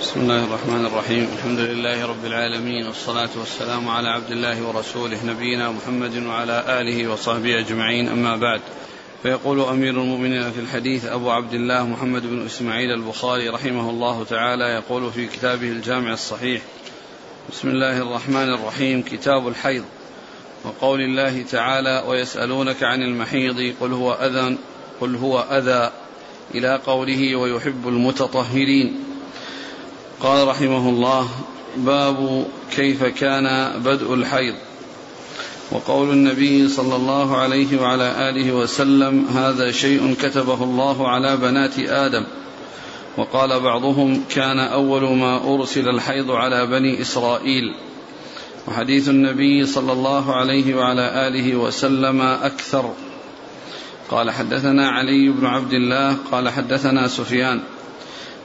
بسم 0.00 0.20
الله 0.20 0.44
الرحمن 0.44 0.86
الرحيم. 0.86 1.28
الحمد 1.36 1.58
لله 1.58 2.06
رب 2.06 2.24
العالمين 2.24 2.86
والصلاة 2.86 3.28
والسلام 3.36 3.88
على 3.88 4.08
عبد 4.08 4.30
الله 4.30 4.62
ورسوله 4.62 5.24
نبينا 5.26 5.70
محمد 5.70 6.16
وعلى 6.16 6.80
آله 6.80 7.08
وصحبه 7.08 7.58
أجمعين. 7.58 8.08
أما 8.08 8.36
بعد 8.36 8.60
فيقول 9.22 9.60
أمير 9.60 9.90
المؤمنين 9.90 10.52
في 10.52 10.60
الحديث 10.60 11.04
أبو 11.04 11.30
عبد 11.30 11.54
الله 11.54 11.86
محمد 11.86 12.22
بن 12.22 12.46
إسماعيل 12.46 12.90
البخاري 12.90 13.48
رحمه 13.48 13.90
الله 13.90 14.24
تعالى 14.24 14.64
يقول 14.64 15.12
في 15.12 15.26
كتابه 15.26 15.68
الجامع 15.68 16.12
الصحيح 16.12 16.62
بسم 17.52 17.68
الله 17.68 18.02
الرحمن 18.02 18.54
الرحيم 18.54 19.02
كتاب 19.02 19.48
الحيض 19.48 19.84
وقول 20.64 21.00
الله 21.00 21.42
تعالى 21.42 22.04
ويسألونك 22.06 22.82
عن 22.82 23.02
المحيض 23.02 23.74
قل 23.80 23.92
هو 23.92 24.12
أذى 24.12 24.56
قل 25.00 25.16
هو 25.16 25.40
أذى 25.40 25.90
إلى 26.54 26.80
قوله 26.86 27.36
ويحب 27.36 27.88
المتطهرين. 27.88 29.09
قال 30.20 30.48
رحمه 30.48 30.88
الله 30.88 31.28
باب 31.76 32.46
كيف 32.76 33.04
كان 33.04 33.72
بدء 33.80 34.14
الحيض. 34.14 34.54
وقول 35.72 36.10
النبي 36.10 36.68
صلى 36.68 36.96
الله 36.96 37.36
عليه 37.36 37.80
وعلى 37.80 38.28
آله 38.28 38.52
وسلم 38.52 39.26
هذا 39.34 39.70
شيء 39.70 40.14
كتبه 40.22 40.64
الله 40.64 41.08
على 41.08 41.36
بنات 41.36 41.78
آدم. 41.78 42.24
وقال 43.16 43.60
بعضهم 43.60 44.24
كان 44.30 44.58
أول 44.58 45.16
ما 45.16 45.54
أرسل 45.54 45.88
الحيض 45.88 46.30
على 46.30 46.66
بني 46.66 47.00
إسرائيل. 47.00 47.74
وحديث 48.68 49.08
النبي 49.08 49.66
صلى 49.66 49.92
الله 49.92 50.34
عليه 50.34 50.74
وعلى 50.74 51.28
آله 51.28 51.56
وسلم 51.56 52.20
أكثر. 52.20 52.94
قال 54.10 54.30
حدثنا 54.30 54.88
علي 54.88 55.28
بن 55.28 55.46
عبد 55.46 55.72
الله 55.72 56.16
قال 56.32 56.48
حدثنا 56.48 57.08
سفيان. 57.08 57.60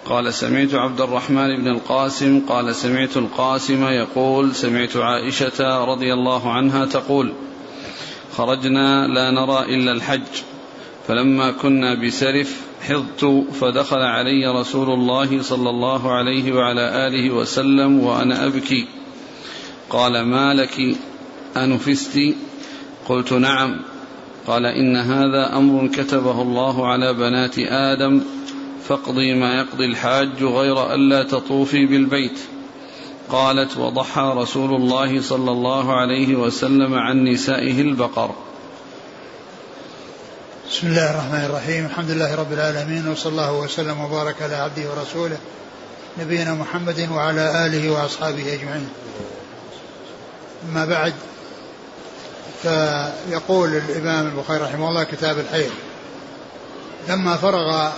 قال 0.06 0.34
سمعت 0.34 0.74
عبد 0.74 1.02
الرحمن 1.02 1.58
بن 1.58 1.68
القاسم. 1.68 2.40
قال 2.48 2.76
سمعت 2.76 3.18
القاسم 3.18 3.84
يقول 3.84 4.56
سمعت 4.56 4.98
عائشة 4.98 5.86
رضي 5.86 6.14
الله 6.14 6.52
عنها 6.52 6.86
تقول 6.86 7.34
خرجنا 8.38 9.08
لا 9.08 9.32
نرى 9.32 9.76
إلا 9.76 9.92
الحج. 9.92 10.22
فلما 11.08 11.52
كنا 11.52 11.96
بسرف 11.96 12.62
حضت 12.82 13.46
فدخل 13.62 14.02
علي 14.02 14.60
رسول 14.60 14.90
الله 14.90 15.42
صلى 15.42 15.70
الله 15.70 16.12
عليه 16.12 16.54
وعلى 16.54 17.08
آله 17.08 17.32
وسلم 17.32 18.00
وأنا 18.00 18.46
أبكي. 18.46 18.88
قال 19.90 20.22
ما 20.22 20.54
لك 20.54 20.98
أنفست 21.58 22.20
قلت 23.10 23.34
نعم. 23.34 23.82
قال 24.48 24.66
إن 24.66 24.96
هذا 24.96 25.58
أمر 25.58 25.88
كتبه 25.88 26.42
الله 26.42 26.88
على 26.88 27.14
بنات 27.14 27.60
آدم 27.60 28.22
فاقضي 28.90 29.34
ما 29.34 29.54
يقضي 29.60 29.86
الحاج 29.86 30.44
غير 30.44 30.94
ألا 30.94 31.24
تطوفي 31.24 31.86
بالبيت. 31.86 32.40
قالت 33.30 33.78
وضحى 33.78 34.34
رسول 34.36 34.76
الله 34.76 35.22
صلى 35.22 35.52
الله 35.52 35.94
عليه 35.94 36.36
وسلم 36.36 36.94
عن 36.94 37.24
نسائه 37.24 37.82
البقر. 37.82 38.36
بسم 40.70 40.88
الله 40.88 41.12
الرحمن 41.12 41.46
الرحيم. 41.46 41.86
الحمد 41.86 42.12
لله 42.12 42.36
رب 42.36 42.54
العالمين 42.54 43.08
وصلى 43.08 43.32
الله 43.32 43.54
وسلم 43.60 44.02
وبارك 44.02 44.42
على 44.42 44.56
عبده 44.56 44.90
ورسوله 44.90 45.38
نبينا 46.20 46.54
محمد 46.54 47.10
وعلى 47.12 47.66
آله 47.66 47.92
وأصحابه 47.92 48.54
أجمعين. 48.54 48.90
أما 50.70 50.86
بعد 50.86 51.14
فيقول 52.62 53.70
الإمام 53.76 54.28
البخاري 54.28 54.64
رحمه 54.64 54.90
الله 54.90 55.04
كتاب 55.04 55.40
الحيض 55.40 55.72
لما 57.10 57.38
فرغ 57.38 57.92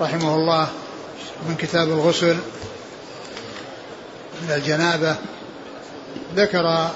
رحمه 0.00 0.34
الله 0.34 0.68
من 1.48 1.56
كتاب 1.56 1.88
الغسل 1.88 2.36
من 4.42 4.50
الجنابة. 4.50 5.16
ذكر 6.36 6.90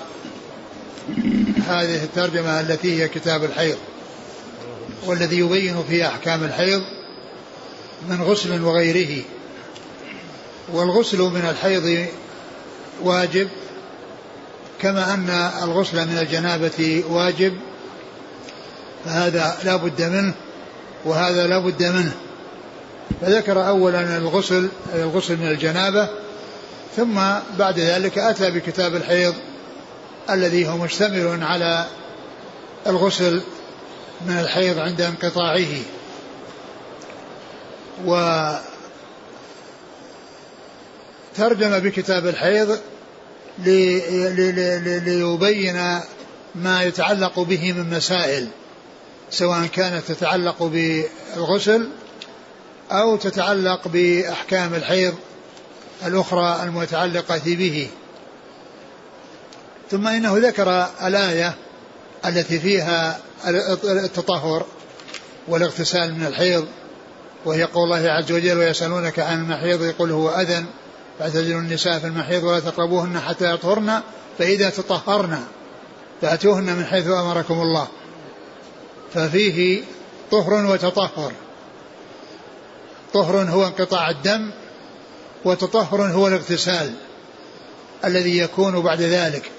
هذه 1.69 2.05
الترجمة 2.05 2.61
التي 2.61 3.03
هي 3.03 3.09
كتاب 3.09 3.45
الحيض 3.45 3.77
والذي 5.07 5.39
يبين 5.39 5.85
فيه 5.89 6.09
أحكام 6.09 6.45
الحيض 6.45 6.83
من 8.09 8.23
غسل 8.23 8.63
وغيره. 8.63 9.23
والغسل 10.73 11.19
من 11.19 11.47
الحيض 11.51 12.07
واجب 13.03 13.49
كما 14.81 15.15
أن 15.15 15.31
الغسل 15.63 16.07
من 16.07 16.19
الجنابة 16.19 17.05
واجب 17.09 17.57
فهذا 19.05 19.59
لا 19.65 19.77
بد 19.77 20.03
منه 20.03 20.35
وهذا 21.05 21.47
لا 21.47 21.59
بد 21.59 21.83
منه. 21.83 22.15
فذكر 23.21 23.69
أولا 23.69 24.17
الغسل 24.17 24.69
الغسل 24.95 25.37
من 25.37 25.49
الجنابة 25.49 26.09
ثم 26.97 27.21
بعد 27.59 27.79
ذلك 27.79 28.19
أتى 28.19 28.51
بكتاب 28.51 28.95
الحيض 28.95 29.35
الذي 30.31 30.69
هو 30.69 30.77
مشتمل 30.77 31.43
على 31.43 31.87
الغسل 32.87 33.43
من 34.27 34.39
الحيض 34.39 34.79
عند 34.79 35.01
انقطاعه. 35.01 35.67
و 38.07 38.51
ترجم 41.37 41.79
بكتاب 41.79 42.27
الحيض 42.27 42.79
ليبين 45.05 46.01
ما 46.55 46.83
يتعلق 46.83 47.41
به 47.41 47.73
من 47.73 47.91
مسائل 47.91 48.49
سواء 49.31 49.67
كانت 49.67 50.05
تتعلق 50.09 50.63
بالغسل 50.63 51.89
أو 52.93 53.17
تتعلق 53.17 53.89
بأحكام 53.89 54.75
الحيض 54.75 55.15
الأخرى 56.07 56.61
المتعلقة 56.63 57.41
به. 57.47 57.89
ثم 59.91 60.09
إنه 60.09 60.39
ذكر 60.39 60.87
الآية 61.05 61.55
التي 62.27 62.59
فيها 62.59 63.21
التطهر 63.85 64.67
والاغتسال 65.49 66.15
من 66.15 66.27
الحيض 66.27 66.67
وهي 67.45 67.65
قول 67.65 67.85
الله 67.85 68.11
عز 68.11 68.33
وجل 68.33 68.59
ويسألونك 68.59 69.19
عن 69.19 69.41
المحيض 69.41 69.83
يقول 69.83 70.11
هو 70.11 70.31
أذن 70.31 70.67
فاعتزلوا 71.19 71.61
النساء 71.61 71.99
في 71.99 72.07
المحيض 72.07 72.45
ولا 72.45 72.61
تقربوهن 72.61 73.21
حتى 73.21 73.55
يطهرن 73.55 74.01
فإذا 74.39 74.71
تطهرن 74.71 75.45
فأتوهن 76.23 76.77
من 76.77 76.85
حيث 76.85 77.07
أمركم 77.07 77.55
الله. 77.55 77.89
ففيه 79.15 79.83
طهر 80.31 80.67
وتطهر. 80.67 81.33
طهر 83.15 83.37
هو 83.37 83.67
انقطاع 83.67 84.11
الدم 84.11 84.51
وتطهر 85.45 86.03
هو 86.03 86.29
الاغتسال 86.29 86.95
الذي 88.05 88.39
يكون 88.39 88.81
بعد 88.81 89.01
ذلك. 89.01 89.51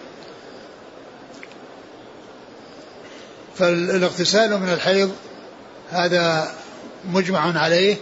فالاغتسال 3.55 4.59
من 4.59 4.69
الحيض 4.69 5.11
هذا 5.89 6.51
مجمع 7.05 7.59
عليه 7.59 7.95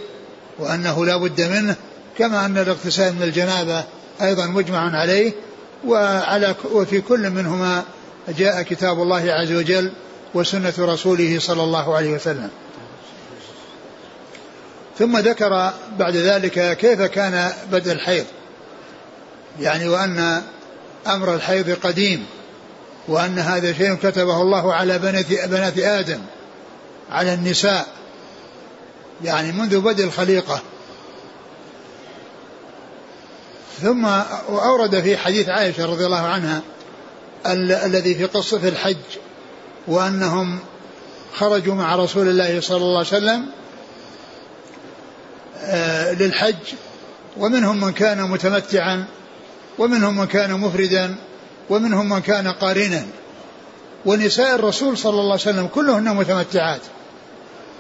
وأنه 0.60 1.06
لا 1.06 1.18
بد 1.18 1.42
منه 1.42 1.76
كما 2.18 2.46
أن 2.46 2.58
الاغتسال 2.58 3.14
من 3.14 3.24
الجنابة 3.24 3.84
أيضا 4.22 4.46
مجمع 4.46 4.98
عليه. 5.00 5.34
وعلى 5.88 6.56
وفي 6.72 7.02
كل 7.02 7.30
منهما 7.30 7.84
جاء 8.38 8.62
كتاب 8.62 9.02
الله 9.02 9.32
عز 9.32 9.52
وجل 9.52 9.92
وسنة 10.34 10.74
رسوله 10.80 11.40
صلى 11.40 11.64
الله 11.64 11.96
عليه 11.96 12.14
وسلم. 12.14 12.50
ثم 15.00 15.18
ذكر 15.18 15.74
بعد 16.00 16.16
ذلك 16.16 16.78
كيف 16.78 17.02
كان 17.02 17.52
بدء 17.72 17.92
الحيض. 17.92 18.26
يعني 19.60 19.88
وأن 19.88 20.42
أمر 21.08 21.36
الحيض 21.36 21.78
قديم 21.84 22.26
وأن 23.08 23.40
هذا 23.40 23.74
شيء 23.74 23.96
كتبه 23.96 24.42
الله 24.42 24.74
على 24.74 25.00
بنات, 25.00 25.26
بنات 25.50 25.78
آدم 25.78 26.20
على 27.12 27.34
النساء 27.34 27.88
يعني 29.24 29.52
منذ 29.52 29.80
بدء 29.80 30.04
الخليقة. 30.04 30.62
ثم 33.82 34.06
أورد 34.50 35.02
في 35.02 35.18
حديث 35.18 35.50
عائشة 35.50 35.86
رضي 35.86 36.06
الله 36.06 36.22
عنها 36.22 36.62
الذي 37.86 38.16
في 38.16 38.26
قصة 38.26 38.68
الحج 38.68 38.98
وأنهم 39.88 40.60
خرجوا 41.36 41.76
مع 41.76 41.96
رسول 41.96 42.28
الله 42.28 42.62
صلى 42.62 42.78
الله 42.78 42.98
عليه 42.98 43.08
وسلم 43.08 43.46
للحج 46.20 46.56
ومنهم 47.38 47.82
من 47.82 47.92
كان 47.92 48.22
متمتعا 48.22 49.06
ومنهم 49.80 50.18
من 50.18 50.26
كان 50.26 50.54
مفردا 50.54 51.16
ومنهم 51.70 52.10
من 52.10 52.20
كان 52.20 52.48
قارنا. 52.48 53.06
ونساء 54.06 54.56
الرسول 54.56 54.98
صلى 54.98 55.12
الله 55.12 55.32
عليه 55.32 55.42
وسلم 55.42 55.68
كلهن 55.68 56.16
متمتعات 56.16 56.82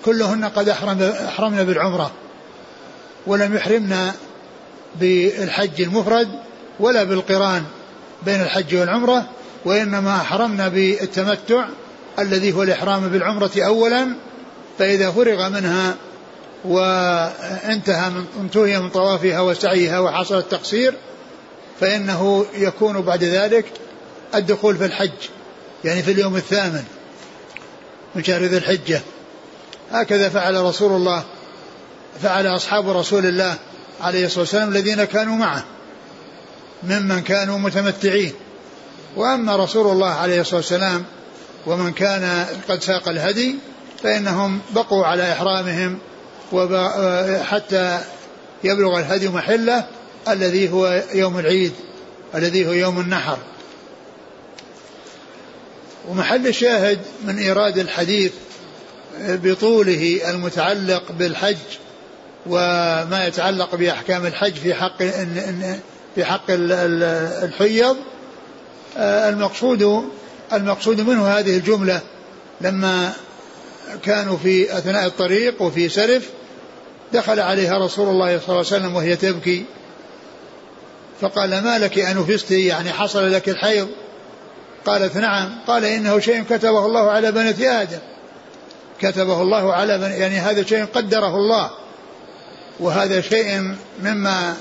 كلهن 0.05 0.45
قد 0.45 0.69
أحرمن 0.69 1.63
بالعمرة 1.63 2.11
ولم 3.27 3.55
يحرمن 3.55 4.11
بالحج 4.99 5.81
المفرد 5.81 6.29
ولا 6.79 7.03
بالقران 7.03 7.63
بين 8.25 8.41
الحج 8.41 8.75
والعمرة 8.75 9.25
وإنما 9.65 10.15
أحرمنا 10.15 10.67
بالتمتع 10.67 11.65
الذي 12.19 12.53
هو 12.53 12.63
الإحرام 12.63 13.07
بالعمرة 13.07 13.51
أولا 13.57 14.07
فإذا 14.79 15.11
فرغ 15.11 15.49
منها 15.49 15.95
وانتهى 16.65 18.09
من 18.09 18.25
انتهي 18.39 18.79
من 18.79 18.89
طوافها 18.89 19.41
وسعيها 19.41 19.99
وحصل 19.99 20.37
التقصير 20.37 20.93
فإنه 21.79 22.45
يكون 22.53 23.01
بعد 23.01 23.23
ذلك 23.23 23.65
الدخول 24.35 24.77
في 24.77 24.85
الحج 24.85 25.11
يعني 25.85 26.03
في 26.03 26.11
اليوم 26.11 26.35
الثامن 26.35 26.83
من 28.15 28.23
شهر 28.23 28.43
ذي 28.43 28.57
الحجة. 28.57 29.01
هكذا 29.91 30.29
فعل 30.29 30.55
رسول 30.55 30.91
الله 30.91 31.23
فعل 32.21 32.47
أصحاب 32.47 32.89
رسول 32.89 33.25
الله 33.25 33.55
عليه 34.01 34.25
الصلاة 34.25 34.39
والسلام 34.39 34.69
الذين 34.69 35.03
كانوا 35.03 35.35
معه 35.35 35.63
ممن 36.83 37.21
كانوا 37.21 37.57
متمتعين. 37.57 38.33
وأما 39.15 39.55
رسول 39.55 39.91
الله 39.91 40.09
عليه 40.09 40.41
الصلاة 40.41 40.55
والسلام 40.55 41.05
ومن 41.65 41.91
كان 41.91 42.45
قد 42.69 42.83
ساق 42.83 43.09
الهدي 43.09 43.55
فإنهم 44.03 44.59
بقوا 44.75 45.05
على 45.05 45.31
إحرامهم 45.31 45.99
حتى 47.43 47.99
يبلغ 48.63 48.99
الهدي 48.99 49.29
محله 49.29 49.85
الذي 50.27 50.71
هو 50.71 51.03
يوم 51.13 51.39
العيد 51.39 51.71
الذي 52.35 52.67
هو 52.67 52.71
يوم 52.71 52.99
النحر. 52.99 53.37
ومحل 56.09 56.47
الشاهد 56.47 56.99
من 57.23 57.37
إيراد 57.37 57.77
الحديث 57.77 58.31
بطوله 59.19 60.21
المتعلق 60.29 61.11
بالحج 61.11 61.57
وما 62.45 63.25
يتعلق 63.27 63.75
بأحكام 63.75 64.25
الحج 64.25 64.53
في 64.53 64.73
حق 64.73 65.03
في 66.15 66.25
حق 66.25 66.45
الحيض 66.49 67.97
المقصود 68.97 70.09
المقصود 70.53 71.01
منه 71.01 71.27
هذه 71.27 71.57
الجملة. 71.57 72.01
لما 72.61 73.13
كانوا 74.03 74.37
في 74.37 74.77
أثناء 74.77 75.07
الطريق 75.07 75.61
وفي 75.61 75.89
سرف 75.89 76.29
دخل 77.13 77.39
عليها 77.39 77.77
رسول 77.77 78.09
الله 78.09 78.39
صلى 78.39 78.45
الله 78.47 78.57
عليه 78.57 78.59
وسلم 78.59 78.95
وهي 78.95 79.15
تبكي. 79.15 79.65
فقال 81.21 81.63
ما 81.63 81.79
لك 81.79 81.99
أنفست 81.99 82.51
يعني 82.51 82.91
حصل 82.91 83.31
لك 83.31 83.49
الحيض. 83.49 83.87
قالت 84.85 85.17
نعم. 85.17 85.49
قال 85.67 85.85
إنه 85.85 86.19
شيء 86.19 86.43
كتبه 86.43 86.85
الله 86.85 87.11
على 87.11 87.31
بنات 87.31 87.61
آدم. 87.61 87.99
كتبه 89.01 89.41
الله 89.41 89.73
على 89.73 89.97
بني 89.97 90.17
يعني 90.17 90.39
هذا 90.39 90.63
شيء 90.63 90.85
قدره 90.85 91.35
الله. 91.35 91.71
وهذا 92.79 93.21
شيء 93.21 93.75
مما 94.03 94.55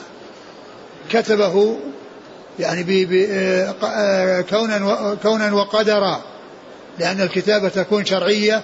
كتبه 1.10 1.76
يعني 2.58 2.84
كونا 4.42 5.16
كونا 5.22 5.54
وقدرا. 5.54 6.22
لأن 6.98 7.20
الكتابة 7.20 7.68
تكون 7.68 8.04
شرعية 8.04 8.62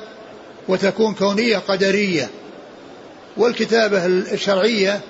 وتكون 0.69 1.14
كونية 1.14 1.58
قدرية. 1.58 2.29
والكتابة 3.38 4.06
الشرعية 4.06 5.00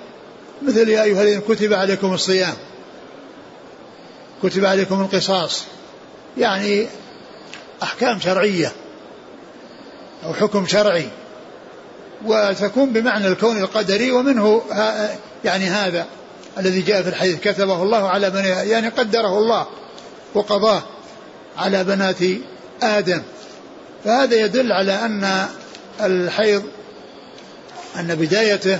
مثل 0.61 0.89
يا 0.89 1.03
أيها 1.03 1.21
الذين 1.21 1.41
كتب 1.41 1.73
عليكم 1.73 2.13
الصيام. 2.13 2.53
كتب 4.43 4.65
عليكم 4.65 5.01
القصاص. 5.01 5.63
يعني 6.37 6.87
أحكام 7.83 8.19
شرعية 8.19 8.71
أو 10.25 10.33
حكم 10.33 10.65
شرعي. 10.65 11.07
وتكون 12.25 12.93
بمعنى 12.93 13.27
الكون 13.27 13.57
القدري 13.57 14.11
ومنه 14.11 14.61
يعني 15.45 15.65
هذا 15.65 16.05
الذي 16.57 16.81
جاء 16.81 17.01
في 17.01 17.09
الحديث. 17.09 17.39
كتبه 17.39 17.83
الله 17.83 18.09
على 18.09 18.29
بني 18.29 18.47
يعني 18.47 18.89
قدره 18.89 19.37
الله 19.37 19.67
وقضاه 20.33 20.83
على 21.57 21.83
بنات 21.83 22.23
آدم. 22.83 23.21
فهذا 24.05 24.35
يدل 24.35 24.71
على 24.71 24.93
أن 24.93 25.47
الحيض 26.01 26.63
أن 27.95 28.15
بدايته 28.15 28.79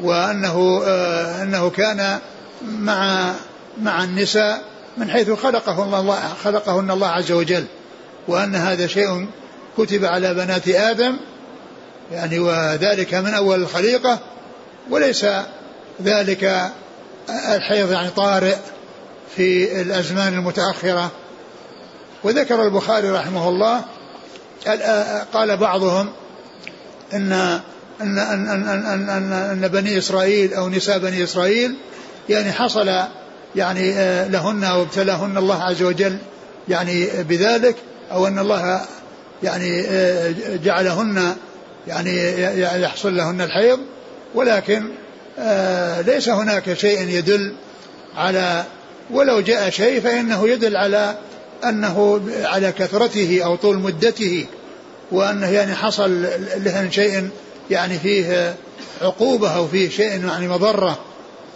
وأنه 0.00 0.82
آه 0.84 1.42
أنه 1.42 1.70
كان 1.70 2.18
مع 2.62 3.32
مع 3.82 4.04
النساء 4.04 4.62
من 4.96 5.10
حيث 5.10 5.30
خلقه 5.30 6.00
الله 6.00 6.34
خلقهن 6.44 6.90
الله 6.90 7.08
عز 7.08 7.32
وجل 7.32 7.64
وأن 8.28 8.54
هذا 8.54 8.86
شيء 8.86 9.26
كتب 9.78 10.04
على 10.04 10.34
بنات 10.34 10.68
آدم 10.68 11.16
يعني 12.12 12.38
وذلك 12.38 13.14
من 13.14 13.34
أول 13.34 13.60
الخليقة 13.60 14.18
وليس 14.90 15.26
ذلك 16.02 16.70
الحيض 17.30 17.92
يعني 17.92 18.10
طارئ 18.10 18.56
في 19.36 19.80
الأزمان 19.80 20.34
المتأخرة. 20.34 21.10
وذكر 22.24 22.62
البخاري 22.62 23.10
رحمه 23.10 23.48
الله 23.48 23.84
قال 25.32 25.56
بعضهم 25.56 26.12
إن 27.14 27.60
أن 28.00 28.18
أن 28.18 28.48
أن 28.48 28.66
أن, 28.68 29.08
أن, 29.08 29.32
أن 29.32 29.68
بني 29.68 29.98
إسرائيل 29.98 30.54
أو 30.54 30.68
نساء 30.68 30.98
بني 30.98 31.24
إسرائيل 31.24 31.76
يعني 32.28 32.52
حصل 32.52 32.90
يعني 33.56 33.92
لهن 34.28 34.64
وابتلاهن 34.64 35.36
الله 35.36 35.62
عز 35.62 35.82
وجل 35.82 36.18
يعني 36.68 37.08
بذلك 37.22 37.76
أو 38.12 38.26
أن 38.26 38.38
الله 38.38 38.80
يعني 39.42 39.86
جعلهن 40.64 41.36
يعني 41.88 42.42
يحصل 42.82 43.16
لهن 43.16 43.40
الحيض. 43.40 43.78
ولكن 44.34 44.82
ليس 46.06 46.28
هناك 46.28 46.74
شيء 46.74 47.08
يدل 47.08 47.54
على 48.16 48.64
ولو 49.10 49.40
جاء 49.40 49.70
شيء 49.70 50.00
فإنه 50.00 50.48
يدل 50.48 50.76
على 50.76 51.16
أنه 51.64 52.20
على 52.42 52.72
كثرته 52.72 53.40
أو 53.44 53.56
طول 53.56 53.78
مدته 53.78 54.46
وأنه 55.12 55.50
يعني 55.50 55.74
حصل 55.74 56.22
لهن 56.56 56.90
شيء 56.90 57.28
يعني 57.70 57.98
فيه 57.98 58.56
عقوبة 59.02 59.50
أو 59.56 59.68
فيه 59.68 59.88
شيء 59.88 60.26
يعني 60.26 60.48
مضرة. 60.48 60.98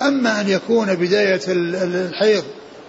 أما 0.02 0.40
أن 0.40 0.48
يكون 0.48 0.94
بداية 0.94 1.40
الحيض 1.48 2.44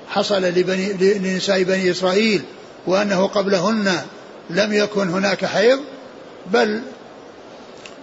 حصل 0.10 0.44
لبني 0.44 0.94
لنساء 0.94 1.64
بني 1.64 1.92
إسرائيل 1.92 2.42
وأنه 2.88 3.28
قبلهن 3.28 4.02
لم 4.50 4.74
يكن 4.74 5.10
هناك 5.10 5.46
حيض 5.46 5.80
بل 6.52 6.82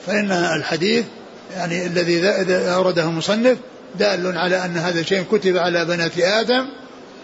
فإن 0.06 0.30
الحديث 0.32 1.04
يعني 1.56 1.86
الذي 1.86 2.28
أورده 2.52 3.02
المصنف 3.02 3.58
دال 3.98 4.38
على 4.38 4.64
أن 4.64 4.76
هذا 4.76 5.00
الشيء 5.00 5.22
كتب 5.32 5.56
على 5.56 5.84
بنات 5.84 6.18
آدم 6.18 6.66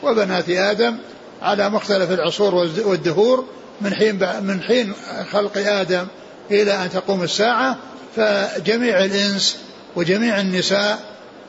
وبنات 0.02 0.48
آدم 0.48 0.96
على 1.42 1.70
مختلف 1.70 2.10
العصور 2.10 2.54
والدهور 2.84 3.44
من 3.80 3.94
حين 3.94 4.18
من 4.42 4.62
حين 4.62 4.92
خلق 5.32 5.58
آدم 5.58 6.06
إلى 6.50 6.72
أن 6.72 6.90
تقوم 6.90 7.22
الساعة 7.22 7.78
فجميع 8.16 9.04
الإنس 9.04 9.56
وجميع 9.96 10.40
النساء 10.40 10.98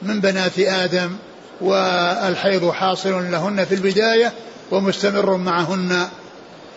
من 0.02 0.22
بنات 0.22 0.60
آدم 0.60 1.16
والحيض 1.62 2.72
حاصل 2.72 3.32
لهن 3.32 3.66
في 3.66 3.76
البداية 3.76 4.34
ومستمر 4.72 5.38
معهن 5.38 6.08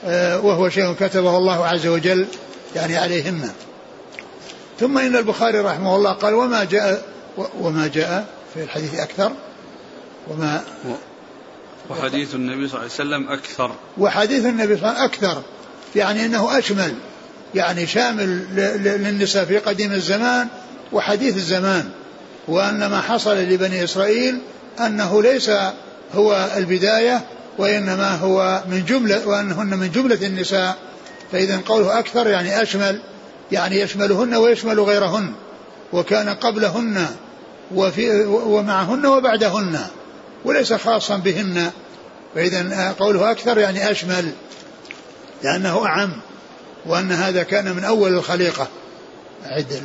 آه، 0.04 0.40
وهو 0.40 0.68
شيء 0.68 0.92
كتبه 0.92 1.36
الله 1.36 1.66
عز 1.66 1.86
وجل 1.86 2.26
يعني 2.76 2.96
عليهن. 2.96 3.50
ثم 4.80 4.98
إن 4.98 5.16
البخاري 5.16 5.58
رحمه 5.58 5.96
الله 5.96 6.12
قال 6.12 6.34
وما 6.34 6.64
جاء 6.64 7.02
وما 7.60 7.86
جاء 7.86 8.26
في 8.54 8.62
الحديث 8.62 9.00
أكثر؟ 9.00 9.32
وما 10.30 10.64
وحديث 11.90 12.34
النبي 12.34 12.68
صلى 12.68 12.80
الله 12.80 12.92
عليه 12.92 13.26
وسلم 13.26 13.28
أكثر. 13.28 13.70
وحديث 13.98 14.46
النبي 14.46 14.76
صلى 14.76 14.88
الله 14.88 15.00
عليه 15.00 15.08
وسلم 15.08 15.28
أكثر 15.28 15.42
يعني 15.96 16.24
أنه 16.24 16.58
أشمل. 16.58 16.94
يعني 17.54 17.86
شامل 17.86 18.44
للنساء 18.56 19.44
في 19.44 19.58
قديم 19.58 19.92
الزمان 19.92 20.48
وحديث 20.92 21.36
الزمان 21.36 21.88
وأن 22.48 22.86
ما 22.86 23.00
حصل 23.00 23.36
لبني 23.36 23.84
إسرائيل 23.84 24.38
أنه 24.80 25.22
ليس 25.22 25.50
هو 26.14 26.50
البداية 26.56 27.20
وإنما 27.58 28.14
هو 28.16 28.62
من 28.70 28.84
جملة 28.84 29.28
وأنهن 29.28 29.78
من 29.78 29.90
جملة 29.90 30.26
النساء 30.26 30.76
فإذا 31.32 31.60
قوله 31.66 31.98
أكثر 31.98 32.26
يعني 32.28 32.62
أشمل 32.62 33.00
يعني 33.52 33.80
يشملهن 33.80 34.34
ويشمل 34.34 34.80
غيرهن 34.80 35.32
وكان 35.92 36.28
قبلهن 36.28 37.06
وفي 37.74 38.24
ومعهن 38.26 39.06
وبعدهن 39.06 39.78
وليس 40.44 40.72
خاصا 40.72 41.16
بهن 41.16 41.70
فإذا 42.34 42.94
قوله 42.98 43.30
أكثر 43.30 43.58
يعني 43.58 43.90
أشمل 43.90 44.32
لأنه 45.42 45.86
أعم. 45.86 46.12
وأن 46.88 47.12
هذا 47.12 47.42
كان 47.42 47.76
من 47.76 47.84
أول 47.84 48.12
الخليقة. 48.12 48.68
أعد 49.46 49.82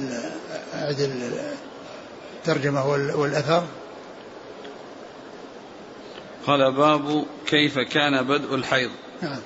أعد 0.76 1.12
الترجمة 2.40 2.88
والأثر. 3.16 3.64
قال 6.48 6.72
باب 6.72 7.26
كيف 7.48 7.80
كان 7.80 8.24
بدء 8.24 8.56
الحيض. 8.56 8.90
نعم. 9.22 9.40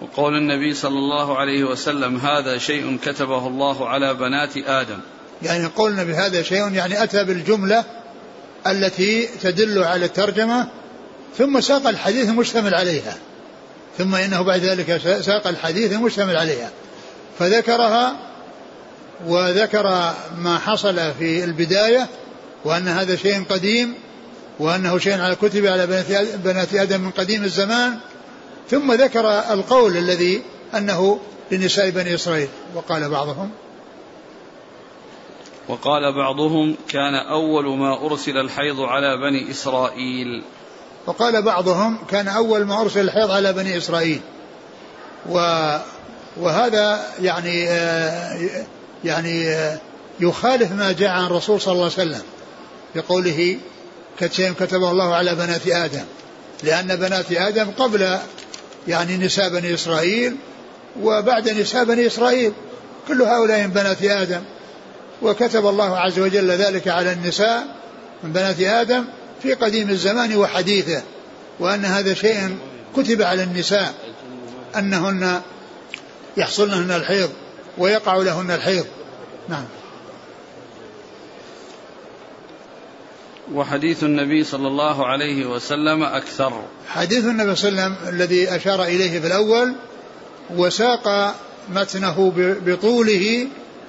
وقول 0.00 0.36
النبي 0.36 0.74
صلى 0.74 0.98
الله 0.98 1.38
عليه 1.38 1.64
وسلم 1.64 2.16
هذا 2.16 2.58
شيء 2.58 2.98
كتبه 3.04 3.46
الله 3.46 3.88
على 3.88 4.14
بنات 4.14 4.56
آدم. 4.56 4.98
يعني 5.42 5.66
قول 5.66 5.90
النبي 5.90 6.14
هذا 6.14 6.42
شيء 6.42 6.72
يعني 6.72 7.02
أتى 7.02 7.24
بالجملة 7.24 7.84
التي 8.66 9.26
تدل 9.26 9.82
على 9.82 10.04
الترجمة 10.04 10.68
ثم 11.38 11.60
ساق 11.60 11.86
الحديث 11.86 12.28
المشتمل 12.28 12.74
عليها. 12.74 13.16
ثم 13.98 14.14
إنه 14.14 14.42
بعد 14.42 14.60
ذلك 14.60 14.96
ساق 15.20 15.46
الحديث 15.46 15.92
المشتمل 15.92 16.36
عليها. 16.36 16.70
فذكرها 17.38 18.16
وذكر 19.26 20.14
ما 20.38 20.58
حصل 20.58 21.12
في 21.18 21.44
البداية 21.44 22.08
وأن 22.64 22.88
هذا 22.88 23.16
شيء 23.16 23.44
قديم 23.44 23.94
وأنه 24.58 24.98
شيء 24.98 25.20
على 25.20 25.34
كتب 25.34 25.66
على 25.66 26.04
بنات 26.44 26.74
آدم 26.74 27.00
من 27.00 27.10
قديم 27.10 27.44
الزمان. 27.44 27.98
ثم 28.70 28.92
ذكر 28.92 29.28
القول 29.30 29.96
الذي 29.96 30.42
أنه 30.76 31.20
لنساء 31.50 31.90
بني 31.90 32.14
إسرائيل 32.14 32.48
وقال 32.74 33.08
بعضهم 33.08 33.50
وقال 35.68 36.12
بعضهم 36.12 36.76
كان 36.88 37.14
أول 37.14 37.78
ما 37.78 38.06
أرسل 38.06 38.36
الحيض 38.38 38.80
على 38.80 39.16
بني 39.16 39.50
إسرائيل. 39.50 40.42
وقال 41.06 41.42
بعضهم 41.42 41.98
كان 42.10 42.28
أول 42.28 42.64
ما 42.64 42.80
أرسل 42.80 43.00
الحيض 43.00 43.30
على 43.30 43.52
بني 43.52 43.78
إسرائيل. 43.78 44.20
و 45.28 45.38
وهذا 46.36 47.04
يعني 47.20 47.68
آه، 47.68 48.38
يعني 49.04 49.48
آه، 49.48 49.78
يخالف 50.20 50.72
ما 50.72 50.92
جاء 50.92 51.10
عن 51.10 51.26
الرسول 51.26 51.60
صلى 51.60 51.72
الله 51.72 51.84
عليه 51.84 51.92
وسلم 51.92 52.22
بقوله 52.94 53.58
كشيء 54.20 54.52
كتبه 54.52 54.90
الله 54.90 55.14
على 55.14 55.34
بنات 55.34 55.66
آدم. 55.66 56.04
لأن 56.62 56.96
بنات 56.96 57.32
آدم 57.32 57.70
قبل 57.78 58.18
يعني 58.88 59.16
نساء 59.16 59.48
بني 59.48 59.74
إسرائيل 59.74 60.36
وبعد 61.02 61.48
نساء 61.48 61.84
بني 61.84 62.06
إسرائيل. 62.06 62.52
كل 63.08 63.22
هؤلاء 63.22 63.60
من 63.60 63.70
بنات 63.70 64.02
آدم. 64.02 64.42
وكتب 65.22 65.66
الله 65.66 65.98
عز 65.98 66.18
وجل 66.18 66.50
ذلك 66.50 66.88
على 66.88 67.12
النساء 67.12 67.66
من 68.24 68.32
بنات 68.32 68.60
آدم 68.60 69.04
في 69.42 69.54
قديم 69.54 69.90
الزمان 69.90 70.36
وحديثه 70.36 71.02
وأن 71.58 71.84
هذا 71.84 72.14
شيء 72.14 72.56
كتب 72.96 73.22
على 73.22 73.42
النساء 73.42 73.94
أنهن 74.76 75.40
يحصل 76.36 76.70
لهن 76.70 76.90
الحيض 76.90 77.30
ويقع 77.78 78.16
لهن 78.16 78.50
الحيض. 78.50 78.86
نعم. 79.48 79.64
وحديث 83.52 84.04
النبي 84.04 84.44
صلى 84.44 84.68
الله 84.68 85.06
عليه 85.06 85.46
وسلم 85.46 86.02
أكثر. 86.02 86.62
حديث 86.88 87.24
النبي 87.24 87.56
صلى 87.56 87.68
الله 87.68 87.82
عليه 87.82 87.94
وسلم 87.94 88.14
الذي 88.14 88.56
أشار 88.56 88.84
إليه 88.84 89.20
في 89.20 89.26
الأول 89.26 89.74
وساق 90.56 91.34
متنه 91.68 92.32
بطوله 92.36 93.46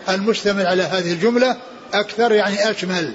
المشتمل 0.09 0.67
على 0.67 0.83
هذه 0.83 1.11
الجملة 1.11 1.57
أكثر 1.93 2.31
يعني 2.31 2.69
أشمل. 2.69 3.13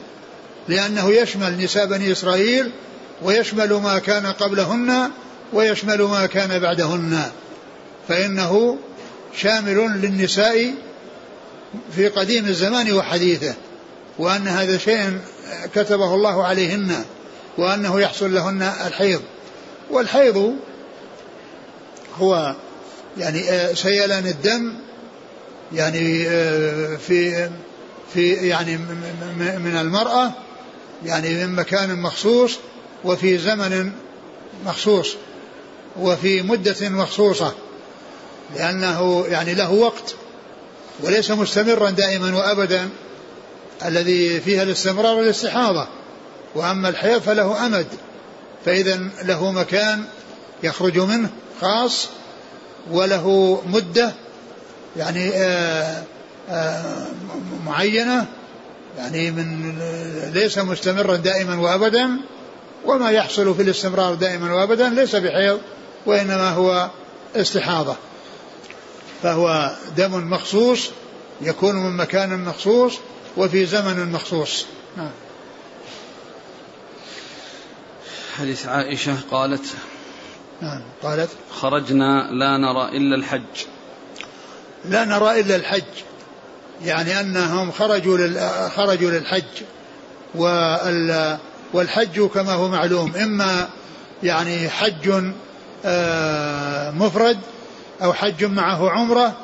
لأنه 0.68 1.10
يشمل 1.10 1.58
نساء 1.58 1.86
بني 1.86 2.12
إسرائيل 2.12 2.70
ويشمل 3.22 3.72
ما 3.72 3.98
كان 3.98 4.26
قبلهن 4.26 5.10
ويشمل 5.52 6.02
ما 6.02 6.26
كان 6.26 6.58
بعدهن. 6.58 7.22
فإنه 8.08 8.78
شامل 9.36 9.76
للنساء 9.76 10.74
في 11.96 12.08
قديم 12.08 12.46
الزمان 12.46 12.92
وحديثه 12.92 13.54
وأن 14.18 14.48
هذا 14.48 14.78
شيء 14.78 15.18
كتبه 15.74 16.14
الله 16.14 16.44
عليهن 16.44 17.04
وأنه 17.58 18.00
يحصل 18.00 18.34
لهن 18.34 18.62
الحيض. 18.86 19.20
والحيض 19.90 20.54
هو 22.18 22.54
يعني 23.18 23.50
آه، 23.50 23.74
سيلان 23.74 24.26
الدم 24.26 24.74
يعني 25.72 26.28
آه، 26.28 26.96
في 26.96 27.48
في 28.14 28.32
يعني 28.32 28.76
من 29.58 29.78
المرأة 29.80 30.32
يعني 31.04 31.46
من 31.46 31.54
مكان 31.54 31.98
مخصوص 31.98 32.58
وفي 33.04 33.38
زمن 33.38 33.92
مخصوص 34.66 35.14
وفي 36.00 36.42
مدة 36.42 36.88
مخصوصة 36.88 37.54
لأنه 38.56 39.24
يعني 39.28 39.54
له 39.54 39.72
وقت 39.72 40.14
وليس 41.00 41.30
مستمرا 41.30 41.90
دائما 41.90 42.36
وأبدا 42.36 42.88
الذي 43.84 44.40
فيها 44.40 44.62
الاستمرار 44.62 45.16
والاستحاضة. 45.16 45.86
وأما 46.54 46.88
الحيض 46.88 47.20
فله 47.20 47.66
أمد 47.66 47.86
فإذا 48.64 49.00
له 49.22 49.52
مكان 49.52 50.04
يخرج 50.62 50.98
منه 50.98 51.30
خاص 51.60 52.08
وله 52.90 53.62
مدة 53.66 54.12
يعني 54.96 55.30
آآ 55.34 56.02
آآ 56.50 57.06
معينة 57.66 58.26
يعني 58.98 59.30
من 59.30 59.78
ليس 60.32 60.58
مستمرا 60.58 61.16
دائما 61.16 61.60
وأبدا 61.60 62.20
وما 62.84 63.10
يحصل 63.10 63.54
في 63.54 63.62
الاستمرار 63.62 64.14
دائما 64.14 64.54
وأبدا 64.54 64.88
ليس 64.88 65.16
بحيض 65.16 65.60
وإنما 66.06 66.50
هو 66.50 66.90
استحاضة. 67.36 67.96
فهو 69.22 69.76
دم 69.96 70.30
مخصوص 70.30 70.90
يكون 71.40 71.74
من 71.74 71.96
مكان 71.96 72.44
مخصوص 72.44 72.98
وفي 73.36 73.66
زمن 73.66 74.12
مخصوص. 74.12 74.66
نعم. 74.96 75.10
حديث 78.38 78.66
عائشة 78.66 79.16
قالت 79.30 79.64
نعم 80.60 80.82
قالت 81.02 81.30
خرجنا 81.60 82.30
لا 82.30 82.56
نرى 82.56 82.96
إلا 82.96 83.16
الحج. 83.16 83.66
لا 84.84 85.04
نرى 85.04 85.40
إلا 85.40 85.56
الحج. 85.56 86.07
يعني 86.84 87.20
أنهم 87.20 87.72
خرجوا 87.72 88.68
خرجوا 88.68 89.10
للحج 89.10 89.44
والحج 91.74 92.20
كما 92.20 92.52
هو 92.52 92.68
معلوم 92.68 93.16
إما 93.16 93.68
يعني 94.22 94.68
حج 94.68 95.32
آه، 95.84 96.90
مفرد 96.90 97.38
أو 98.02 98.12
حج 98.12 98.44
معه 98.44 98.90
عمرة 98.90 99.36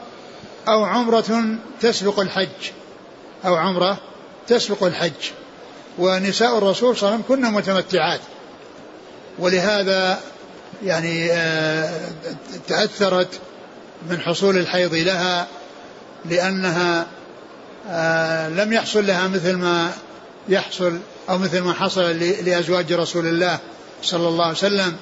أو 0.68 0.84
عمرة 0.84 1.58
تسبق 1.80 2.20
الحج 2.20 2.70
أو 3.44 3.54
عمرة 3.54 3.98
تسبق 4.46 4.84
الحج. 4.84 5.30
ونساء 5.98 6.58
الرسول 6.58 6.96
صلى 6.96 7.08
الله 7.08 7.14
عليه 7.14 7.24
وسلم 7.24 7.36
كن 7.36 7.54
متمتعات. 7.54 8.20
ولهذا 9.38 10.20
يعني 10.84 11.32
آه، 11.32 12.00
تأثرت 12.68 13.40
من 14.10 14.20
حصول 14.20 14.58
الحيض 14.58 14.94
لها 14.94 15.46
لأنها 16.24 17.06
لم 18.48 18.72
يحصل 18.72 19.06
لها 19.06 19.28
مثل 19.28 19.52
ما 19.56 19.92
يحصل 20.48 20.98
أو 21.28 21.38
مثل 21.38 21.60
ما 21.60 21.72
حصل 21.72 22.18
لأزواج 22.18 22.92
رسول 22.92 23.26
الله 23.26 23.58
صلى 24.02 24.28
الله 24.28 24.44
عليه 24.44 24.56
وسلم 24.56 24.96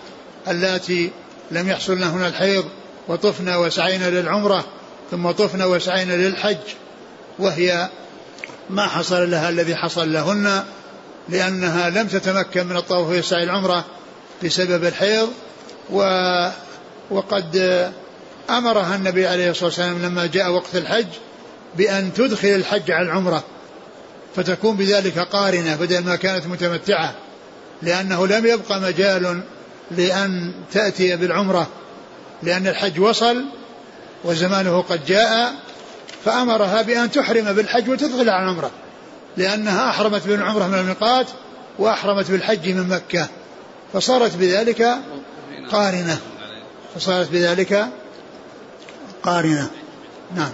اللاتي 0.48 1.10
لم 1.50 1.68
يحصل 1.68 2.00
لهن 2.00 2.24
الحيض 2.24 2.64
وطفن 3.08 3.54
وسعين 3.54 4.02
للعمرة 4.02 4.64
ثم 5.10 5.30
طفن 5.30 5.62
وسعين 5.62 6.10
للحج 6.10 6.56
وهي 7.38 7.88
ما 8.70 8.86
حصل 8.86 9.30
لها 9.30 9.48
الذي 9.48 9.76
حصل 9.76 10.12
لهن 10.12 10.64
لأنها 11.28 11.90
لم 11.90 12.06
تتمكن 12.06 12.66
من 12.66 12.76
الطواف 12.76 13.18
وسعي 13.18 13.44
العمرة 13.44 13.84
بسبب 14.44 14.84
الحيض 14.84 15.28
و 15.90 15.98
وقد 17.10 17.56
أمرها 18.50 18.96
النبي 18.96 19.26
عليه 19.26 19.50
الصلاة 19.50 19.64
والسلام 19.66 20.02
لما 20.02 20.26
جاء 20.26 20.50
وقت 20.50 20.76
الحج 20.76 21.06
بأن 21.76 22.12
تدخل 22.12 22.48
الحج 22.48 22.90
على 22.90 23.06
العمرة 23.06 23.44
فتكون 24.36 24.76
بذلك 24.76 25.18
قارنة 25.18 25.76
بدل 25.76 26.04
ما 26.04 26.16
كانت 26.16 26.46
متمتعة 26.46 27.14
لأنه 27.82 28.26
لم 28.26 28.46
يبقى 28.46 28.80
مجال 28.80 29.42
لأن 29.90 30.52
تأتي 30.72 31.16
بالعمرة 31.16 31.68
لأن 32.42 32.66
الحج 32.66 33.00
وصل 33.00 33.44
وزمانه 34.24 34.82
قد 34.82 35.04
جاء 35.06 35.54
فأمرها 36.24 36.82
بأن 36.82 37.10
تحرم 37.10 37.52
بالحج 37.52 37.88
وتدخل 37.88 38.28
على 38.30 38.44
العمرة 38.44 38.70
لأنها 39.36 39.90
أحرمت 39.90 40.26
بالعمرة 40.26 40.66
من 40.66 40.78
الميقات 40.78 41.26
وأحرمت 41.78 42.30
بالحج 42.30 42.68
من 42.68 42.88
مكة 42.88 43.28
فصارت 43.92 44.36
بذلك 44.36 44.98
قارنة 45.70 46.18
فصارت 46.94 47.30
بذلك 47.30 47.86
قارنة. 49.22 49.70
نعم. 50.36 50.52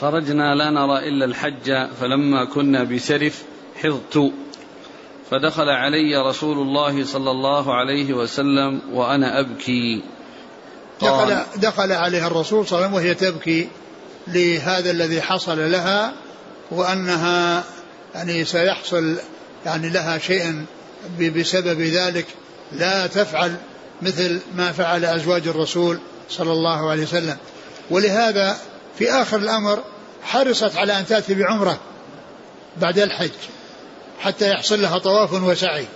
خرجنا 0.00 0.54
لا 0.54 0.70
نرى 0.70 1.08
إلا 1.08 1.24
الحج 1.24 1.88
فلما 2.00 2.44
كنا 2.44 2.84
بسرف 2.84 3.42
حضت 3.82 4.32
فدخل 5.30 5.68
علي 5.68 6.16
رسول 6.16 6.58
الله 6.58 7.04
صلى 7.04 7.30
الله 7.30 7.74
عليه 7.74 8.14
وسلم 8.14 8.80
وأنا 8.92 9.40
أبكي. 9.40 10.02
دخل, 11.02 11.36
دخل 11.56 11.92
عليها 11.92 12.26
الرسول 12.26 12.66
صلى 12.66 12.78
الله 12.78 12.88
عليه 12.88 12.96
وسلم 12.96 13.06
وهي 13.06 13.14
تبكي 13.14 13.68
لهذا 14.28 14.90
الذي 14.90 15.22
حصل 15.22 15.72
لها 15.72 16.12
وأنها 16.70 17.64
يعني 18.14 18.44
سيحصل 18.44 19.16
يعني 19.66 19.88
لها 19.88 20.18
شيء 20.18 20.64
بسبب 21.20 21.80
ذلك. 21.80 22.26
لا 22.72 23.06
تفعل 23.06 23.56
مثل 24.02 24.40
ما 24.54 24.72
فعل 24.72 25.04
أزواج 25.04 25.48
الرسول 25.48 25.98
صلى 26.30 26.52
الله 26.52 26.90
عليه 26.90 27.02
وسلم. 27.02 27.36
ولهذا 27.90 28.56
في 28.98 29.10
آخر 29.10 29.36
الأمر 29.36 29.82
حرصت 30.22 30.76
على 30.76 30.98
أن 30.98 31.06
تأتي 31.06 31.34
بعمرة 31.34 31.78
بعد 32.76 32.98
الحج 32.98 33.30
حتى 34.20 34.50
يحصل 34.50 34.82
لها 34.82 34.98
طواف 34.98 35.32
وسعي. 35.32 35.86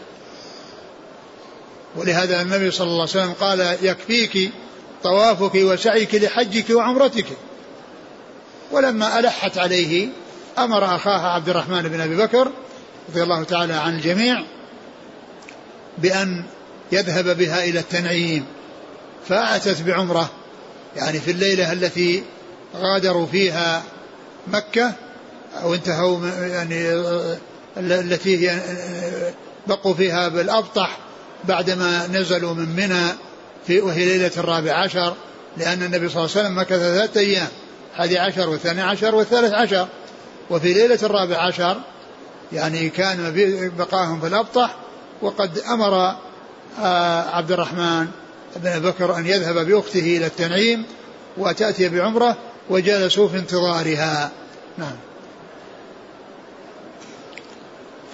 ولهذا 1.96 2.42
النبي 2.42 2.70
صلى 2.70 2.86
الله 2.86 3.00
عليه 3.00 3.10
وسلم 3.10 3.32
قال 3.32 3.76
يكفيك 3.82 4.50
طوافك 5.02 5.54
وسعيك 5.54 6.14
لحجك 6.14 6.70
وعمرتك. 6.70 7.26
ولما 8.70 9.18
ألحت 9.18 9.58
عليه 9.58 10.08
أمر 10.58 10.96
أخاه 10.96 11.34
عبد 11.34 11.48
الرحمن 11.48 11.82
بن 11.82 12.00
أبي 12.00 12.16
بكر 12.16 12.50
رضي 13.08 13.22
الله 13.22 13.44
تعالى 13.44 13.72
عن 13.72 13.94
الجميع 13.94 14.44
بأن 15.98 16.44
يذهب 16.92 17.36
بها 17.36 17.64
إلى 17.64 17.78
التنعيم. 17.78 18.46
فأتت 19.28 19.82
بعمرة 19.82 20.30
يعني 20.96 21.20
في 21.20 21.30
الليلة 21.30 21.72
التي 21.72 22.24
غادروا 22.76 23.26
فيها 23.26 23.82
مكة 24.46 24.92
أو 25.62 25.74
انتهوا 25.74 26.26
يعني 26.26 26.92
التي 27.76 28.50
هي 28.50 28.60
بقوا 29.66 29.94
فيها 29.94 30.28
بالأبطح 30.28 30.98
بعدما 31.44 32.06
نزلوا 32.06 32.54
من 32.54 32.76
منى 32.76 33.06
في 33.66 33.80
وهي 33.80 34.04
ليلة 34.04 34.30
الرابع 34.36 34.72
عشر 34.72 35.14
لأن 35.56 35.82
النبي 35.82 36.08
صلى 36.08 36.24
الله 36.24 36.36
عليه 36.36 36.46
وسلم 36.46 36.58
مكث 36.58 36.78
ثلاثة 36.78 37.20
أيام 37.20 37.48
حادي 37.96 38.18
عشر 38.18 38.48
والثاني 38.48 38.82
عشر 38.82 39.14
والثالث 39.14 39.52
عشر. 39.52 39.88
وفي 40.50 40.72
ليلة 40.72 40.98
الرابع 41.02 41.36
عشر 41.36 41.76
يعني 42.52 42.88
كان 42.88 43.32
بقاهم 43.78 44.20
في 44.20 44.26
الأبطح 44.26 44.76
وقد 45.22 45.58
أمر 45.58 46.14
آه، 46.80 47.36
عبد 47.36 47.52
الرحمن 47.52 48.06
بن 48.56 48.78
بكر 48.78 49.16
أن 49.16 49.26
يذهب 49.26 49.66
بأخته 49.66 50.16
إلى 50.16 50.26
التنعيم 50.26 50.84
وتأتي 51.38 51.88
بعمرة 51.88 52.36
وجلسوا 52.70 53.28
في 53.28 53.38
انتظارها. 53.38 54.30
نعم. 54.78 54.96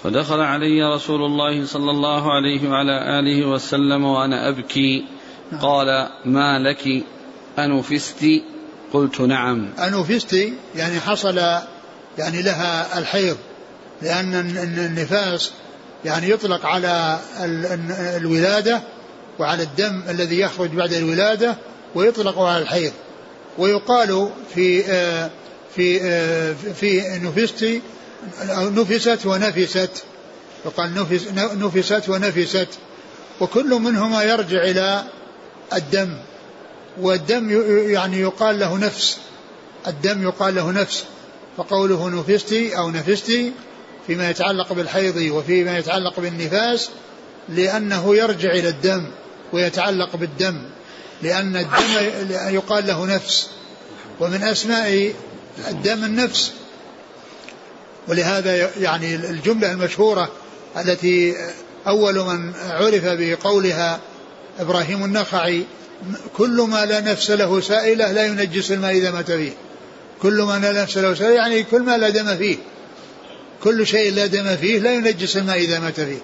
فدخل 0.05 0.41
علي 0.41 0.95
رسول 0.95 1.25
الله 1.25 1.67
صلى 1.67 1.91
الله 1.91 2.33
عليه 2.33 2.69
وعلى 2.69 3.19
آله 3.19 3.47
وسلم 3.47 4.05
وأنا 4.05 4.49
أبكي. 4.49 5.05
نعم. 5.53 5.61
قال 5.61 6.09
ما 6.25 6.59
لك؟ 6.59 7.05
أنفست؟ 7.59 8.27
قلت 8.93 9.21
نعم. 9.21 9.69
أنفست 9.79 10.53
يعني 10.75 11.01
حصل 11.01 11.39
يعني 12.19 12.43
لها 12.43 12.99
الحيض 12.99 13.37
لأن 14.03 14.35
النفاس 14.79 15.51
يعني 16.05 16.31
يطلق 16.31 16.67
على 16.67 17.19
الولادة 18.17 18.83
وعلى 19.39 19.63
الدم 19.63 20.03
الذي 20.09 20.41
يخرج 20.41 20.71
بعد 20.71 20.93
الولادة 20.93 21.57
ويطلق 21.95 22.39
على 22.39 22.63
الحيض. 22.63 22.93
ويقال 23.59 24.31
في 24.55 24.85
آه، 24.85 25.31
في 25.77 26.01
آه، 26.03 26.55
في 26.75 27.03
نفست 27.23 27.81
نفست 28.53 29.27
ونفست. 29.27 30.05
يقال 30.67 30.95
نفس 30.95 31.29
نفست 31.35 32.09
ونفست. 32.09 32.69
وكل 33.41 33.71
منهما 33.75 34.23
يرجع 34.23 34.63
إلى 34.63 35.05
الدم. 35.73 36.17
والدم 37.01 37.51
يعني 37.91 38.21
يقال 38.21 38.59
له 38.59 38.79
نفس. 38.79 39.19
الدم 39.87 40.23
يقال 40.23 40.55
له 40.55 40.71
نفس. 40.71 41.05
فقوله 41.57 42.09
نفستي 42.09 42.79
أو 42.79 42.91
نفستي 42.91 43.53
فيما 44.07 44.31
يتعلق 44.31 44.73
بالحيض 44.73 45.17
وفيما 45.17 45.79
يتعلق 45.79 46.21
بالنفاس 46.21 46.91
لأنه 47.49 48.17
يرجع 48.17 48.51
إلى 48.51 48.69
الدم 48.69 49.07
ويتعلق 49.53 50.17
بالدم. 50.17 50.63
لأن 51.23 51.57
الدم 51.57 52.55
يقال 52.55 52.87
له 52.87 53.07
نفس 53.07 53.47
ومن 54.21 54.43
أسماء 54.43 55.15
الدم 55.69 56.05
النفس. 56.05 56.53
ولهذا 58.09 58.71
يعني 58.81 59.15
الجملة 59.15 59.73
المشهورة 59.73 60.33
التي 60.77 61.35
أول 61.87 62.15
من 62.15 62.53
عرف 62.71 63.03
بقولها 63.05 64.01
إبراهيم 64.61 65.05
النخعي 65.05 65.65
كل 66.37 66.67
ما 66.71 66.85
لا 66.85 67.01
نفس 67.01 67.31
له 67.31 67.61
سائلة 67.61 68.13
لا 68.13 68.27
ينجس 68.27 68.73
الماء 68.73 68.93
إذا 68.93 69.11
مات 69.11 69.31
فيه. 69.31 69.53
كل 70.23 70.43
ما 70.43 70.59
لا 70.59 70.83
نفس 70.83 70.99
له 70.99 71.15
سائلة 71.15 71.35
يعني 71.35 71.63
كل 71.63 71.83
ما 71.83 71.99
لا 71.99 72.09
دم 72.09 72.37
فيه. 72.37 72.57
كل 73.63 73.87
شيء 73.87 74.15
لا 74.15 74.27
دم 74.27 74.57
فيه 74.57 74.79
لا 74.79 74.93
ينجس 74.93 75.37
الماء 75.37 75.59
إذا 75.59 75.79
مات 75.79 76.01
فيه. 76.01 76.19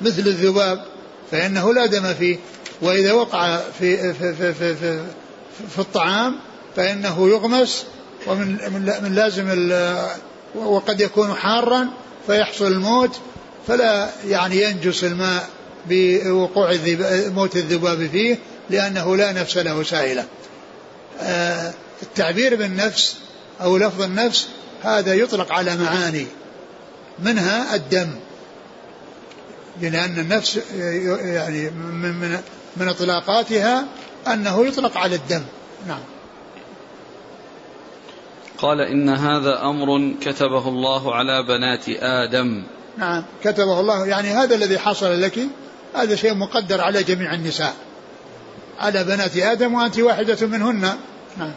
مثل 0.00 0.18
الذباب 0.18 0.84
فإنه 1.30 1.74
لا 1.74 1.86
دم 1.86 2.14
فيه. 2.14 2.38
وإذا 2.82 3.12
وقع 3.12 3.60
في, 3.78 4.14
في, 4.14 4.34
في, 4.34 4.54
في, 4.54 4.74
في, 4.74 5.04
في 5.70 5.78
الطعام 5.78 6.36
فإنه 6.76 7.28
يغمس 7.28 7.84
ومن 8.26 8.58
من 9.02 9.14
لازم 9.14 9.72
وقد 10.54 11.00
يكون 11.00 11.34
حارا 11.34 11.88
فيحصل 12.26 12.66
الموت 12.66 13.20
فلا 13.68 14.10
يعني 14.28 14.62
ينجس 14.62 15.04
الماء 15.04 15.48
بوقوع 15.86 16.76
موت 17.26 17.56
الذباب 17.56 18.08
فيه 18.12 18.38
لأنه 18.70 19.16
لا 19.16 19.32
نفس 19.32 19.56
له 19.56 19.82
سائلة. 19.82 20.24
آه، 21.20 21.72
التعبير 22.02 22.56
بالنفس 22.56 23.16
أو 23.60 23.76
لفظ 23.76 24.02
النفس 24.02 24.48
هذا 24.82 25.14
يطلق 25.14 25.52
على 25.52 25.76
معاني. 25.76 26.26
منها 27.18 27.74
الدم. 27.74 28.10
لأن 29.80 30.18
النفس 30.18 30.60
يعني 31.20 31.70
من, 31.70 32.14
من, 32.14 32.38
من 32.76 32.88
إطلاقاتها 32.88 33.84
أنه 34.26 34.66
يطلق 34.66 34.96
على 34.96 35.16
الدم. 35.16 35.42
نعم. 35.86 36.00
قال 38.58 38.80
إن 38.80 39.08
هذا 39.08 39.62
أمر 39.62 40.14
كتبه 40.20 40.68
الله 40.68 41.14
على 41.14 41.42
بنات 41.42 41.88
آدم. 41.88 42.62
نعم. 42.98 43.24
كتبه 43.44 43.80
الله 43.80 44.06
يعني 44.06 44.28
هذا 44.28 44.54
الذي 44.54 44.78
حصل 44.78 45.22
لك 45.22 45.38
هذا 45.94 46.16
شيء 46.16 46.34
مقدر 46.34 46.80
على 46.80 47.02
جميع 47.02 47.34
النساء. 47.34 47.74
على 48.80 49.04
بنات 49.04 49.36
آدم 49.36 49.74
وأنت 49.74 49.98
واحدة 49.98 50.46
منهن. 50.46 50.96
نعم. 51.36 51.52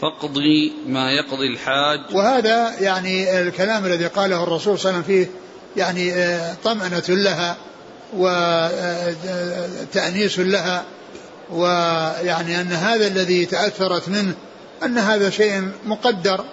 فاقضي 0.00 0.72
ما 0.86 1.10
يقضي 1.12 1.46
الحاج. 1.46 2.14
وهذا 2.14 2.80
يعني 2.80 3.40
الكلام 3.40 3.86
الذي 3.86 4.06
قاله 4.06 4.42
الرسول 4.42 4.78
صلى 4.78 4.90
الله 4.90 5.02
عليه 5.02 5.08
وسلم 5.08 5.16
فيه 5.16 5.30
يعني 5.76 6.12
آه، 6.12 6.56
طمأنة 6.64 7.04
لها. 7.08 7.56
وتأنيس 8.16 9.98
لها 10.38 10.84
ويعني 11.50 12.60
أن 12.60 12.72
هذا 12.72 13.06
الذي 13.06 13.46
تأثرت 13.46 14.08
منه 14.08 14.34
أن 14.84 14.98
هذا 14.98 15.30
شيء 15.30 15.70
مقدر 15.86 16.44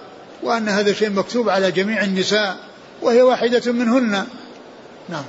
وأن 0.44 0.70
هذا 0.70 0.94
شيء 0.94 1.10
مكتوب 1.10 1.50
على 1.50 1.72
جميع 1.72 2.04
النساء 2.04 2.58
وهي 3.02 3.22
واحدة 3.22 3.72
منهن. 3.72 4.28
نعم. 5.10 5.26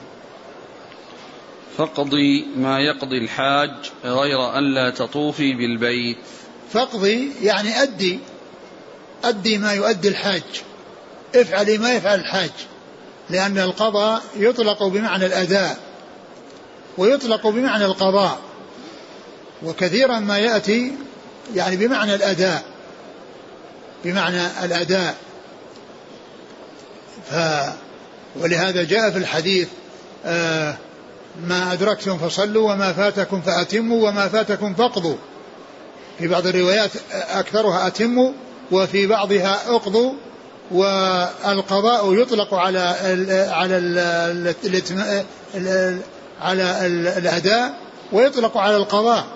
فاقضي 1.78 2.46
ما 2.56 2.78
يقضي 2.80 3.18
الحاج 3.18 3.70
غير 4.04 4.58
أن 4.58 4.74
لا 4.74 4.90
تطوفي 4.90 5.52
بالبيت. 5.52 6.16
فاقضي 6.72 7.30
يعني 7.42 7.82
أدي 7.82 8.18
أدي 9.24 9.58
ما 9.58 9.72
يؤدي 9.72 10.08
الحاج. 10.08 10.42
افعلي 11.34 11.78
ما 11.78 11.92
يفعل 11.92 12.18
الحاج 12.18 12.50
لأن 13.30 13.58
القضاء 13.58 14.22
يطلق 14.36 14.82
بمعنى 14.82 15.26
الأداء. 15.26 15.85
ويطلق 16.98 17.46
بمعنى 17.46 17.84
القضاء. 17.84 18.38
وكثيرا 19.62 20.18
ما 20.18 20.38
يأتي 20.38 20.92
يعني 21.54 21.76
بمعنى 21.76 22.14
الأداء. 22.14 22.62
بمعنى 24.04 24.64
الأداء. 24.64 25.14
ف 27.30 27.34
ولهذا 28.36 28.84
جاء 28.84 29.10
في 29.10 29.18
الحديث 29.18 29.68
آه 30.26 30.76
ما 31.44 31.72
أدركتم 31.72 32.18
فصلوا 32.18 32.72
وما 32.72 32.92
فاتكم 32.92 33.40
فأتموا 33.40 34.08
وما 34.08 34.28
فاتكم 34.28 34.74
فاقضوا. 34.74 35.16
في 36.18 36.28
بعض 36.28 36.46
الروايات 36.46 36.90
أكثرها 37.12 37.86
أتموا 37.86 38.32
وفي 38.72 39.06
بعضها 39.06 39.60
أقضوا 39.68 40.12
والقضاء 40.70 42.14
يطلق 42.14 42.54
على 42.54 42.80
على 43.50 43.76
ال 45.54 45.98
على 46.40 46.86
الأداء 47.18 47.74
ويطلق 48.12 48.56
على 48.56 48.76
القضاء. 48.76 49.26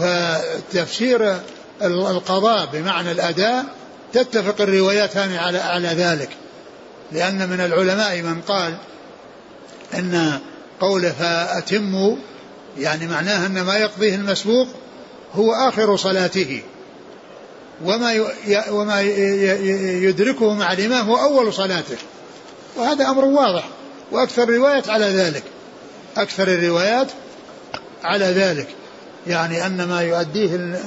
فتفسير 0.00 1.36
القضاء 1.82 2.68
بمعنى 2.72 3.10
الأداء 3.10 3.64
تتفق 4.12 4.60
الروايتان 4.60 5.36
على 5.36 5.58
على 5.58 5.88
ذلك. 5.88 6.30
لأن 7.12 7.48
من 7.48 7.60
العلماء 7.60 8.22
من 8.22 8.40
قال 8.40 8.76
أن 9.94 10.38
قوله 10.80 11.10
فأتموا 11.10 12.16
يعني 12.78 13.06
معناه 13.06 13.46
أن 13.46 13.62
ما 13.62 13.76
يقضيه 13.76 14.14
المسبوق 14.14 14.68
هو 15.34 15.52
آخر 15.52 15.96
صلاته. 15.96 16.62
وما 17.84 18.24
وما 18.70 19.00
يدركه 20.02 20.54
مع 20.54 20.72
الإمام 20.72 21.10
هو 21.10 21.16
أول 21.16 21.54
صلاته. 21.54 21.96
وهذا 22.76 23.08
أمر 23.08 23.24
واضح 23.24 23.68
وأكثر 24.12 24.42
الروايات 24.42 24.88
على 24.88 25.04
ذلك. 25.04 25.42
أكثر 26.18 26.48
الروايات 26.48 27.06
على 28.04 28.24
ذلك. 28.24 28.68
يعني 29.26 29.66
أن 29.66 29.84
ما 29.84 30.02
يؤديه 30.02 30.78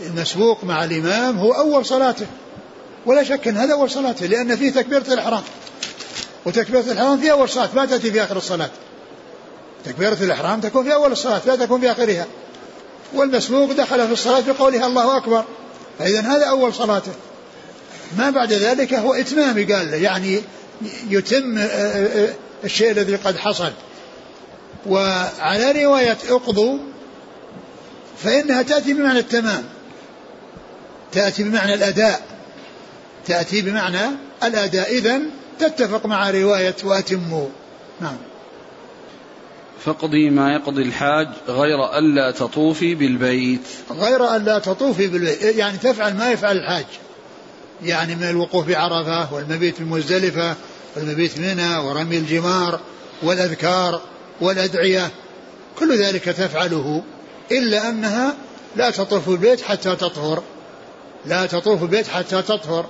المسبوق 0.00 0.64
مع 0.64 0.84
الإمام 0.84 1.38
هو 1.38 1.52
أول 1.52 1.86
صلاته. 1.86 2.26
ولا 3.06 3.22
شك 3.24 3.48
أن 3.48 3.56
هذا 3.56 3.72
أول 3.72 3.90
صلاته 3.90 4.26
لأن 4.26 4.56
فيه 4.56 4.70
تكبيرة 4.70 5.04
الإحرام. 5.12 5.42
وتكبيرة 6.46 6.80
الإحرام 6.92 7.20
في 7.20 7.32
أول 7.32 7.48
صلاة 7.48 7.68
ما 7.76 7.86
تأتي 7.86 8.10
في 8.10 8.22
آخر 8.22 8.36
الصلاة. 8.36 8.70
تكبيرة 9.84 10.16
الإحرام 10.20 10.60
تكون 10.60 10.84
في 10.84 10.94
أول 10.94 11.12
الصلاة 11.12 11.40
لا 11.46 11.56
تكون 11.56 11.80
في 11.80 11.90
آخرها. 11.90 12.26
والمسبوق 13.14 13.72
دخل 13.72 14.06
في 14.06 14.12
الصلاة 14.12 14.40
بقولها 14.40 14.86
الله 14.86 15.16
أكبر. 15.16 15.44
فإذا 15.98 16.20
هذا 16.20 16.44
أول 16.44 16.74
صلاته. 16.74 17.12
ما 18.18 18.30
بعد 18.30 18.52
ذلك 18.52 18.94
هو 18.94 19.14
إتمام 19.14 19.72
قال 19.72 19.94
يعني 20.02 20.40
يتم 21.08 21.58
آه، 21.58 21.62
آه، 21.62 22.24
آه، 22.24 22.34
الشيء 22.64 22.90
الذي 22.90 23.16
قد 23.16 23.36
حصل. 23.36 23.72
وعلى 24.86 25.84
رواية 25.84 26.18
اقضوا 26.28 26.78
فإنها 28.18 28.62
تأتي 28.62 28.92
بمعنى 28.92 29.18
التمام. 29.18 29.64
تأتي 31.12 31.42
بمعنى 31.42 31.74
الأداء. 31.74 32.22
تأتي 33.26 33.62
بمعنى 33.62 34.08
الأداء. 34.42 34.92
إذا 34.92 35.20
تتفق 35.58 36.06
مع 36.06 36.30
رواية 36.30 36.74
وأتموا 36.84 37.48
نعم. 38.00 38.16
فاقضي 39.84 40.30
ما 40.30 40.52
يقضي 40.52 40.82
الحاج 40.82 41.28
غير 41.48 41.98
ألا 41.98 42.30
تطوفي 42.30 42.94
بالبيت. 42.94 43.60
غير 43.90 44.36
ألا 44.36 44.58
تطوفي 44.58 45.06
بالبيت. 45.06 45.42
يعني 45.42 45.78
تفعل 45.78 46.16
ما 46.16 46.30
يفعل 46.30 46.56
الحاج. 46.56 46.86
يعني 47.82 48.14
من 48.14 48.22
الوقوف 48.22 48.68
بعرفة 48.68 49.34
والمبيت 49.34 49.82
بمزدلفة 49.82 50.54
والمبيت 50.96 51.38
منى 51.38 51.76
ورمي 51.76 52.18
الجمار 52.18 52.80
والأذكار. 53.22 54.00
والأدعية 54.40 55.10
كل 55.78 55.98
ذلك 55.98 56.24
تفعله 56.24 57.02
إلا 57.50 57.88
أنها 57.88 58.34
لا 58.76 58.90
تطوف 58.90 59.28
البيت 59.28 59.60
حتى 59.60 59.96
تطهر 59.96 60.42
لا 61.26 61.46
تطوف 61.46 61.82
البيت 61.82 62.08
حتى 62.08 62.42
تطهر 62.42 62.86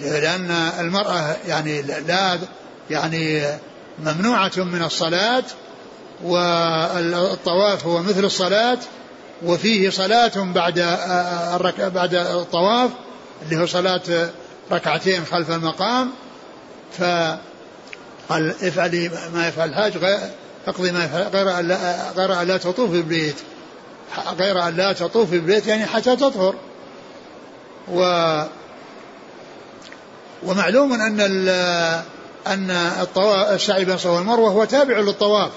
لأن 0.00 0.50
المرأة 0.80 1.36
يعني 1.46 1.82
لا 1.82 2.38
يعني 2.90 3.46
ممنوعة 3.98 4.52
من 4.56 4.82
الصلاة 4.82 5.44
والطواف 6.24 7.86
هو 7.86 8.02
مثل 8.02 8.24
الصلاة 8.24 8.78
وفيه 9.42 9.90
صلاة 9.90 10.32
بعد. 10.36 10.74
بعد 11.94 12.14
الطواف 12.14 12.90
اللي 13.42 13.62
هو 13.62 13.66
صلاة 13.66 14.30
ركعتين 14.72 15.24
خلف 15.24 15.50
المقام 15.50 16.10
فقال 16.98 17.38
افعلي 18.62 19.10
ما 19.34 19.48
يفعل 19.48 19.68
الحاج 19.68 19.92
اقضي 20.66 20.92
ما 20.92 21.28
غير 21.28 21.58
أن 21.58 21.68
لا 21.68 22.10
غير 22.16 22.42
أن 22.42 22.46
لا 22.46 22.56
تطوف 22.56 22.90
بالبيت 22.90 23.36
غير 24.38 24.68
أن 24.68 24.76
لا 24.76 24.92
تطوف 24.92 25.30
بالبيت 25.30 25.66
يعني 25.66 25.86
حتى 25.86 26.16
تطهر. 26.16 26.54
و 27.88 28.00
ومعلوم 30.42 30.92
أن 30.92 31.20
أن 32.46 32.70
الطواف 32.70 33.52
السعي 33.52 33.84
بين 33.84 33.94
الصفا 33.94 34.10
والمروة 34.10 34.50
هو 34.50 34.64
تابع 34.64 34.98
للطواف 34.98 35.50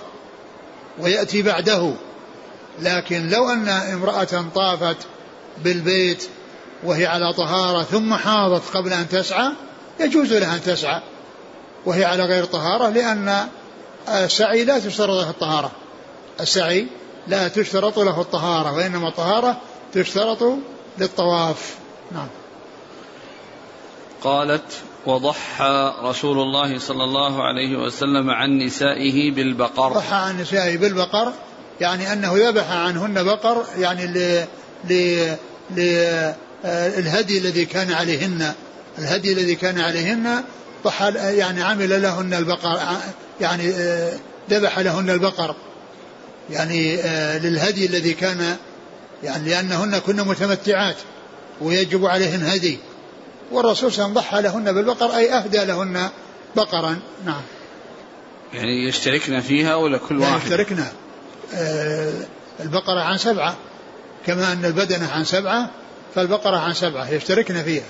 ويأتي 1.00 1.41
بعده. 1.41 1.93
لكن 2.82 3.30
لو 3.30 3.50
أن 3.50 3.69
امرأة 3.69 4.45
طافت 4.56 4.98
بالبيت 5.63 6.30
وهي 6.84 7.06
على 7.06 7.34
طهارة 7.34 7.84
ثم 7.84 8.13
حاضت 8.13 8.78
قبل 8.78 8.93
أن 8.93 9.10
تسعى 9.10 9.52
يجوز 10.00 10.34
لها 10.34 10.56
أن 10.56 10.62
تسعى 10.62 11.02
وهي 11.86 12.06
على 12.06 12.24
غير 12.24 12.45
طهارة 12.45 12.89
لأن 12.89 13.48
السعي 14.10 14.63
لا 14.63 14.80
تشترط 14.80 15.10
له 15.10 15.30
الطهارة. 15.30 15.72
السعي 16.39 16.88
لا 17.28 17.48
تشترط 17.48 18.00
له 18.00 18.22
الطهارة 18.22 18.74
وإنما 18.74 19.08
الطهارة 19.08 19.62
تشترط 19.93 20.43
للطواف. 20.98 21.76
نعم. 22.12 22.28
قالت 24.24 24.74
وضحى 25.06 25.93
رسول 26.04 26.39
الله 26.39 26.80
صلى 26.80 27.04
الله 27.04 27.43
عليه 27.43 27.78
وسلم 27.78 28.30
عن 28.30 28.58
نسائه 28.58 29.32
بالبقر. 29.32 29.93
ضحى 29.93 30.15
عن 30.15 30.41
نسائه 30.41 30.78
بالبقر 30.78 31.34
يعني 31.82 32.13
أنه 32.13 32.50
ذبح 32.50 32.72
عنهن 32.72 33.24
بقر 33.24 33.65
يعني 33.78 34.08
ل 34.08 34.45
ل 34.89 35.36
للهدي 35.76 37.38
الذي 37.38 37.65
كان 37.65 37.93
عليهن 37.93 38.54
الهدي 38.98 39.34
الذي 39.34 39.56
كان 39.56 39.82
عليهن 39.82 40.43
ضحى 40.84 41.13
يعني 41.15 41.63
عمل 41.63 42.02
لهن 42.02 42.34
البقر 42.34 42.80
يعني 43.41 43.73
ذبح 44.49 44.80
لهن 44.80 45.10
البقر. 45.10 45.56
يعني 46.49 46.95
للهدي 47.39 47.86
الذي 47.86 48.13
كان 48.13 48.58
يعني 49.23 49.49
لأنهن 49.49 49.99
كن 49.99 50.15
متمتعات 50.15 50.95
ويجب 51.62 52.06
عليهن 52.06 52.43
هدي. 52.43 52.80
والرسول 53.52 53.91
صلى 53.91 54.06
الله 54.06 54.21
عليه 54.21 54.30
وسلم 54.30 54.54
ضحى 54.54 54.63
لهن 54.63 54.75
بالبقر 54.75 55.15
أي 55.17 55.34
أهدى 55.34 55.65
لهن 55.65 56.10
بقرا. 56.56 56.99
نعم. 57.25 57.41
يعني 58.54 58.88
يشتركن 58.88 59.39
فيها 59.39 59.75
ولا 59.75 59.97
كل 59.97 60.19
واحد؟ 60.19 60.41
يشتركن. 60.41 60.84
آه 61.54 62.13
البقرة 62.60 63.02
عن 63.02 63.17
سبعة. 63.17 63.58
كما 64.25 64.54
أن 64.54 64.65
البدنة 64.65 65.12
عن 65.12 65.23
سبعة 65.23 65.69
فالبقرة 66.15 66.58
عن 66.58 66.73
سبعة 66.73 67.10
يشتركن 67.10 67.63
فيها. 67.63 67.84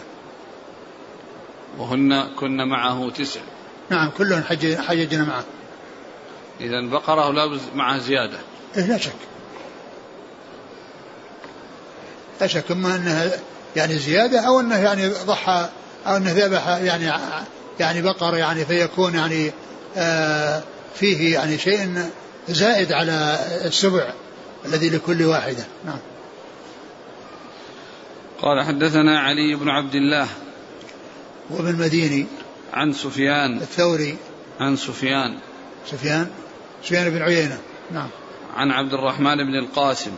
وهن 1.77 2.35
كن 2.35 2.67
معه 2.69 3.09
تسع. 3.09 3.39
نعم 3.89 4.09
كلهن 4.17 4.43
حج 4.43 4.75
حججنا 4.75 5.23
معه. 5.23 5.43
إذا 6.59 6.79
البقرة 6.79 7.31
لا 7.31 7.59
معها 7.75 7.99
زيادة. 7.99 8.37
إيه 8.77 8.85
لا 8.85 8.97
شك. 8.97 9.11
لا 12.41 12.47
شك 12.47 12.71
إما 12.71 12.95
أنها 12.95 13.31
يعني 13.75 13.97
زيادة 13.97 14.39
أو 14.39 14.59
أنه 14.59 14.77
يعني 14.77 15.07
ضحى 15.07 15.69
أو 16.07 16.17
أنه 16.17 16.31
ذبح 16.31 16.67
يعني 16.67 17.11
يعني 17.79 18.01
بقر 18.01 18.37
يعني 18.37 18.65
فيكون 18.65 19.15
يعني 19.15 19.51
آه 19.97 20.63
فيه 20.95 21.33
يعني 21.33 21.57
شيء 21.57 22.09
زائد 22.49 22.91
على 22.91 23.39
السبع 23.65 24.13
الذي 24.65 24.89
لكل 24.89 25.23
واحدة. 25.23 25.63
نعم. 25.85 25.99
قال 28.41 28.65
حدثنا 28.65 29.19
علي 29.19 29.55
بن 29.55 29.69
عبد 29.69 29.95
الله. 29.95 30.27
وابن 31.49 31.75
مديني 31.75 32.27
عن 32.73 32.93
سفيان. 32.93 33.57
الثوري. 33.57 34.17
عن 34.59 34.75
سفيان. 34.75 35.37
سفيان؟ 35.85 36.29
سفيان 36.83 37.09
بن 37.09 37.21
عيينة. 37.21 37.57
نعم. 37.91 38.09
عن 38.55 38.71
عبد 38.71 38.93
الرحمن 38.93 39.35
بن 39.35 39.55
القاسم. 39.55 40.11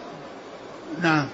نعم. 1.02 1.30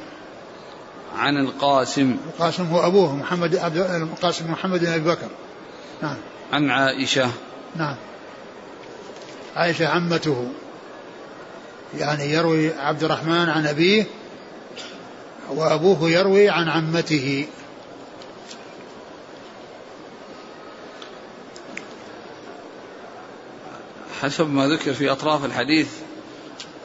عن 1.17 1.38
القاسم. 1.38 2.17
القاسم 2.27 2.63
هو 2.63 2.88
أبوه 2.88 3.15
محمد 3.15 3.56
عبد 3.56 3.77
القاسم 3.77 4.51
محمد 4.51 4.80
بن 4.80 4.88
أبي 4.88 5.10
بكر. 5.10 5.30
نعم. 6.01 6.17
عن 6.53 6.69
عائشة. 6.69 7.32
نعم. 7.75 7.95
عائشة 9.56 9.88
عمته. 9.88 10.51
يعني 11.97 12.32
يروي 12.32 12.73
عبد 12.73 13.03
الرحمن 13.03 13.49
عن 13.49 13.67
أبيه 13.67 14.06
وأبوه 15.49 16.10
يروي 16.10 16.49
عن 16.49 16.69
عمته. 16.69 17.45
حسب 24.21 24.49
ما 24.49 24.67
ذكر 24.67 24.93
في 24.93 25.12
أطراف 25.12 25.45
الحديث 25.45 25.88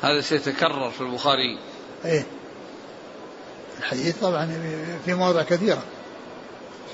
هذا 0.03 0.21
سيتكرر 0.21 0.91
في 0.91 1.01
البخاري. 1.01 1.59
إيه. 2.05 2.27
الحديث 3.79 4.19
طبعا 4.19 4.47
في 5.05 5.15
مواضع 5.15 5.43
كثيرة. 5.43 5.83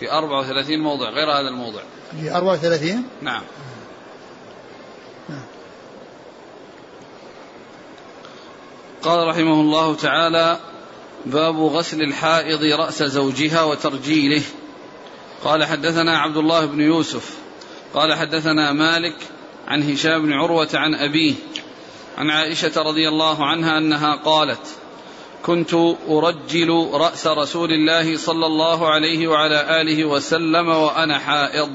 في 0.01 0.13
34 0.13 0.83
موضع 0.83 1.11
غير 1.11 1.31
هذا 1.31 1.49
الموضع. 1.49 1.81
في 2.21 2.31
34 2.37 3.05
نعم. 3.23 3.43
قال 9.03 9.29
رحمه 9.29 9.61
الله 9.61 9.95
تعالى 9.95 10.59
باب 11.27 11.61
غسل 11.61 12.03
الحائض 12.03 12.63
رأس 12.63 13.03
زوجها 13.03 13.63
وترجيله. 13.63 14.43
قال 15.45 15.65
حدثنا 15.65 16.19
عبد 16.19 16.37
الله 16.37 16.67
بن 16.67 16.81
يوسف 16.81 17.37
قال 17.95 18.15
حدثنا 18.15 18.73
مالك 18.73 19.17
عن 19.69 19.93
هشام 19.93 20.23
بن 20.23 20.33
عروة 20.33 20.69
عن 20.75 20.95
أبيه 20.95 21.35
عن 22.19 22.31
عائشة 22.31 22.83
رضي 22.83 23.09
الله 23.09 23.47
عنها 23.47 23.79
أنها 23.79 24.17
قالت 24.25 24.67
كنت 25.43 25.75
أرجل 26.09 26.91
رأس 26.93 27.27
رسول 27.27 27.71
الله 27.73 28.17
صلى 28.17 28.47
الله 28.47 28.89
عليه 28.89 29.29
وعلى 29.29 29.81
آله 29.81 30.05
وسلم 30.05 30.69
وأنا 30.69 31.19
حائض. 31.19 31.71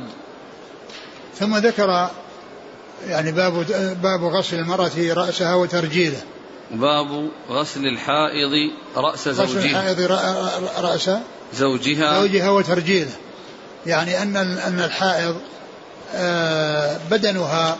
ثم 1.39 1.57
ذكر 1.57 2.09
يعني 3.07 3.31
باب 3.31 3.53
باب 4.03 4.23
غسل 4.23 4.59
المرأة 4.59 5.13
رأسها 5.13 5.55
وترجيله. 5.55 6.21
باب 6.71 7.29
غسل 7.49 7.87
الحائض 7.87 8.71
رأس 8.95 9.29
زوجها. 9.29 9.45
غسل 9.45 9.59
الحائض 9.59 10.01
رأس 10.79 11.09
زوجها. 11.53 12.19
زوجها 12.19 12.49
وترجيله. 12.49 13.11
يعني 13.85 14.21
أن 14.21 14.37
أن 14.37 14.79
الحائض 14.79 15.37
بدنها 17.11 17.77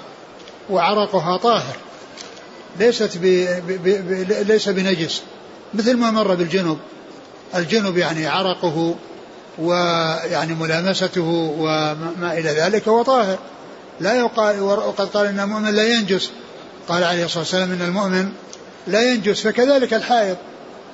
وعرقها 0.70 1.38
طاهر. 1.38 1.76
ليست 2.80 3.18
ب 3.18 3.26
ليس 4.48 4.70
بنجس. 4.70 5.22
مثل 5.74 5.98
ما 5.98 6.12
مر 6.12 6.36
بالجنوب. 6.36 6.78
الجنوب 7.56 7.98
يعني 7.98 8.28
عرقه 8.28 8.96
ويعني 9.60 10.54
ملامسته 10.54 11.54
وما 11.60 12.34
إلى 12.34 12.50
ذلك 12.50 12.88
هو 12.88 13.04
طاهر 13.04 13.38
لا 14.00 14.14
يقال 14.14 14.62
وقد 14.62 15.08
قال 15.08 15.28
إن 15.28 15.40
المؤمن 15.40 15.76
لا 15.76 15.88
ينجس. 15.88 16.32
قال 16.88 17.04
عليه 17.04 17.26
الصلاة 17.26 17.44
والسلام 17.44 17.72
إن 17.72 17.82
المؤمن 17.82 18.30
لا 18.88 19.02
ينجس. 19.02 19.42
فكذلك 19.42 19.94
الحائض. 19.94 20.38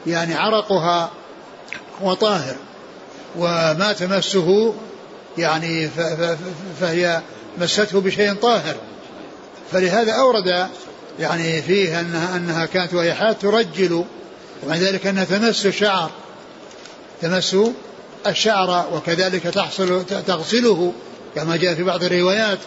يعني 0.08 0.36
عرقها 0.36 1.10
وطاهر. 2.02 2.56
وما 3.38 3.94
تمسه 3.94 4.74
يعني 5.40 5.90
فهي 6.80 7.22
مسته 7.58 8.02
بشيء 8.02 8.34
طاهر. 8.34 8.76
فلهذا 9.72 10.12
أورد 10.12 10.68
يعني 11.20 11.62
فيه 11.62 12.00
أنها, 12.00 12.36
أنها 12.36 12.66
كانت 12.66 12.94
وهي 12.94 13.14
حاد 13.14 13.40
ترجل 13.40 14.06
ومع 14.64 14.76
ذلك 14.76 15.08
أنها 15.08 15.24
تمس 15.24 15.66
الشعر. 15.66 16.12
تمس 17.22 17.56
الشعر 18.28 18.88
وكذلك 18.94 19.44
تحصل 19.44 20.06
تغسله 20.28 20.94
كما 21.36 21.58
جاء 21.58 21.76
في 21.76 21.84
بعض 21.84 22.04
الروايات. 22.04 22.60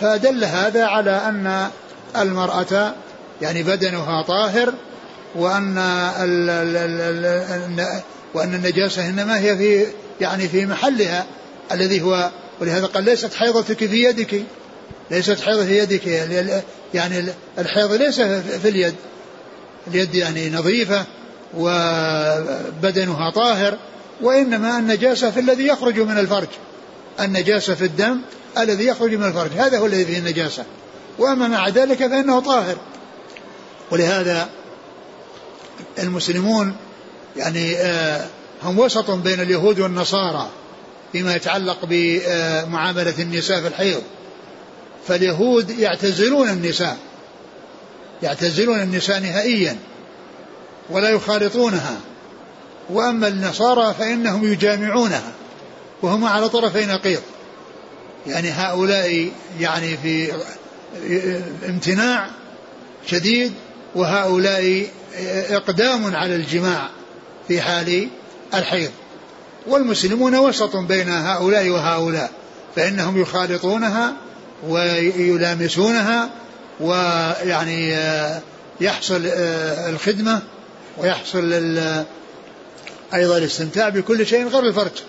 فدل 0.00 0.44
هذا 0.44 0.84
على 0.84 1.10
أن 1.10 1.68
المرأة 2.16 2.94
يعني 3.42 3.62
بدنها 3.62 4.22
طاهر 4.22 4.74
وأن 5.34 5.78
وأن 8.34 8.54
النجاسة 8.54 9.08
إنما 9.08 9.38
هي 9.38 9.56
في 9.56 9.86
يعني 10.20 10.48
في 10.48 10.66
محلها. 10.66 11.26
الذي 11.72 12.02
هو 12.02 12.30
ولهذا 12.60 12.86
قال 12.86 13.04
ليست 13.04 13.34
حيضتك 13.34 13.78
في 13.86 14.04
يدك. 14.04 14.42
ليست 15.10 15.40
حيضة 15.40 15.64
في 15.64 15.78
يدك 15.78 16.06
يعني 16.94 17.24
الحيض 17.58 17.92
ليس 17.92 18.20
في 18.20 18.68
اليد. 18.68 18.94
اليد 19.86 20.14
يعني 20.14 20.50
نظيفة 20.50 21.04
وبدنها 21.56 23.30
طاهر 23.30 23.78
وإنما 24.20 24.78
النجاسة 24.78 25.30
في 25.30 25.40
الذي 25.40 25.66
يخرج 25.66 26.00
من 26.00 26.18
الفرج. 26.18 26.48
النجاسة 27.20 27.74
في 27.74 27.84
الدم 27.84 28.20
الذي 28.58 28.86
يخرج 28.86 29.14
من 29.14 29.28
الفرج. 29.28 29.50
هذا 29.56 29.78
هو 29.78 29.86
الذي 29.86 30.04
فيه 30.04 30.18
النجاسة. 30.18 30.64
وأما 31.18 31.48
مع 31.48 31.68
ذلك 31.68 31.98
فإنه 31.98 32.40
طاهر. 32.40 32.76
ولهذا 33.90 34.48
المسلمون 35.98 36.76
يعني 37.36 37.76
آه، 37.76 38.26
هم 38.62 38.78
وسط 38.78 39.10
بين 39.10 39.40
اليهود 39.40 39.80
والنصارى. 39.80 40.48
فيما 41.14 41.34
يتعلق 41.34 41.78
بمعاملة 41.82 43.14
النساء 43.18 43.60
في 43.60 43.66
الحيض. 43.68 44.02
فاليهود 45.08 45.70
يعتزلون 45.70 46.48
النساء 46.48 46.96
يعتزلون 48.22 48.80
النساء 48.80 49.20
نهائيا 49.20 49.76
ولا 50.90 51.10
يخالطونها. 51.10 52.00
وأما 52.90 53.28
النصارى 53.28 53.94
فإنهم 53.98 54.52
يجامعونها 54.52 55.32
وهم 56.02 56.24
على 56.24 56.48
طرفي 56.48 56.86
نقيض. 56.86 57.22
يعني 58.26 58.50
هؤلاء 58.50 59.30
يعني 59.60 59.96
في 59.96 60.32
امتناع 61.68 62.30
شديد 63.06 63.52
وهؤلاء 63.94 64.86
إقدام 65.50 66.16
على 66.16 66.34
الجماع 66.34 66.90
في 67.48 67.60
حال 67.60 68.08
الحيض. 68.54 68.90
والمسلمون 69.66 70.36
وسط 70.36 70.76
بين 70.76 71.08
هؤلاء 71.08 71.68
وهؤلاء 71.68 72.30
فإنهم 72.76 73.22
يخالطونها 73.22 74.12
ويلامسونها 74.68 76.30
ويعني 76.80 77.96
يحصل 78.80 79.22
الخدمة 79.88 80.42
ويحصل 80.98 81.52
أيضا 83.14 83.38
الاستمتاع 83.38 83.88
بكل 83.88 84.26
شيء 84.26 84.48
غير 84.48 84.66
الفرج 84.66 85.02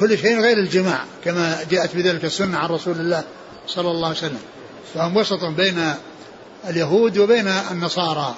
كل 0.00 0.18
شيء 0.18 0.40
غير 0.40 0.58
الجماع 0.58 1.04
كما 1.24 1.58
جاءت 1.70 1.96
بذلك 1.96 2.24
السنة 2.24 2.58
عن 2.58 2.68
رسول 2.68 3.00
الله 3.00 3.24
صلى 3.66 3.90
الله 3.90 4.08
عليه 4.08 4.18
وسلم 4.18 4.40
فهم 4.94 5.16
وسط 5.16 5.44
بين 5.44 5.94
اليهود 6.68 7.18
وبين 7.18 7.48
النصارى. 7.48 8.34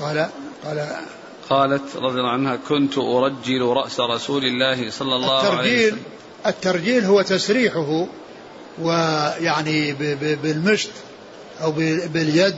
قال 0.00 0.28
قال 0.64 0.96
قالت 1.52 1.96
رضي 1.96 2.18
الله 2.18 2.30
عنها 2.30 2.58
كنت 2.68 2.98
أرجل 2.98 3.62
رأس 3.62 4.00
رسول 4.00 4.44
الله 4.44 4.90
صلى 4.90 5.16
الله 5.16 5.42
عليه 5.42 5.86
وسلم. 5.86 5.98
الترجيل 6.46 7.04
هو 7.04 7.22
تسريحه 7.22 8.06
ويعني 8.82 9.92
بالمشط 10.42 10.90
أو 11.62 11.72
باليد 12.12 12.56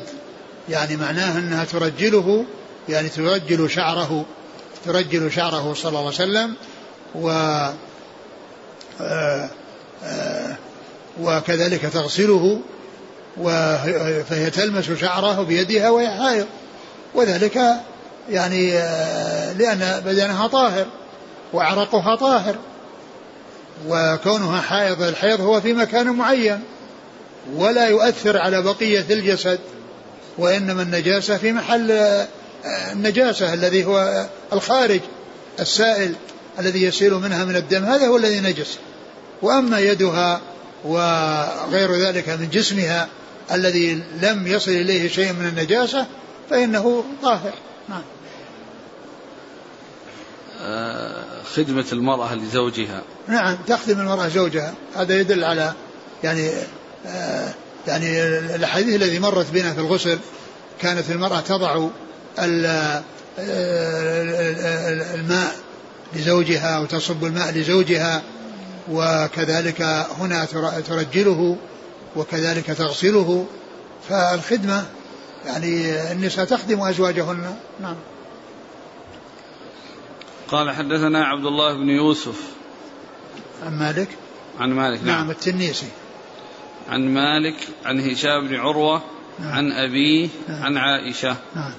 يعني 0.68 0.96
معناه 0.96 1.38
أنها 1.38 1.64
ترجله 1.64 2.44
يعني 2.88 3.08
ترجل 3.08 3.70
شعره 3.70 4.24
ترجل 4.84 5.32
شعره 5.32 5.74
صلى 5.74 5.88
الله 5.88 5.98
عليه 5.98 6.08
وسلم 6.08 6.54
و 7.14 7.28
آه، 9.00 9.50
آه، 10.04 10.56
وكذلك 11.20 11.80
تغسله 11.80 12.60
فهي 14.28 14.50
تلمس 14.50 14.90
شعره 14.90 15.42
بيدها 15.42 15.90
وهي 15.90 16.08
حائض 16.08 16.46
وذلك 17.14 17.60
يعني 18.30 18.78
آه، 18.78 19.52
لأن 19.52 20.02
بدنها 20.06 20.46
طاهر 20.46 20.86
وعرقها 21.52 22.16
طاهر 22.16 22.56
وكونها 23.88 24.60
حائض 24.60 25.02
الحيض 25.02 25.40
هو 25.40 25.60
في 25.60 25.72
مكان 25.72 26.06
معين 26.06 26.60
ولا 27.54 27.88
يؤثر 27.88 28.38
على 28.38 28.62
بقية 28.62 29.04
الجسد 29.10 29.58
وإنما 30.38 30.82
النجاسة 30.82 31.36
في 31.36 31.52
محل 31.52 31.90
آه، 31.90 32.26
النجاسة 32.92 33.54
الذي 33.54 33.84
هو 33.84 34.26
الخارج 34.52 35.00
السائل 35.60 36.14
الذي 36.58 36.82
يسيل 36.82 37.14
منها 37.14 37.44
من 37.44 37.56
الدم 37.56 37.84
هذا 37.84 38.06
هو 38.06 38.16
الذي 38.16 38.40
نجس. 38.40 38.78
وأما 39.42 39.80
يدها 39.80 40.40
وغير 40.84 41.94
ذلك 41.94 42.28
من 42.28 42.48
جسمها 42.52 43.08
الذي 43.52 44.02
لم 44.22 44.46
يصل 44.46 44.70
إليه 44.70 45.08
شيء 45.08 45.32
من 45.32 45.46
النجاسة 45.46 46.06
فإنه 46.50 47.04
طاهر. 47.22 47.52
نعم. 47.88 48.02
خدمة 51.54 51.84
المرأة 51.92 52.34
لزوجها. 52.34 53.02
نعم 53.28 53.56
تخدم 53.66 54.00
المرأة 54.00 54.28
زوجها. 54.28 54.74
هذا 54.96 55.20
يدل 55.20 55.44
على 55.44 55.72
يعني 56.24 56.50
آه، 57.06 57.54
يعني 57.86 58.22
الأحاديث 58.54 58.94
الذي 58.94 59.18
مرت 59.18 59.50
بنا 59.52 59.72
في 59.72 59.80
الغسل 59.80 60.18
كانت 60.80 61.10
المرأة 61.10 61.40
تضع 61.40 61.88
آه، 62.38 63.02
الماء 65.14 65.56
لزوجها 66.14 66.78
وتصب 66.78 67.24
الماء 67.24 67.52
لزوجها 67.52 68.22
وكذلك 68.90 69.82
هنا 70.18 70.44
ترجله 70.88 71.56
وكذلك 72.16 72.66
تغسله. 72.66 73.46
فالخدمة 74.08 74.84
يعني 75.46 76.02
النساء 76.12 76.44
تخدم 76.44 76.80
أزواجهن. 76.80 77.56
نعم. 77.80 77.96
قال 80.48 80.70
حدثنا 80.70 81.24
عبد 81.24 81.46
الله 81.46 81.74
بن 81.74 81.88
يوسف. 81.88 82.40
عن 83.62 83.78
مالك؟ 83.78 84.08
عن 84.60 84.72
مالك 84.72 85.02
نعم, 85.02 85.06
نعم 85.06 85.30
التنيسي. 85.30 85.88
عن 86.88 87.14
مالك 87.14 87.68
عن 87.84 88.10
هشام 88.10 88.48
بن 88.48 88.54
عروة 88.56 89.02
نعم. 89.38 89.52
عن 89.52 89.72
أبيه 89.72 90.28
نعم. 90.48 90.62
عن 90.62 90.76
عائشة. 90.76 91.36
نعم. 91.56 91.72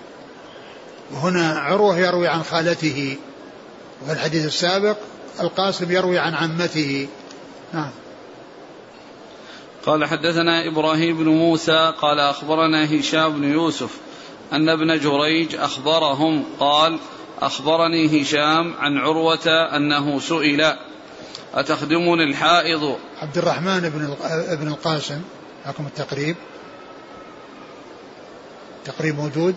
وهنا 1.13 1.59
عروة 1.59 1.99
يروي 1.99 2.27
عن 2.27 2.43
خالته 2.43 3.17
وفي 4.01 4.13
الحديث 4.13 4.45
السابق 4.45 4.97
القاسم 5.39 5.91
يروي 5.91 6.19
عن 6.19 6.33
عمته. 6.33 7.07
نعم. 7.73 7.91
قال 9.85 10.05
حدثنا 10.05 10.67
إبراهيم 10.67 11.17
بن 11.17 11.27
موسى 11.27 11.93
قال 12.01 12.19
أخبرنا 12.19 12.99
هشام 12.99 13.33
بن 13.33 13.43
يوسف 13.43 13.89
أن 14.53 14.69
ابن 14.69 14.99
جريج 14.99 15.55
أخبرهم 15.55 16.43
قال 16.59 16.99
أخبرني 17.41 18.21
هشام 18.21 18.73
عن 18.79 18.97
عروة 18.97 19.47
أنه 19.75 20.19
سئل 20.19 20.75
أتخدمني 21.53 22.23
الحائض؟ 22.23 22.97
عبد 23.21 23.37
الرحمن 23.37 23.79
بن 23.79 24.15
ابن 24.23 24.67
القاسم 24.67 25.21
لكم 25.67 25.85
التقريب. 25.85 26.35
تقريب 28.85 29.15
موجود؟ 29.15 29.55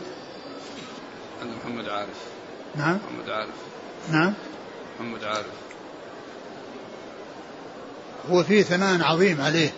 عند 1.43 1.51
محمد 1.64 1.88
عارف. 1.88 2.09
نعم. 2.77 2.99
محمد 3.07 3.31
عارف. 3.31 3.55
نعم. 4.11 4.35
محمد 5.01 5.25
عارف. 5.25 5.47
هو 8.31 8.45
فيه 8.45 8.62
ثناء 8.62 9.03
عظيم 9.03 9.41
عليه. 9.41 9.73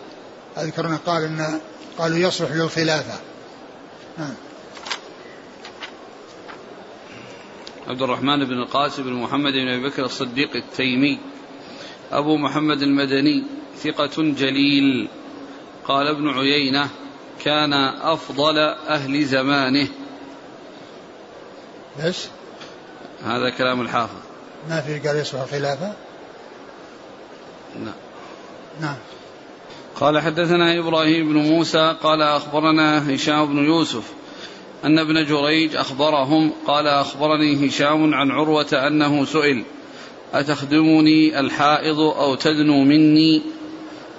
أذكر 0.57 0.87
أنه 0.87 0.99
قال 1.05 1.23
إن 1.23 1.59
قالوا 1.97 2.17
يصلح 2.17 2.51
للخلافة. 2.51 3.19
نعم. 4.17 4.33
عبد 7.87 8.01
الرحمن 8.01 8.45
بن 8.45 8.53
القاسم 8.53 9.03
بن 9.03 9.13
محمد 9.13 9.53
بن 9.53 9.67
أبي 9.67 9.89
بكر 9.89 10.05
الصديق 10.05 10.55
التيمي 10.55 11.19
أبو 12.11 12.37
محمد 12.37 12.81
المدني 12.81 13.43
ثقة 13.77 14.21
جليل. 14.21 15.07
قال 15.87 16.07
ابن 16.07 16.29
عيينة 16.29 16.89
كان 17.43 17.73
أفضل 18.01 18.57
أهل 18.87 19.25
زمانه. 19.25 19.87
بس 21.99 22.27
هذا 23.23 23.49
كلام 23.49 23.81
الحافظ. 23.81 24.19
ما 24.69 24.81
في 24.81 24.99
قال 24.99 25.17
يصلح 25.17 25.41
الخلافة 25.41 25.93
نعم. 27.75 27.93
نعم. 28.81 28.97
قال 29.95 30.19
حدثنا 30.19 30.79
إبراهيم 30.79 31.33
بن 31.33 31.37
موسى 31.37 31.95
قال 32.03 32.21
أخبرنا 32.21 33.15
هشام 33.15 33.45
بن 33.45 33.65
يوسف 33.65 34.13
أن 34.85 34.99
ابن 34.99 35.25
جريج 35.25 35.75
أخبرهم 35.75 36.51
قال 36.67 36.87
أخبرني 36.87 37.67
هشام 37.67 38.13
عن 38.13 38.31
عروة 38.31 38.73
أنه 38.73 39.25
سئل 39.25 39.63
أتخدمني 40.33 41.39
الحائض 41.39 41.99
أو 41.99 42.35
تدنو 42.35 42.83
مني؟ 42.83 43.41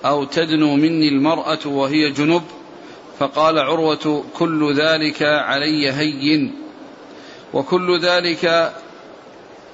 أو 0.05 0.25
تدنو 0.25 0.77
مني 0.77 1.09
المرأة 1.09 1.59
وهي 1.66 2.11
جنب؟ 2.11 2.42
فقال 3.18 3.59
عروة 3.59 4.25
كل 4.35 4.75
ذلك 4.75 5.22
علي 5.22 5.90
هين 5.90 6.55
وكل 7.53 7.98
ذلك 8.01 8.72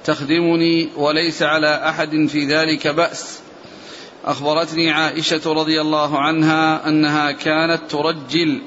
تخدمني 0.05 0.89
وليس 0.97 1.43
على 1.43 1.89
أحد 1.89 2.25
في 2.25 2.45
ذلك 2.45 2.87
بأس. 2.87 3.39
أخبرتني 4.25 4.91
عائشة 4.91 5.53
رضي 5.53 5.81
الله 5.81 6.19
عنها 6.19 6.87
أنها 6.87 7.31
كانت 7.31 7.81
ترجل 7.89 8.61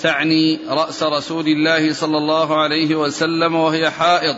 تعني 0.00 0.60
رأس 0.68 1.02
رسول 1.02 1.48
الله 1.48 1.92
صلى 1.92 2.18
الله 2.18 2.62
عليه 2.62 2.94
وسلم 2.94 3.54
وهي 3.54 3.90
حائض 3.90 4.36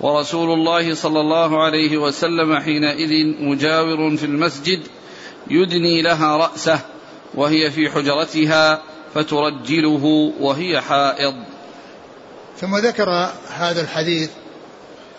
ورسول 0.00 0.50
الله 0.50 0.94
صلى 0.94 1.20
الله 1.20 1.64
عليه 1.64 1.96
وسلم 1.96 2.60
حينئذ 2.60 3.42
مجاور 3.42 4.16
في 4.16 4.26
المسجد 4.26 4.80
يدني 5.50 6.02
لها 6.02 6.36
رأسه 6.36 6.80
وهي 7.34 7.70
في 7.70 7.90
حجرتها 7.90 8.82
فترجله 9.14 10.32
وهي 10.40 10.80
حائض. 10.80 11.34
ثم 12.60 12.76
ذكر 12.76 13.30
هذا 13.48 13.80
الحديث 13.80 14.30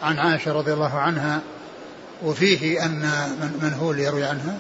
عن 0.02 0.20
عائشة 0.20 0.54
رضي 0.54 0.74
الله 0.74 0.94
عنها 0.94 1.42
وفيه 2.24 2.86
أن 2.86 3.02
من, 3.42 3.60
من 3.62 3.74
هو 3.74 3.92
اللي 3.92 4.04
يروي 4.04 4.24
عنها؟ 4.24 4.60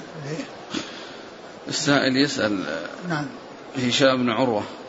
السائل 1.67 2.17
يسأل 2.17 2.63
نعم. 3.09 3.25
هشام 3.77 4.17
بن 4.17 4.29
عروة. 4.29 4.59
آه، 4.59 4.86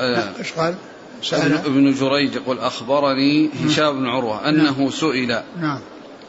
إيش 0.00 0.52
قال؟ 0.52 0.74
سأل. 1.22 1.52
ابن 1.52 1.92
جريج 1.92 2.34
يقول 2.34 2.58
أخبرني 2.58 3.50
هشام 3.64 4.00
بن 4.00 4.06
عروة 4.06 4.48
أنه 4.48 4.78
نعم. 4.78 4.90
سئل 4.90 5.42
نعم. 5.60 5.80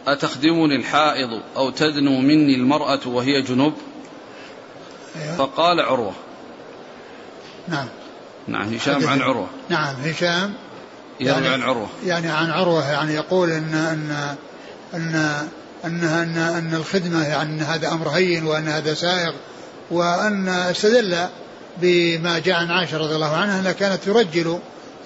أتخدمني 0.08 0.76
الحائض 0.76 1.42
أو 1.58 1.70
تدنو 1.70 2.20
مني 2.20 2.56
المرأة 2.56 3.08
وهي 3.08 3.42
جنوب 3.42 3.74
أيوة. 5.16 5.36
فقال 5.36 5.80
عروة. 5.80 6.14
نعم. 7.68 7.88
نعم 8.48 8.74
هشام 8.74 9.08
عن 9.08 9.22
عروة. 9.22 9.48
نعم 9.70 9.96
هشام. 9.96 10.54
يروي 11.20 11.34
يعني 11.34 11.48
عن 11.48 11.62
عروة. 11.62 11.90
يعني 12.06 12.28
عن 12.28 12.52
عروة 12.52 12.92
يعني 12.92 13.14
يقول 13.14 13.50
إن 13.50 13.74
أن 13.74 14.36
أن 14.94 15.16
أن 15.86 16.04
أن, 16.04 16.38
أن 16.38 16.76
الخدمة 16.76 17.28
يعني 17.28 17.54
أن 17.54 17.62
هذا 17.62 17.92
أمر 17.92 18.08
هين 18.08 18.46
وأن 18.46 18.68
هذا 18.68 18.94
سائغ 18.94 19.34
وأن 19.92 20.50
استدل 20.50 21.28
بما 21.82 22.40
جاء 22.40 22.56
عن 22.56 22.72
عائشة 22.72 22.98
رضي 22.98 23.16
الله 23.16 23.36
عنها 23.36 23.60
أنها 23.60 23.72
كانت 23.72 24.04
ترجل 24.04 24.60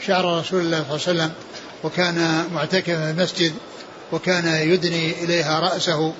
شعر 0.05 0.39
رسول 0.39 0.61
الله 0.61 0.77
صلى 0.77 1.11
الله 1.11 1.23
عليه 1.23 1.31
وسلم 1.31 1.31
وكان 1.83 2.47
معتكفا 2.53 3.05
في 3.05 3.11
المسجد 3.11 3.53
وكان 4.11 4.45
يدني 4.69 5.23
إليها 5.23 5.59
رأسه. 5.59 6.13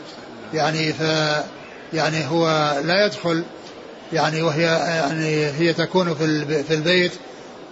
يعني 0.54 0.94
ف 0.94 1.02
يعني 1.94 2.28
هو 2.28 2.74
لا 2.86 3.06
يدخل 3.06 3.44
يعني 4.14 4.42
وهي 4.42 4.64
يعني 4.64 5.46
هي 5.46 5.74
تكون 5.74 6.16
في 6.16 6.64
في 6.64 6.74
البيت 6.74 7.12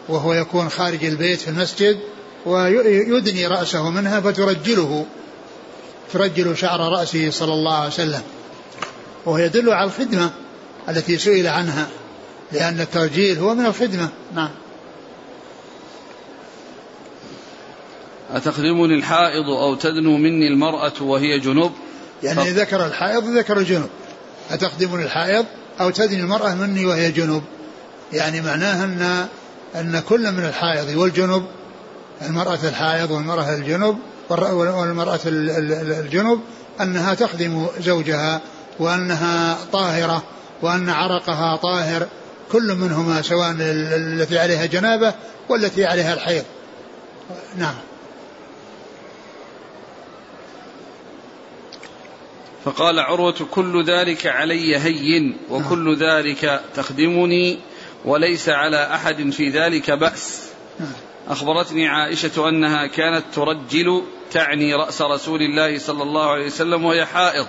وهو 0.09 0.33
يكون 0.33 0.69
خارج 0.69 1.05
البيت 1.05 1.39
في 1.39 1.47
المسجد 1.47 1.99
ويدني 2.45 3.47
رأسه 3.47 3.89
منها 3.89 4.19
فترجله 4.19 5.05
ترجل 6.13 6.57
شعر 6.57 6.79
رأسه 6.79 7.29
صلى 7.29 7.53
الله 7.53 7.75
عليه 7.75 7.87
وسلم. 7.87 8.21
وهو 9.25 9.37
يدل 9.37 9.69
على 9.69 9.87
الخدمة 9.87 10.31
التي 10.89 11.17
سئل 11.17 11.47
عنها. 11.47 11.87
لأن 12.53 12.81
الترجيل 12.81 13.39
هو 13.39 13.55
من 13.55 13.65
الخدمة. 13.65 14.09
نعم. 14.35 14.49
أتخدمني 18.33 18.95
الحائض 18.95 19.49
أو 19.49 19.75
تدنو 19.75 20.17
مني 20.17 20.47
المرأة 20.47 20.93
وهي 21.01 21.39
جنوب؟ 21.39 21.71
يعني 22.23 22.41
ف... 22.41 22.47
ذكر 22.47 22.85
الحائض 22.85 23.23
ذكر 23.23 23.57
الجنوب 23.57 23.89
أتخدمني 24.51 25.03
الحائض 25.03 25.45
أو 25.81 25.89
تدني 25.89 26.19
المرأة 26.19 26.55
مني 26.55 26.85
وهي 26.85 27.11
جنوب؟ 27.11 27.43
يعني 28.13 28.41
معناها 28.41 28.85
أن 28.85 29.27
أن 29.75 29.99
كل 30.09 30.31
من 30.31 30.45
الحائض 30.45 30.97
والجنوب 30.97 31.43
المرأة 32.21 32.59
الحائض 32.63 33.11
والمرأة 33.11 33.55
الجنوب 33.55 33.97
والمرأة 34.29 35.19
الجنوب 35.25 36.41
أنها 36.81 37.13
تخدم 37.13 37.67
زوجها 37.79 38.41
وأنها 38.79 39.57
طاهرة 39.71 40.23
وأن 40.61 40.89
عرقها 40.89 41.55
طاهر 41.55 42.07
كل 42.51 42.75
منهما 42.75 43.21
سواء 43.21 43.55
التي 43.59 44.39
عليها 44.39 44.65
جنابة 44.65 45.13
والتي 45.49 45.85
عليها 45.85 46.13
الحيض 46.13 46.43
نعم 47.57 47.75
فقال 52.65 52.99
عروة 52.99 53.47
كل 53.51 53.85
ذلك 53.85 54.27
علي 54.27 54.77
هين 54.77 55.37
وكل 55.49 55.99
نعم. 55.99 56.17
ذلك 56.17 56.61
تخدمني 56.75 57.59
وليس 58.05 58.49
على 58.49 58.95
أحد 58.95 59.29
في 59.29 59.49
ذلك 59.49 59.91
بأس 59.91 60.49
نعم. 60.79 60.89
أخبرتني 61.29 61.87
عائشة 61.87 62.49
أنها 62.49 62.87
كانت 62.87 63.23
ترجل 63.33 64.03
تعني 64.31 64.75
رأس 64.75 65.01
رسول 65.01 65.41
الله 65.41 65.77
صلى 65.77 66.03
الله 66.03 66.31
عليه 66.31 66.45
وسلم 66.45 66.85
وهي 66.85 67.05
حائض 67.05 67.47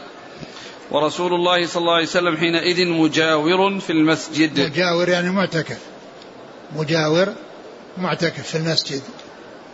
ورسول 0.92 1.35
الله 1.35 1.66
صلى 1.66 1.81
الله 1.81 1.94
عليه 1.94 2.07
وسلم 2.07 2.37
حينئذ 2.37 2.88
مجاور 2.88 3.81
في 3.81 3.90
المسجد. 3.90 4.61
مجاور 4.61 5.09
يعني 5.09 5.31
معتكف. 5.31 5.78
مجاور 6.76 7.33
معتكف 7.98 8.42
في 8.42 8.59
المسجد. 8.59 9.02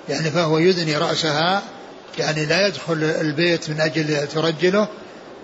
يعني 0.08 0.30
فهو 0.30 0.58
يدني 0.58 0.96
رأسها 0.96 1.62
يعني 2.18 2.46
لا 2.46 2.66
يدخل 2.66 3.02
البيت 3.02 3.70
من 3.70 3.80
أجل 3.80 4.26
ترجله 4.28 4.88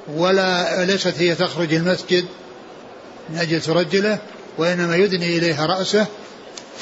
ولا 0.09 0.85
ليست 0.85 1.15
هي 1.19 1.35
تخرج 1.35 1.75
المسجد 1.75 2.25
من 3.31 3.39
أجل 3.39 3.61
ترجله 3.61 4.19
وإنما 4.59 4.97
يدني 4.97 5.39
إليها 5.39 5.67
رأسه 5.67 6.07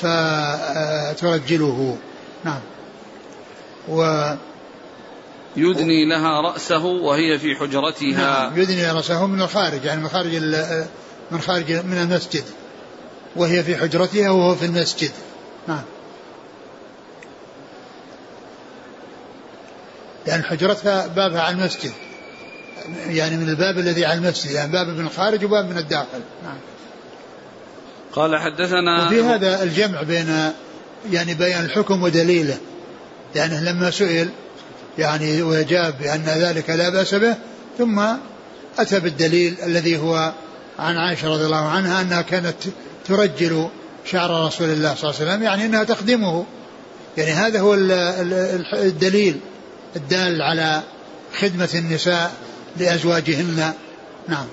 فترجله. 0.02 1.96
نعم. 2.44 2.60
و 3.88 4.32
يدني 5.56 6.08
لها 6.08 6.40
رأسه 6.40 6.84
وهي 6.84 7.38
في 7.38 7.56
حجرتها. 7.56 8.48
نعم 8.50 8.60
يدني 8.60 8.90
رأسه 8.90 9.26
من 9.26 9.42
الخارج 9.42 9.84
يعني 9.84 10.00
من 10.00 10.08
خارج 10.08 10.36
من 11.30 11.40
خارج 11.40 11.72
من 11.72 11.98
المسجد. 12.02 12.44
وهي 13.36 13.62
في 13.62 13.76
حجرتها 13.76 14.30
وهو 14.30 14.54
في 14.54 14.66
المسجد. 14.66 15.10
نعم. 15.68 15.82
يعني 20.26 20.42
حجرتها 20.42 21.06
بابها 21.06 21.40
على 21.40 21.56
المسجد. 21.56 21.92
يعني 23.06 23.36
من 23.36 23.48
الباب 23.48 23.78
الذي 23.78 24.04
على 24.04 24.18
المسجد 24.18 24.50
يعني 24.50 24.72
باب 24.72 24.86
من 24.86 25.06
الخارج 25.06 25.44
وباب 25.44 25.70
من 25.70 25.78
الداخل. 25.78 26.20
نعم. 26.44 26.58
قال 28.12 28.36
حدثنا 28.40 29.06
وفي 29.06 29.22
هذا 29.22 29.62
الجمع 29.62 30.02
بين 30.02 30.52
يعني 31.12 31.34
بيان 31.34 31.64
الحكم 31.64 32.02
ودليله. 32.02 32.58
لأنه 33.34 33.60
لما 33.60 33.90
سئل 33.90 34.28
يعني 34.98 35.42
وجاب 35.42 35.94
بأن 36.00 36.24
ذلك 36.24 36.70
لا 36.70 36.88
بأس 36.88 37.14
به 37.14 37.36
ثم 37.78 38.00
أتى 38.78 39.00
بالدليل 39.00 39.56
الذي 39.62 39.98
هو 39.98 40.32
عن 40.78 40.96
عائشة 40.96 41.34
رضي 41.34 41.44
الله 41.44 41.68
عنها 41.68 42.00
أنها 42.00 42.22
كانت 42.22 42.54
ترجل 43.04 43.68
شعر 44.04 44.46
رسول 44.46 44.68
الله 44.68 44.94
صلى 44.94 45.10
الله 45.10 45.20
عليه 45.20 45.30
وسلم 45.30 45.42
يعني 45.42 45.66
أنها 45.66 45.84
تخدمه. 45.84 46.44
يعني 47.16 47.30
هذا 47.30 47.60
هو 47.60 47.74
الدليل 48.74 49.40
الدال 49.96 50.42
على 50.42 50.82
خدمة 51.40 51.68
النساء 51.74 52.32
لأزواجهن. 52.76 53.72
نعم. 54.28 54.46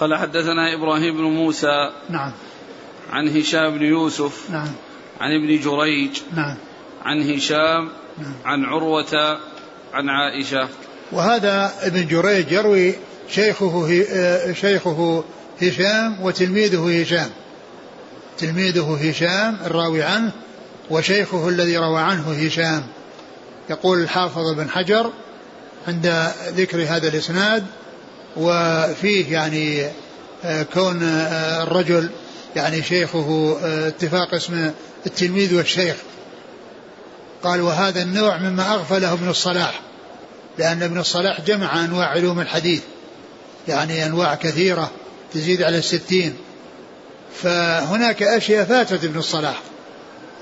قال 0.00 0.14
حدثنا 0.14 0.74
إبراهيم 0.74 1.16
بن 1.16 1.22
موسى 1.22 1.90
نعم. 2.10 2.32
عن 3.10 3.36
هشام 3.36 3.78
بن 3.78 3.82
يوسف 3.82 4.50
نعم. 4.50 4.68
عن 5.20 5.30
ابن 5.32 5.60
جريج 5.60 6.10
نعم. 6.34 6.56
عن 7.04 7.30
هشام 7.30 7.88
عن 8.44 8.64
عروة 8.64 9.38
عن 9.92 10.08
عائشة. 10.08 10.68
وهذا 11.12 11.72
ابن 11.82 12.06
جريج 12.06 12.52
يروي 12.52 12.94
شيخه 13.28 14.04
آه، 14.12 14.52
شيخه 14.52 15.24
هشام 15.62 16.16
وتلميذه 16.22 17.00
هشام. 17.00 17.30
تلميذه 18.38 18.98
هشام 19.02 19.56
الراوي 19.66 20.02
عنه 20.02 20.32
وشيخه 20.90 21.48
الذي 21.48 21.76
روى 21.76 22.00
عنه 22.00 22.32
هشام. 22.32 22.82
يقول 23.70 24.02
الحافظ 24.02 24.54
بن 24.54 24.70
حجر 24.70 25.10
عند 25.88 26.32
ذكر 26.48 26.82
هذا 26.82 27.08
الإسناد 27.08 27.66
وفيه 28.36 29.32
يعني 29.32 29.86
آه، 30.44 30.62
كون 30.62 31.02
آه، 31.02 31.62
الرجل 31.62 32.10
يعني 32.56 32.82
شيخه 32.82 33.56
اتفاق 33.62 34.34
اسم 34.34 34.70
التلميذ 35.06 35.56
والشيخ. 35.56 35.96
قال 37.44 37.60
وهذا 37.60 38.02
النوع 38.02 38.38
مما 38.38 38.74
أغفله 38.74 39.12
ابن 39.12 39.28
الصلاح 39.28 39.80
لأن 40.58 40.82
ابن 40.82 40.98
الصلاح 40.98 41.40
جمع 41.40 41.84
أنواع 41.84 42.06
علوم 42.06 42.40
الحديث 42.40 42.82
يعني 43.68 44.06
أنواع 44.06 44.34
كثيرة 44.34 44.90
تزيد 45.34 45.62
على 45.62 45.78
الستين. 45.78 46.36
فهناك 47.42 48.22
أشياء 48.22 48.64
فاتت 48.64 49.04
ابن 49.04 49.18
الصلاح 49.18 49.62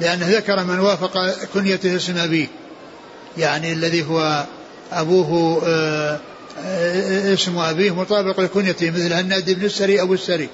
لأنه 0.00 0.36
ذكر 0.36 0.64
من 0.64 0.78
وافق 0.78 1.44
كنيته 1.54 1.96
اسم 1.96 2.18
أبيه 2.18 2.46
يعني 3.38 3.72
الذي 3.72 4.02
هو 4.02 4.44
أبوه 4.92 5.62
آه، 5.66 6.20
اسم 7.32 7.58
أبيه 7.58 7.94
مطابق 7.94 8.40
لكنيته 8.40 8.90
مثل 8.90 9.12
هناد 9.12 9.50
بن 9.50 9.64
السري 9.64 10.02
أبو 10.02 10.14
السري 10.14 10.48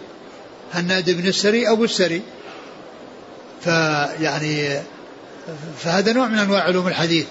هناد 0.74 1.10
بن 1.10 1.28
السري 1.28 1.70
أبو 1.70 1.84
السري. 1.84 2.22
فيعني 3.64 4.80
فهذا 5.78 6.12
نوع 6.12 6.26
من 6.26 6.38
أنواع 6.38 6.62
علوم 6.62 6.88
الحديث. 6.88 7.26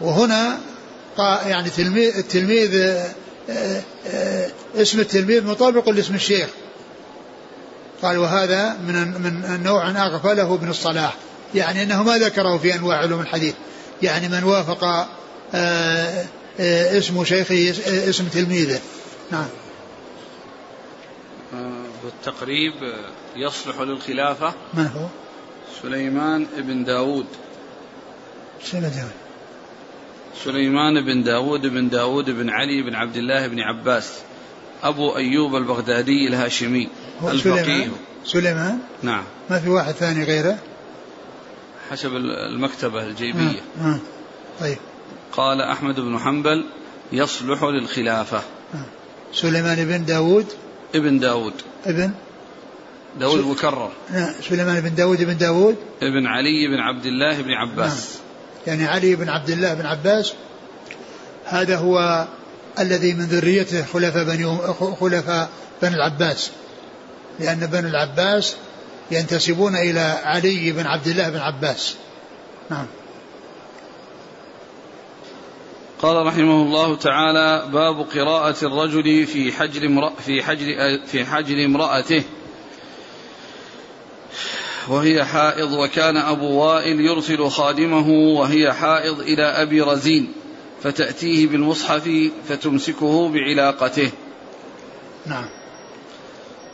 وهنا 0.00 0.58
يعني 1.46 1.70
تلميذ 1.70 2.16
التلميذ 2.16 2.74
آه، 3.50 4.50
اسم 4.76 5.00
التلميذ 5.00 5.46
مطابق 5.46 5.88
لاسم 5.88 6.14
الشيخ. 6.14 6.48
قال 8.02 8.18
وهذا 8.18 8.76
من 8.86 9.22
من 9.22 9.62
نوع 9.62 9.90
اغفله 9.90 10.54
ابن 10.54 10.70
الصلاح. 10.70 11.16
يعني 11.54 11.82
أنه 11.82 12.02
ما 12.02 12.18
ذكره 12.18 12.58
في 12.58 12.74
أنواع 12.74 12.96
علوم 12.96 13.20
الحديث. 13.20 13.54
يعني 14.02 14.28
من 14.28 14.44
وافق 14.44 14.84
آه، 15.54 16.24
آه، 16.60 16.98
اسم 16.98 17.24
شيخه 17.24 17.70
اسم 18.08 18.28
تلميذه. 18.28 18.80
نعم. 19.30 19.48
بالتقريب 22.04 22.72
يصلح 23.36 23.80
للخلافة. 23.80 24.54
من 24.74 24.86
هو؟ 24.86 25.06
سليمان 25.82 26.46
بن 26.58 26.84
داود. 26.84 27.26
داود 28.72 29.10
سليمان 30.44 31.04
بن 31.04 31.22
داود 31.22 31.66
بن 31.66 31.88
داود 31.88 32.30
بن 32.30 32.50
علي 32.50 32.82
بن 32.82 32.94
عبد 32.94 33.16
الله 33.16 33.46
بن 33.46 33.60
عباس. 33.60 34.18
أبو 34.82 35.16
أيوب 35.16 35.56
البغدادي 35.56 36.28
الهاشمي 36.28 36.88
الفقيه 37.22 37.62
سليمان, 37.62 37.90
سليمان؟ 38.24 38.78
نعم. 39.02 39.24
ما 39.50 39.58
في 39.58 39.68
واحد 39.68 39.92
ثاني 39.92 40.24
غيره؟ 40.24 40.58
حسب 41.90 42.16
المكتبة 42.16 43.06
الجيبية. 43.06 43.60
آه. 43.80 43.84
آه. 43.84 43.98
طيب. 44.60 44.78
قال 45.32 45.60
أحمد 45.60 46.00
بن 46.00 46.18
حنبل 46.18 46.64
يصلح 47.12 47.64
للخلافة. 47.64 48.38
آه. 48.74 48.84
سليمان 49.32 49.84
بن 49.84 50.04
داود؟ 50.04 50.46
ابن 50.94 51.18
داود. 51.18 51.54
ابن؟ 51.86 52.10
داود 53.18 53.46
مكرر. 53.46 53.90
نعم 54.10 54.32
سليمان 54.48 54.80
بن 54.80 54.94
داود 54.94 55.22
بن 55.22 55.36
داود. 55.36 55.76
ابن 56.02 56.26
علي 56.26 56.68
بن 56.68 56.80
عبد 56.80 57.06
الله 57.06 57.42
بن 57.42 57.52
عباس. 57.52 58.18
نعم. 58.66 58.78
يعني 58.80 58.86
علي 58.86 59.16
بن 59.16 59.28
عبد 59.28 59.50
الله 59.50 59.74
بن 59.74 59.86
عباس. 59.86 60.32
هذا 61.44 61.76
هو 61.76 62.26
الذي 62.78 63.14
من 63.14 63.24
ذريته 63.24 63.84
خلفاء 63.84 64.24
بني 64.24 64.56
خلفاء 65.00 65.48
بني 65.82 65.94
العباس. 65.94 66.50
لأن 67.40 67.66
بني 67.66 67.88
العباس 67.88 68.56
ينتسبون 69.10 69.76
إلى 69.76 70.00
علي 70.24 70.72
بن 70.72 70.86
عبد 70.86 71.06
الله 71.06 71.30
بن 71.30 71.38
عباس. 71.38 71.96
نعم. 72.70 72.86
قال 76.02 76.26
رحمه 76.26 76.62
الله 76.62 76.96
تعالى 76.96 77.70
باب 77.72 78.00
قراءة 78.00 78.64
الرجل 78.64 79.26
في 79.26 79.52
حجر 79.52 79.86
امرأ 79.86 80.12
في 80.26 80.42
حجر 80.42 80.66
في 81.06 81.24
حجر 81.24 81.64
امرأته. 81.64 82.22
وهي 84.90 85.24
حائض 85.24 85.72
وكان 85.72 86.16
أبو 86.16 86.46
وائل 86.46 87.00
يرسل 87.00 87.48
خادمه 87.48 88.08
وهي 88.08 88.72
حائض 88.72 89.20
إلى 89.20 89.42
أبي 89.42 89.80
رزين 89.80 90.32
فتأتيه 90.82 91.46
بالمصحف 91.46 92.10
فتمسكه 92.48 93.28
بعلاقته. 93.28 94.10
نعم. 95.26 95.48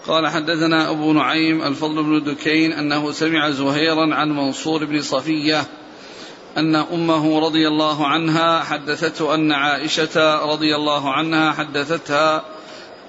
قال 0.07 0.29
حدثنا 0.29 0.91
أبو 0.91 1.13
نعيم 1.13 1.63
الفضل 1.63 2.03
بن 2.03 2.25
دكين 2.25 2.73
أنه 2.73 3.13
سمع 3.13 3.51
زهيرا 3.51 4.15
عن 4.15 4.31
منصور 4.37 4.85
بن 4.85 5.01
صفية 5.01 5.65
أن 6.57 6.77
أمه 6.77 7.39
رضي 7.39 7.69
الله 7.69 8.07
عنها 8.07 8.61
حدثته 8.61 9.35
أن 9.35 9.53
عائشة 9.53 10.45
رضي 10.53 10.77
الله 10.77 11.13
عنها 11.13 11.53
حدثتها 11.53 12.45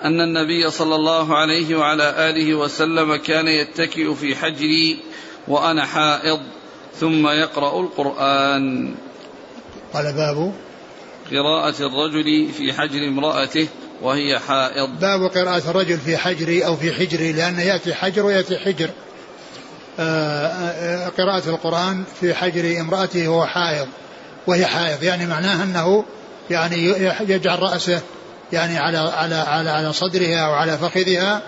أن 0.04 0.22
النبي 0.22 0.72
صلى 0.72 0.96
الله 0.96 1.38
عليه 1.38 1.76
وعلى 1.76 2.30
آله 2.30 2.56
وسلم 2.56 3.16
كان 3.16 3.48
يتكئ 3.48 4.14
في 4.14 4.36
حجري 4.36 5.00
وأنا 5.48 5.86
حائض 5.86 6.40
ثم 7.00 7.28
يقرأ 7.28 7.82
القرآن. 7.82 8.96
قال 9.94 10.14
باب 10.14 10.54
قراءة 11.32 11.76
الرجل 11.80 12.50
في 12.58 12.74
حجر 12.74 13.08
امرأته 13.08 13.68
وهي 14.02 14.40
حائض. 14.40 15.00
باب 15.00 15.22
قراءة 15.22 15.70
الرجل 15.70 15.98
في 15.98 16.18
حجري 16.18 16.66
أو 16.66 16.76
في 16.76 16.94
حجري 16.94 17.32
لأن 17.32 17.60
يأتي 17.60 17.94
حجر 17.94 18.26
ويأتي 18.26 18.58
حجر. 18.58 18.90
آه، 20.00 20.48
آه، 20.48 21.10
قراءة 21.10 21.50
القرآن 21.50 22.04
في 22.20 22.34
حجر 22.34 22.82
امرأته 22.82 23.28
وهو 23.28 23.46
حائض 23.46 23.88
وهي 24.48 24.66
حائض 24.66 25.04
يعني 25.04 25.26
معناه 25.26 25.64
أنه 25.64 26.06
يعني 26.50 26.78
يجعل 27.28 27.60
رأسه 27.60 28.02
يعني 28.54 28.78
على 28.78 28.98
على 28.98 29.36
على 29.36 29.70
على 29.70 29.94
صدرها 29.94 30.40
أو 30.40 30.54
على 30.54 30.78
فخذها 30.78 31.42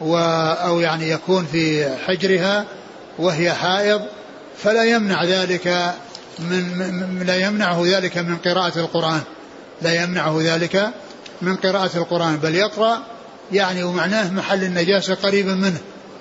و 0.00 0.16
أو 0.66 0.80
يعني 0.80 1.10
يكون 1.10 1.46
في 1.52 1.96
حجرها 2.06 2.64
وهي 3.18 3.52
حائض 3.52 4.02
فلا 4.58 4.84
يمنع 4.84 5.24
ذلك 5.24 5.94
من, 6.38 7.22
لا 7.26 7.36
يمنعه 7.36 7.82
ذلك 7.84 8.18
من 8.18 8.36
قراءة 8.36 8.78
القرآن. 8.78 9.20
لا 9.82 10.02
يمنعه 10.02 10.38
ذلك 10.42 10.90
من 11.42 11.56
قراءة 11.56 11.96
القرآن 11.96 12.36
بل 12.36 12.54
يقرأ 12.54 13.02
يعني 13.52 13.84
ومعناه 13.84 14.30
محل 14.30 14.64
النجاسة 14.64 15.14
قريبا 15.14 15.54
منه 15.54 15.78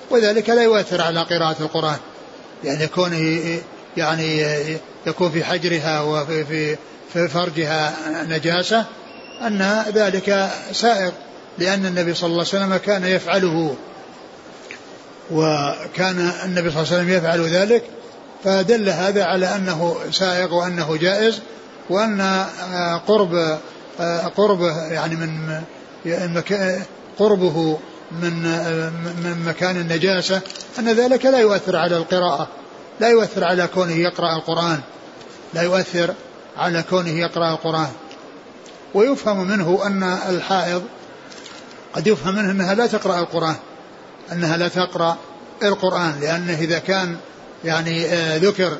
وذلك 0.09 0.49
لا 0.49 0.63
يؤثر 0.63 1.01
على 1.01 1.21
قراءة 1.21 1.55
القرآن. 1.59 1.97
يعني 2.63 2.87
كونه 2.87 3.59
يعني 3.97 4.45
يكون 5.07 5.31
في 5.31 5.43
حجرها 5.43 6.01
وفي 6.01 6.45
في, 6.45 6.77
في 7.13 7.27
فرجها 7.27 7.93
نجاسة 8.23 8.85
أن 9.47 9.83
ذلك 9.93 10.49
سائر 10.71 11.11
لأن 11.57 11.85
النبي 11.85 12.13
صلى 12.13 12.27
الله 12.27 12.45
عليه 12.53 12.65
وسلم 12.65 12.77
كان 12.77 13.05
يفعله. 13.05 13.75
وكان 15.31 16.31
النبي 16.45 16.71
صلى 16.71 16.81
الله 16.81 16.93
عليه 16.93 17.03
وسلم 17.03 17.09
يفعل 17.09 17.41
ذلك 17.41 17.83
فدل 18.43 18.89
هذا 18.89 19.23
على 19.23 19.55
أنه 19.55 19.95
سائغ 20.11 20.53
وأنه 20.53 20.97
جائز 20.97 21.39
وأن 21.89 22.21
آه، 22.21 22.97
قرب 23.07 23.59
آه، 23.99 24.27
قربه 24.27 24.87
يعني 24.87 25.15
من 25.15 25.61
قربه 27.19 27.79
من 28.11 28.45
آه، 28.45 28.89
من 29.23 29.43
مكان 29.45 29.77
النجاسة 29.77 30.41
أن 30.79 30.89
ذلك 30.89 31.25
لا 31.25 31.39
يؤثر 31.39 31.75
على 31.75 31.97
القراءة 31.97 32.47
لا 32.99 33.09
يؤثر 33.09 33.43
على 33.43 33.67
كونه 33.67 33.95
يقرأ 33.95 34.35
القرآن 34.35 34.79
لا 35.53 35.61
يؤثر 35.61 36.13
على 36.57 36.83
كونه 36.89 37.09
يقرأ 37.09 37.51
القرآن. 37.51 37.89
ويفهم 38.93 39.47
منه 39.47 39.79
أن 39.85 40.03
الحائض 40.29 40.83
قد 41.93 42.07
يفهم 42.07 42.35
منه 42.35 42.51
أنها 42.51 42.73
لا 42.73 42.87
تقرأ 42.87 43.19
القرآن 43.19 43.55
أنها 44.31 44.57
لا 44.57 44.67
تقرأ 44.67 45.17
القرآن 45.63 46.19
لأنه 46.21 46.57
إذا 46.59 46.79
كان 46.79 47.17
يعني 47.65 48.05
آه 48.05 48.37
ذكر 48.37 48.77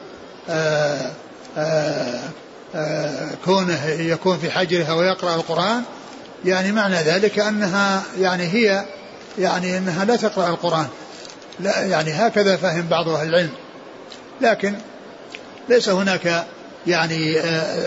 آه 0.50 1.12
آه 1.58 2.20
كونه 3.46 3.86
يكون 3.86 4.38
في 4.38 4.52
حجرها 4.52 4.94
ويقرأ 4.94 5.36
القرآن 5.36 5.84
يعني 6.46 6.72
معنى 6.72 6.96
ذلك 6.96 7.40
أنها 7.40 8.04
يعني 8.20 8.44
هي 8.44 8.86
يعني 9.40 9.78
أنها 9.78 10.06
لا 10.06 10.16
تقرأ 10.16 10.50
القرآن. 10.50 10.88
لا 11.60 11.86
يعني 11.86 12.12
هكذا 12.12 12.56
فهم 12.56 12.88
بعض 12.88 13.10
أهل 13.10 13.30
العلم. 13.30 13.54
لكن 14.42 14.76
ليس 15.70 15.90
هناك 15.90 16.46
يعني 16.88 17.40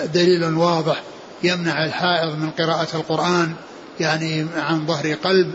دليل 0.06 0.54
واضح 0.54 1.02
يمنع 1.44 1.84
الحائض 1.84 2.38
من 2.38 2.50
قراءة 2.50 2.88
القرآن 2.94 3.52
يعني 4.00 4.46
عن 4.56 4.86
ظهر 4.86 5.14
قلب 5.14 5.54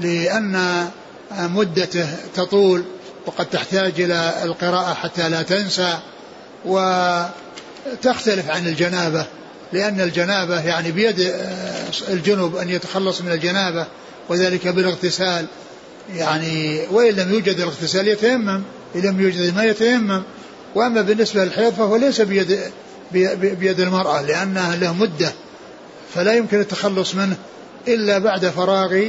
لأن 0.00 0.88
مدته 1.32 2.06
تطول 2.34 2.84
وقد 3.26 3.46
تحتاج 3.46 4.00
إلى 4.00 4.34
القراءة 4.42 4.94
حتى 4.94 5.28
لا 5.28 5.42
تنسى 5.42 5.98
وتختلف 6.64 8.50
عن 8.50 8.66
الجنابة 8.66 9.26
لأن 9.72 10.00
الجنابة 10.00 10.60
يعني 10.60 10.92
بيد 10.92 11.32
الجنوب 12.08 12.56
أن 12.56 12.68
يتخلص 12.68 13.20
من 13.20 13.32
الجنابة 13.32 13.86
وذلك 14.28 14.68
بالاغتسال 14.68 15.46
يعني 16.14 16.86
وإن 16.90 17.14
لم 17.14 17.32
يوجد 17.32 17.60
الاغتسال 17.60 18.08
يتيمم 18.08 18.62
إن 18.96 19.00
لم 19.00 19.20
يوجد 19.20 19.40
الماء 19.40 19.68
يتيمم 19.68 20.22
وأما 20.74 21.02
بالنسبة 21.02 21.44
للحيض 21.44 21.72
فهو 21.72 21.96
ليس 21.96 22.20
بيد 22.20 22.60
بيد 23.12 23.80
المرأة 23.80 24.22
لأنها 24.22 24.76
له 24.76 24.94
مدة 24.94 25.32
فلا 26.14 26.34
يمكن 26.34 26.60
التخلص 26.60 27.14
منه 27.14 27.36
إلا 27.88 28.18
بعد 28.18 28.46
فراغ 28.46 29.02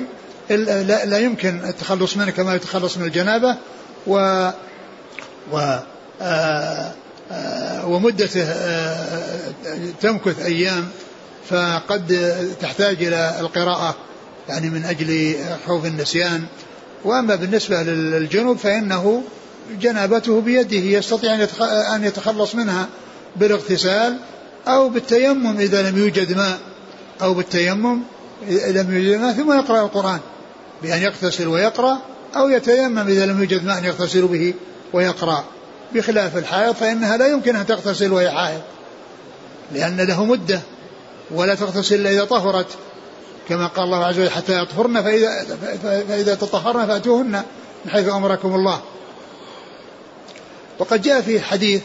لا, 0.50 1.06
لا 1.06 1.20
يمكن 1.20 1.60
التخلص 1.66 2.18
منه 2.18 2.32
كما 2.32 2.56
يتخلص 2.56 2.98
من 2.98 3.06
الجنابة 3.06 3.58
و 4.08 4.50
و 5.52 5.80
آه، 6.22 6.92
آه، 7.32 7.88
ومدته 7.88 8.44
آه، 8.44 9.24
تمكث 10.02 10.46
أيام 10.46 10.88
فقد 11.50 12.36
تحتاج 12.62 13.04
إلى 13.04 13.36
القراءة 13.40 13.96
يعني 14.50 14.70
من 14.70 14.86
أجل 14.86 15.36
خوف 15.68 15.86
النسيان. 15.86 16.44
وأما 17.06 17.36
بالنسبة 17.36 17.84
للجنوب 17.84 18.58
فإنه 18.58 19.24
جنابته 19.82 20.42
بيده 20.42 20.78
يستطيع 20.78 21.48
أن 21.96 22.04
يتخلص 22.04 22.56
منها. 22.56 22.88
بالاغتسال 23.36 24.18
أو 24.68 24.90
بالتيمم 24.90 25.60
إذا 25.60 25.90
لم 25.90 25.98
يوجد 25.98 26.38
ماء 26.38 26.60
أو 27.22 27.34
بالتيمم 27.34 28.00
إذا 28.48 28.84
لم 28.84 28.98
يوجد 28.98 29.22
ماء 29.22 29.34
ثم 29.34 29.52
يقرأ 29.52 29.82
القرآن 29.82 30.20
بأن 30.82 31.02
يغتسل 31.02 31.48
ويقرأ 31.48 31.98
أو 32.36 32.50
يتيمم 32.50 33.08
إذا 33.08 33.26
لم 33.26 33.40
يوجد 33.40 33.66
ماء 33.66 33.84
يغتسل 33.84 34.28
به 34.28 34.54
ويقرأ. 34.94 35.44
بخلاف 35.94 36.38
الحائض 36.38 36.76
فإنها 36.76 37.18
لا 37.18 37.28
يمكن 37.28 37.56
أن 37.56 37.66
تغتسل 37.66 38.12
وهي 38.12 38.32
حائض 38.32 38.62
لأن 39.72 40.02
له 40.02 40.26
مدة 40.26 40.62
ولا 41.32 41.56
تغتسل 41.56 41.96
إلا 41.96 42.10
إذا 42.10 42.24
طهرت. 42.24 42.68
كما 43.50 43.68
قال 43.68 43.86
الله 43.86 44.06
عز 44.06 44.20
وجل 44.20 44.30
حتى 44.30 44.62
يطهرن 44.62 45.02
فإذا, 45.02 45.46
فإذا 45.84 46.36
تطهرن 46.36 46.88
فأتوهن 46.88 47.44
من 47.86 47.92
حيث 47.92 48.10
أمركم 48.10 48.56
الله. 48.56 48.82
وقد 50.80 51.02
جاء 51.02 51.22
في 51.22 51.42
حديث 51.42 51.82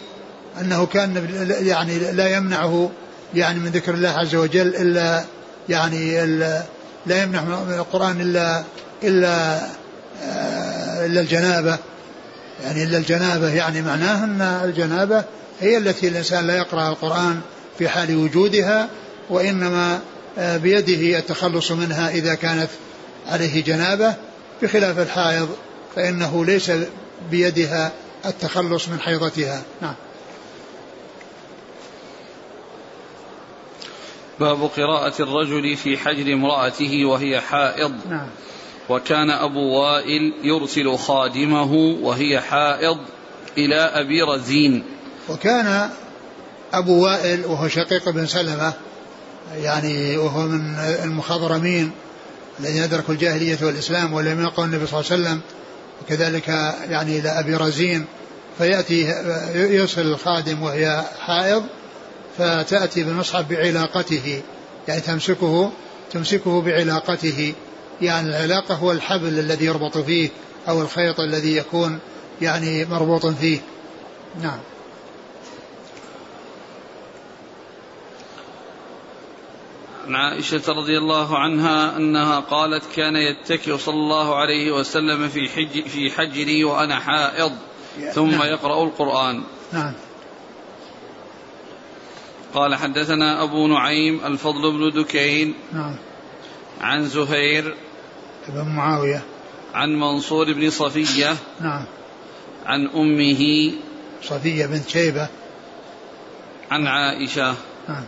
أنه 0.60 0.86
كان 0.86 1.28
يعني 1.62 1.98
لا 1.98 2.36
يمنعه 2.36 2.90
يعني 3.34 3.58
من 3.58 3.70
ذكر 3.70 3.94
الله 3.94 4.08
عز 4.08 4.34
وجل 4.34 4.76
إلا 4.76 5.24
يعني 5.68 6.24
إلا 6.24 6.62
لا 7.06 7.22
يمنع 7.22 7.42
من 7.42 7.74
القرآن 7.74 8.20
إلا 8.20 8.64
إلا 9.02 9.60
آه، 10.22 11.06
إلا 11.06 11.20
الجنابة. 11.20 11.78
يعني 12.64 12.84
إلا 12.84 12.98
الجنابة 12.98 13.48
يعني 13.48 13.82
معناه 13.82 14.24
أن 14.24 14.42
الجنابة 14.64 15.24
هي 15.60 15.76
التي 15.76 16.08
الإنسان 16.08 16.46
لا 16.46 16.56
يقرأ 16.56 16.88
القرآن 16.88 17.40
في 17.78 17.88
حال 17.88 18.16
وجودها 18.16 18.88
وإنما 19.30 20.00
آه، 20.38 20.56
بيده 20.56 21.18
التخلص 21.18 21.72
منها 21.72 22.10
إذا 22.10 22.34
كانت 22.34 22.68
عليه 23.28 23.64
جنابة. 23.64 24.14
بخلاف 24.62 24.98
الحائض 24.98 25.48
فإنه 25.96 26.44
ليس 26.44 26.72
بيدها 27.30 27.92
التخلص 28.26 28.88
من 28.88 29.00
حيضتها. 29.00 29.62
نعم. 29.82 29.94
باب 34.40 34.70
قراءة 34.76 35.22
الرجل 35.22 35.76
في 35.76 35.98
حجر 35.98 36.32
امرأته 36.32 37.04
وهي 37.04 37.40
حائض. 37.40 37.92
نعم. 38.10 38.28
وكان 38.88 39.30
أبو 39.30 39.60
وائل 39.60 40.34
يرسل 40.42 40.96
خادمه 40.96 41.72
وهي 42.02 42.40
حائض 42.40 42.98
إلى 43.58 43.76
أبي 43.76 44.22
رزين. 44.22 44.84
وكان 45.28 45.90
أبو 46.72 47.04
وائل 47.04 47.44
وهو 47.44 47.68
شقيق 47.68 48.08
بن 48.08 48.26
سلمة 48.26 48.72
يعني 49.56 50.16
وهو 50.16 50.40
من 50.40 50.74
المخضرمين 51.04 51.92
الذين 52.60 52.82
أدركوا 52.82 53.14
الجاهلية 53.14 53.58
والإسلام 53.62 54.12
ولم 54.12 54.40
يلقوا 54.40 54.64
النبي 54.64 54.86
صلى 54.86 55.00
الله 55.00 55.12
عليه 55.12 55.22
وسلم 55.22 55.40
وكذلك 56.02 56.48
يعني 56.88 57.18
إلى 57.18 57.28
أبي 57.28 57.54
رزين 57.54 58.04
فيأتي 58.58 59.00
يرسل 59.54 60.06
الخادم 60.06 60.62
وهي 60.62 61.04
حائض 61.20 61.64
فتأتي 62.38 63.04
بالمصحف 63.04 63.48
بعلاقته 63.48 64.42
يعني 64.88 65.00
تمسكه 65.00 65.72
تمسكه 66.10 66.62
بعلاقته. 66.62 67.54
يعني 68.00 68.28
العلاقة 68.28 68.74
هو 68.74 68.92
الحبل 68.92 69.38
الذي 69.38 69.64
يربط 69.64 69.98
فيه 69.98 70.28
أو 70.68 70.82
الخيط 70.82 71.20
الذي 71.20 71.56
يكون 71.56 71.98
يعني 72.42 72.84
مربوط 72.84 73.26
فيه. 73.26 73.60
نعم. 74.42 74.58
عن 80.06 80.14
عائشة 80.14 80.62
رضي 80.68 80.98
الله 80.98 81.38
عنها 81.38 81.96
أنها 81.96 82.40
قالت 82.40 82.84
كان 82.96 83.16
يتكئ 83.16 83.78
صلى 83.78 83.94
الله 83.94 84.36
عليه 84.36 84.72
وسلم 84.72 85.28
في 85.28 85.48
حج 85.48 85.88
في 85.88 86.10
حجري 86.10 86.64
وأنا 86.64 86.98
حائض 87.00 87.52
ثم 88.14 88.30
نعم. 88.30 88.42
يقرأ 88.42 88.84
القرآن. 88.84 89.42
نعم. 89.72 89.94
قال 92.54 92.74
حدثنا 92.74 93.42
أبو 93.42 93.66
نعيم 93.66 94.20
الفضل 94.24 94.72
بن 94.72 95.02
دكين 95.02 95.54
نعم. 95.72 95.96
عن 96.80 97.06
زهير 97.06 97.74
بن 98.48 98.68
معاوية. 98.68 99.22
عن 99.74 100.00
منصور 100.00 100.52
بن 100.52 100.70
صفية 100.70 101.36
نعم. 101.60 101.84
عن 102.66 102.86
أمه 102.86 103.72
صفية 104.22 104.66
بنت 104.66 104.88
شيبة. 104.88 105.28
عن 106.70 106.86
عائشة. 106.86 107.54
نعم. 107.88 108.04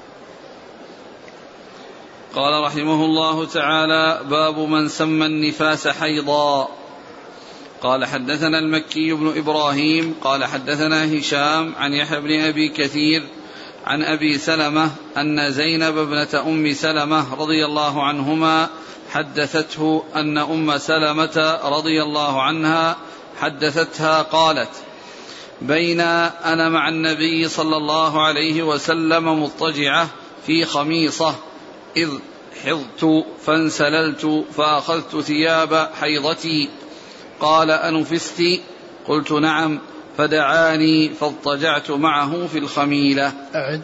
قال 2.34 2.64
رحمه 2.64 3.04
الله 3.04 3.46
تعالى 3.46 4.20
باب 4.30 4.58
من 4.58 4.88
سمى 4.88 5.26
النفاس 5.26 5.88
حيضا. 5.88 6.68
قال 7.82 8.04
حدثنا 8.04 8.58
المكي 8.58 9.12
بن 9.12 9.38
إبراهيم 9.38 10.14
قال 10.24 10.44
حدثنا 10.44 11.18
هشام 11.18 11.74
عن 11.78 11.92
يحيى 11.92 12.20
بن 12.20 12.40
أبي 12.40 12.68
كثير 12.68 13.22
عن 13.90 14.02
أبي 14.02 14.38
سلمة 14.38 14.90
أن 15.16 15.52
زينب 15.52 15.98
ابنة 15.98 16.42
أم 16.46 16.72
سلمة 16.72 17.34
رضي 17.34 17.64
الله 17.64 18.04
عنهما 18.04 18.68
حدثته 19.10 20.04
أن 20.14 20.38
أم 20.38 20.78
سلمة 20.78 21.60
رضي 21.64 22.02
الله 22.02 22.42
عنها 22.42 22.96
حدثتها 23.40 24.22
قالت 24.22 24.70
بين 25.62 26.00
أنا 26.00 26.68
مع 26.68 26.88
النبي 26.88 27.48
صلى 27.48 27.76
الله 27.76 28.22
عليه 28.22 28.62
وسلم 28.62 29.42
مضطجعة 29.42 30.08
في 30.46 30.64
خميصة 30.64 31.34
إذ 31.96 32.08
حضت 32.64 33.24
فانسللت 33.46 34.44
فأخذت 34.56 35.20
ثياب 35.20 35.90
حيضتي 36.00 36.68
قال 37.40 37.70
أنفست؟ 37.70 38.42
قلت 39.08 39.32
نعم. 39.32 39.80
فدعاني 40.20 41.08
فاضطجعت 41.08 41.90
معه 41.90 42.46
في 42.46 42.58
الخميلة. 42.58 43.32
أعد. 43.54 43.82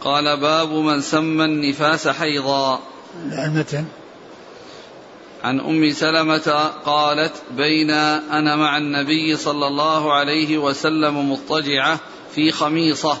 قال 0.00 0.40
باب 0.40 0.72
من 0.72 1.00
سمى 1.00 1.44
النفاس 1.44 2.08
حيضا. 2.08 2.80
المتن 3.32 3.84
عن 5.44 5.60
أم 5.60 5.90
سلمة 5.90 6.70
قالت 6.84 7.32
بين 7.50 7.90
أنا 7.90 8.56
مع 8.56 8.76
النبي 8.76 9.36
صلى 9.36 9.66
الله 9.66 10.12
عليه 10.12 10.58
وسلم 10.58 11.32
مضطجعة 11.32 12.00
في 12.34 12.52
خميصة. 12.52 13.18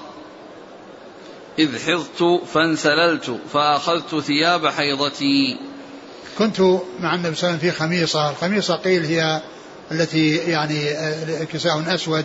إذ 1.58 1.78
حضت 1.78 2.40
فانسللت 2.54 3.40
فأخذت 3.52 4.14
ثياب 4.14 4.66
حيضتي. 4.66 5.58
كنت 6.38 6.60
مع 7.00 7.14
النبي 7.14 7.34
صلى 7.34 7.48
الله 7.48 7.58
عليه 7.58 7.58
وسلم 7.58 7.58
في 7.58 7.70
خميصة. 7.70 8.30
الخميصة 8.30 8.76
قيل 8.76 9.04
هي 9.04 9.42
التي 9.92 10.36
يعني 10.36 10.90
كساء 11.52 11.94
أسود 11.94 12.24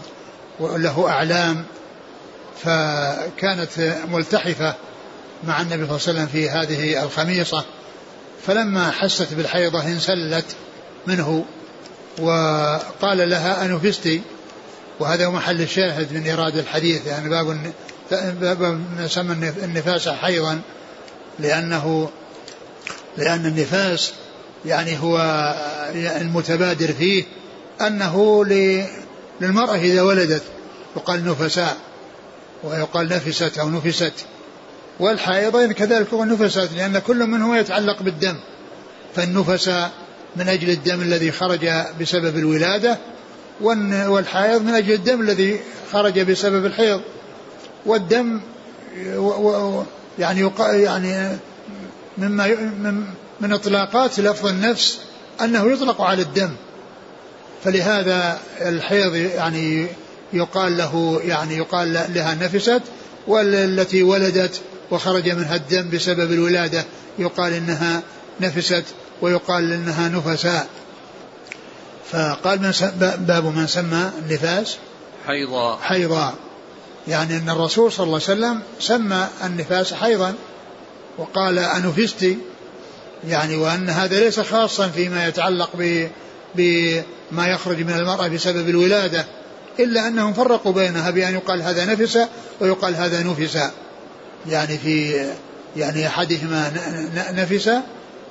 وله 0.59 1.09
أعلام 1.09 1.65
فكانت 2.63 3.97
ملتحفة 4.11 4.75
مع 5.43 5.61
النبي 5.61 5.87
صلى 5.87 5.97
الله 5.97 6.01
عليه 6.07 6.19
وسلم 6.19 6.27
في 6.27 6.49
هذه 6.49 7.03
الخميصة. 7.03 7.65
فلما 8.47 8.91
حست 8.91 9.33
بالحيضة 9.33 9.83
انسلت 9.83 10.45
منه 11.07 11.45
وقال 12.19 13.29
لها 13.29 13.65
أنفستي. 13.65 14.21
وهذا 14.99 15.25
هو 15.25 15.31
محل 15.31 15.61
الشاهد 15.61 16.13
من 16.13 16.23
إيراد 16.23 16.57
الحديث 16.57 17.07
يعني 17.07 17.29
باب 17.29 17.71
باب 18.41 18.85
سمى 19.07 19.53
النفاس 19.63 20.09
حيضا 20.09 20.61
لأنه 21.39 22.09
لأن 23.17 23.45
النفاس 23.45 24.13
يعني 24.65 24.99
هو 24.99 25.17
المتبادر 25.95 26.93
فيه 26.93 27.23
أنه 27.87 28.45
للمرأة 29.41 29.75
إذا 29.75 30.01
ولدت 30.01 30.43
يقال 30.95 31.25
نفساء 31.25 31.77
ويقال 32.63 33.09
نفست 33.09 33.57
أو 33.57 33.69
نفست. 33.69 34.13
والحائضين 34.99 35.71
كذلك 35.71 36.13
هو 36.13 36.23
نفست 36.23 36.69
لأن 36.75 36.99
كل 36.99 37.27
منهما 37.27 37.59
يتعلق 37.59 38.01
بالدم. 38.03 38.35
فالنفساء 39.15 39.91
من 40.35 40.49
أجل 40.49 40.69
الدم 40.69 41.01
الذي 41.01 41.31
خرج 41.31 41.69
بسبب 42.01 42.37
الولادة 42.37 42.97
والحائض 43.61 44.61
من 44.61 44.73
أجل 44.73 44.93
الدم 44.93 45.21
الذي 45.21 45.59
خرج 45.91 46.19
بسبب 46.19 46.65
الحيض. 46.65 47.01
والدم 47.85 48.41
يعني 50.19 50.51
يعني 50.59 51.37
مما 52.17 52.47
من 53.41 53.53
إطلاقات 53.53 54.19
لفظ 54.19 54.47
النفس 54.47 54.99
أنه 55.41 55.71
يطلق 55.71 56.01
على 56.01 56.21
الدم. 56.21 56.49
فلهذا 57.63 58.39
الحيض 58.61 59.15
يعني 59.15 59.87
يقال 60.33 60.77
له 60.77 61.21
يعني 61.23 61.57
يقال 61.57 61.93
لها 61.93 62.35
نفست 62.35 62.81
والتي 63.27 64.03
ولدت 64.03 64.61
وخرج 64.91 65.29
منها 65.29 65.55
الدم 65.55 65.89
بسبب 65.89 66.31
الولادة 66.31 66.85
يقال 67.19 67.53
إنها 67.53 68.01
نفست 68.41 68.83
ويقال 69.21 69.73
إنها 69.73 70.09
نفساء. 70.09 70.67
فقال 72.11 72.61
من 72.61 72.73
باب 73.19 73.45
من 73.45 73.67
سمى 73.67 74.11
النفاس 74.19 74.77
حيضا 75.27 75.77
حيضا 75.77 76.33
يعني 77.07 77.37
أن 77.37 77.49
الرسول 77.49 77.91
صلى 77.91 78.03
الله 78.03 78.21
عليه 78.27 78.37
وسلم 78.37 78.61
سمى 78.79 79.27
النفاس 79.43 79.93
حيضا 79.93 80.33
وقال 81.17 81.59
أنفستي 81.59 82.37
يعني 83.27 83.55
وأن 83.55 83.89
هذا 83.89 84.19
ليس 84.19 84.39
خاصا 84.39 84.87
فيما 84.87 85.27
يتعلق 85.27 85.69
ب 85.73 86.07
بما 86.55 87.47
يخرج 87.47 87.81
من 87.81 87.93
المرأة 87.93 88.27
بسبب 88.27 88.69
الولادة 88.69 89.25
إلا 89.79 90.07
أنهم 90.07 90.33
فرقوا 90.33 90.71
بينها 90.71 91.09
بأن 91.09 91.33
يقال 91.33 91.61
هذا 91.61 91.85
نفس 91.85 92.19
ويقال 92.59 92.95
هذا 92.95 93.23
نفس. 93.23 93.57
يعني 94.49 94.77
في 94.77 95.25
يعني 95.77 96.07
أحدهما 96.07 96.71
نفس 97.31 97.69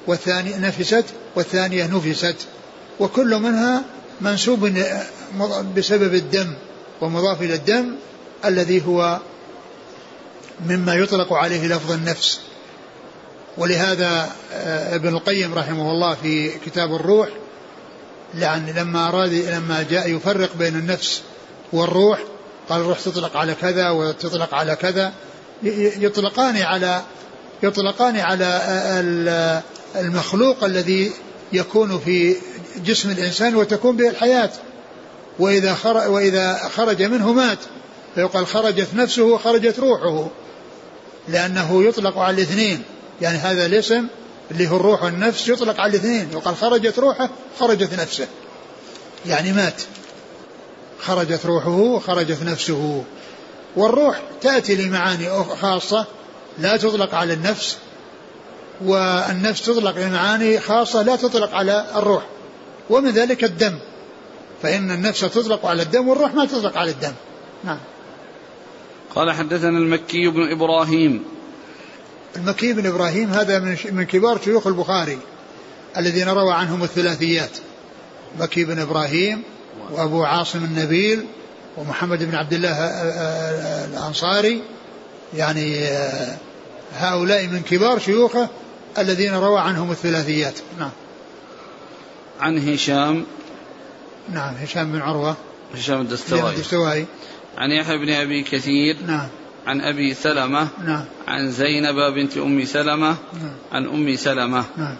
والثاني 0.06 0.58
نفست 0.58 1.04
والثانية 1.36 1.86
نفست. 1.86 2.36
وكل 3.00 3.36
منها 3.36 3.82
منسوب 4.20 4.72
بسبب 5.76 6.14
الدم 6.14 6.54
ومضاف 7.00 7.42
إلى 7.42 7.54
الدم 7.54 7.94
الذي 8.44 8.86
هو 8.86 9.18
مما 10.66 10.94
يطلق 10.94 11.32
عليه 11.32 11.66
لفظ 11.66 11.92
النفس. 11.92 12.40
ولهذا 13.58 14.30
آه، 14.52 14.94
ابن 14.94 15.08
القيم 15.08 15.54
رحمه 15.54 15.90
الله 15.90 16.14
في 16.14 16.58
كتاب 16.58 16.94
الروح 16.94 17.28
يعني 18.38 18.72
لما 18.72 19.08
أراد 19.08 19.32
لما 19.32 19.86
جاء 19.90 20.16
يفرق 20.16 20.50
بين 20.58 20.76
النفس 20.76 21.22
والروح 21.72 22.18
قال 22.68 22.80
الروح 22.80 23.00
تطلق 23.00 23.36
على 23.36 23.54
كذا 23.54 23.90
وتطلق 23.90 24.54
على 24.54 24.76
كذا. 24.76 25.12
يطلقان 25.62 26.56
على 26.56 27.02
يطلقان 27.62 28.16
على 28.16 29.62
المخلوق 29.96 30.64
الذي 30.64 31.12
يكون 31.52 31.98
في 31.98 32.36
جسم 32.84 33.10
الإنسان 33.10 33.54
وتكون 33.54 33.96
به 33.96 34.08
الحياة. 34.08 34.50
وإذا 35.38 35.74
خرج, 35.74 36.10
وإذا 36.10 36.68
خرج 36.76 37.02
منه 37.02 37.32
مات. 37.32 37.58
فيقال 38.14 38.46
خرجت 38.46 38.88
نفسه 38.94 39.22
وخرجت 39.22 39.78
روحه. 39.78 40.28
لأنه 41.28 41.84
يطلق 41.84 42.18
على 42.18 42.34
الاثنين. 42.34 42.82
يعني 43.20 43.38
هذا 43.38 43.66
الاسم 43.66 44.06
اللي 44.50 44.68
هو 44.68 44.76
الروح 44.76 45.02
والنفس 45.02 45.48
يطلق 45.48 45.80
على 45.80 45.90
الاثنين. 45.90 46.28
يقال 46.32 46.56
خرجت 46.56 46.98
روحه 46.98 47.30
خرجت 47.60 48.00
نفسه. 48.00 48.28
يعني 49.26 49.52
مات. 49.52 49.82
خرجت 51.00 51.46
روحه 51.46 51.68
وخرجت 51.68 52.42
نفسه. 52.42 53.04
والروح 53.76 54.20
تأتي 54.40 54.76
لمعاني 54.76 55.44
خاصة 55.60 56.06
لا 56.58 56.76
تطلق 56.76 57.14
على 57.14 57.32
النفس. 57.32 57.76
والنفس 58.84 59.62
تطلق 59.66 59.98
لمعاني 59.98 60.60
خاصة 60.60 61.02
لا 61.02 61.16
تطلق 61.16 61.54
على 61.54 61.86
الروح. 61.96 62.26
ومن 62.90 63.10
ذلك 63.10 63.44
الدم. 63.44 63.78
فإن 64.62 64.90
النفس 64.90 65.20
تطلق 65.20 65.66
على 65.66 65.82
الدم 65.82 66.08
والروح 66.08 66.34
ما 66.34 66.44
تطلق 66.44 66.76
على 66.76 66.90
الدم. 66.90 67.12
نعم. 67.64 67.78
قال 69.14 69.32
حدثنا 69.32 69.78
المكي 69.78 70.28
بن 70.28 70.52
إبراهيم 70.52 71.24
المكي 72.36 72.72
بن 72.72 72.86
إبراهيم 72.86 73.30
هذا 73.30 73.58
من, 73.58 73.76
من 73.90 74.04
كبار 74.04 74.40
شيوخ 74.44 74.66
البخاري 74.66 75.18
الذين 75.96 76.28
روى 76.28 76.52
عنهم 76.52 76.82
الثلاثيات. 76.82 77.50
مكي 78.38 78.64
بن 78.64 78.78
إبراهيم 78.78 79.42
وأبو 79.90 80.24
عاصم 80.24 80.64
النبيل 80.64 81.26
ومحمد 81.76 82.24
بن 82.24 82.34
عبد 82.34 82.52
الله 82.52 82.76
الأنصاري. 83.84 84.62
يعني 85.34 85.88
هؤلاء 86.96 87.46
من 87.46 87.62
كبار 87.62 87.98
شيوخه 87.98 88.48
الذين 88.98 89.34
روى 89.34 89.60
عنهم 89.60 89.90
الثلاثيات. 89.90 90.54
نعم. 90.78 90.90
عن 92.40 92.68
هشام. 92.68 93.26
نعم 94.32 94.54
هشام 94.54 94.92
بن 94.92 95.00
عروة. 95.00 95.36
هشام 95.74 96.00
الدستوائي. 96.00 96.54
الدستوائي. 96.54 97.06
عن 97.58 97.70
يحيى 97.70 97.98
بن 97.98 98.10
أبي 98.10 98.42
كثير. 98.42 98.96
نعم. 99.06 99.28
عن 99.66 99.80
أبي 99.80 100.14
سلمة 100.14 100.68
نعم. 100.84 101.04
عن 101.28 101.50
زينب 101.50 102.14
بنت 102.14 102.36
أم 102.36 102.64
سلمة 102.64 103.16
نعم. 103.32 103.56
عن 103.72 103.86
أم 103.86 104.16
سلمة. 104.16 104.64
نعم. 104.76 104.96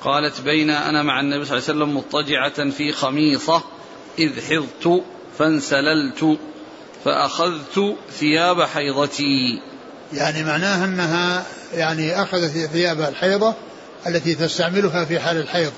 قالت 0.00 0.40
بين 0.40 0.70
أنا 0.70 1.02
مع 1.02 1.20
النبي 1.20 1.44
صلى 1.44 1.58
الله 1.58 1.68
عليه 1.68 1.78
وسلم 1.78 1.96
مضطجعة 1.96 2.70
في 2.70 2.92
خميصة 2.92 3.62
إذ 4.18 4.40
حضت 4.40 5.04
فانسللت 5.38 6.38
فأخذت 7.04 7.96
ثياب 8.10 8.62
حيضتي. 8.62 9.62
يعني 10.12 10.44
معناها 10.44 10.84
أنها 10.84 11.44
يعني 11.74 12.22
أخذت 12.22 12.50
ثياب 12.50 13.00
الحيضة 13.00 13.54
التي 14.06 14.34
تستعملها 14.34 15.04
في 15.04 15.20
حال 15.20 15.36
الحيض. 15.36 15.72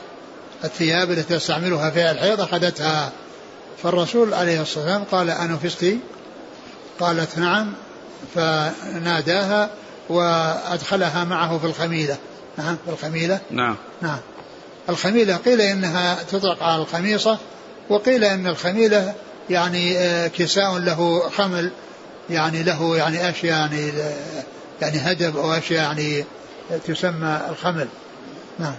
الثياب 0.65 1.11
التي 1.11 1.37
تستعملها 1.37 1.91
في 1.91 2.07
حال 2.07 2.17
الحيض 2.17 2.41
أخذتها. 2.41 3.13
فالرسول 3.83 4.35
عليه 4.35 4.63
الصلاة 4.63 4.85
والسلام 4.85 5.05
قال 5.05 5.31
أنفستي 5.31 5.99
قالت 7.01 7.39
نعم. 7.39 7.73
فناداها 8.35 9.71
وأدخلها 10.09 11.25
معه 11.25 11.59
في 11.59 11.65
الخميلة. 11.65 12.17
نعم 12.59 12.77
في 12.87 12.93
الخميلة. 12.93 13.41
نعم. 13.51 13.77
نعم. 14.03 14.19
الخميلة 14.89 15.37
قيل 15.37 15.61
إنها 15.61 16.23
تطلق 16.23 16.63
على 16.63 16.83
الخميصة 16.83 17.39
وقيل 17.89 18.25
إن 18.25 18.47
الخميلة 18.47 19.15
يعني 19.51 19.99
آه، 19.99 20.29
كساء 20.29 20.79
له 20.79 21.29
خمل 21.29 21.71
يعني 22.31 22.63
له 22.63 22.97
يعني 22.97 23.31
أشياء 23.31 23.59
يعني 23.59 23.93
يعني 24.83 24.99
هدب 24.99 25.37
أو 25.37 25.53
أشياء 25.53 25.83
يعني 25.83 26.25
تسمى 26.87 27.41
الخمل. 27.51 27.89
نعم. 28.59 28.75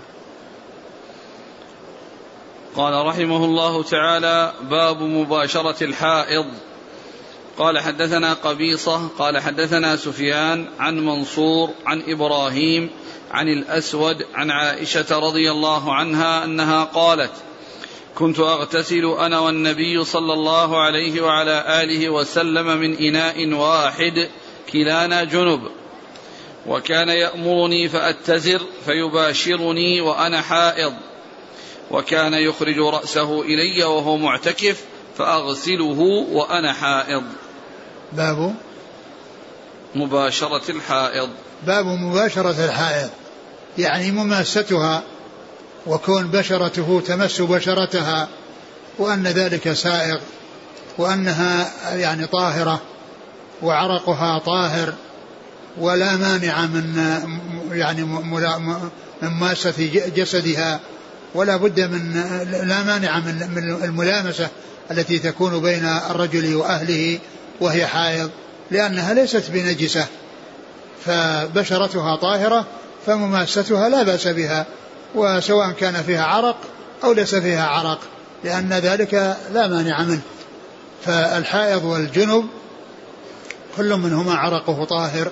قال 2.75 3.05
رحمه 3.05 3.45
الله 3.45 3.83
تعالى 3.83 4.53
باب 4.69 5.01
مباشرة 5.01 5.83
الحائض. 5.83 6.45
قال 7.57 7.79
حدثنا 7.79 8.33
قبيصة 8.33 9.07
قال 9.07 9.39
حدثنا 9.39 9.95
سفيان 9.95 10.69
عن 10.79 11.05
منصور 11.05 11.69
عن 11.85 12.03
إبراهيم 12.07 12.89
عن 13.31 13.47
الأسود 13.47 14.25
عن 14.33 14.51
عائشة 14.51 15.19
رضي 15.19 15.51
الله 15.51 15.93
عنها 15.93 16.43
أنها 16.43 16.83
قالت 16.83 17.31
كنت 18.15 18.39
أغتسل 18.39 19.05
أنا 19.05 19.39
والنبي 19.39 20.03
صلى 20.03 20.33
الله 20.33 20.81
عليه 20.81 21.21
وعلى 21.21 21.83
آله 21.83 22.09
وسلم 22.09 22.77
من 22.77 22.97
إناء 22.97 23.53
واحد 23.53 24.29
كلانا 24.73 25.23
جنب 25.23 25.61
وكان 26.67 27.09
يأمرني 27.09 27.89
فأتزر 27.89 28.61
فيباشرني 28.85 30.01
وأنا 30.01 30.41
حائض 30.41 30.93
وكان 31.91 32.33
يخرج 32.33 32.79
رأسه 32.79 33.41
إلي 33.41 33.83
وهو 33.83 34.17
معتكف 34.17 34.83
فأغسله 35.17 35.99
وأنا 36.31 36.73
حائض. 36.73 37.23
باب 38.17 38.55
مباشرة 39.95 40.71
الحائض. 40.71 41.29
باب 41.67 41.85
مباشرة 41.85 42.65
الحائض 42.65 43.09
يعني 43.77 44.11
مماستها 44.11 45.03
وكون 45.87 46.27
بشرته 46.27 47.01
تمس 47.07 47.41
بشرتها 47.41 48.27
وأن 48.99 49.27
ذلك 49.27 49.73
سائغ 49.73 50.19
وأنها 50.97 51.71
يعني 51.95 52.27
طاهرة 52.27 52.81
وعرقها 53.61 54.39
طاهر 54.39 54.93
ولا 55.77 56.15
مانع 56.15 56.65
من 56.65 56.97
يعني 57.71 58.03
من 59.21 59.29
ماسة 59.29 59.89
جسدها 60.15 60.79
ولا 61.35 61.57
بد 61.57 61.79
من 61.79 62.13
لا 62.67 62.83
مانع 62.83 63.19
من 63.19 63.49
من 63.55 63.83
الملامسة 63.83 64.49
التي 64.91 65.19
تكون 65.19 65.61
بين 65.61 65.85
الرجل 65.85 66.55
وأهله 66.55 67.19
وهي 67.63 67.87
حائض 67.87 68.29
لأنها 68.71 69.13
ليست 69.13 69.51
بنجسة 69.51 70.07
فبشرتها 71.05 72.15
طاهرة 72.15 72.65
فمماستها 73.05 73.89
لا 73.89 74.03
بأس 74.03 74.27
بها 74.27 74.65
وسواء 75.15 75.71
كان 75.71 76.03
فيها 76.03 76.23
عرق 76.23 76.57
أو 77.03 77.13
ليس 77.13 77.35
فيها 77.35 77.65
عرق 77.67 77.99
لأن 78.43 78.73
ذلك 78.73 79.37
لا 79.53 79.67
مانع 79.67 80.03
منه. 80.03 80.21
فالحائض 81.05 81.83
والجنب 81.83 82.45
كل 83.77 83.95
منهما 83.95 84.33
عرقه 84.33 84.85
طاهر 84.85 85.31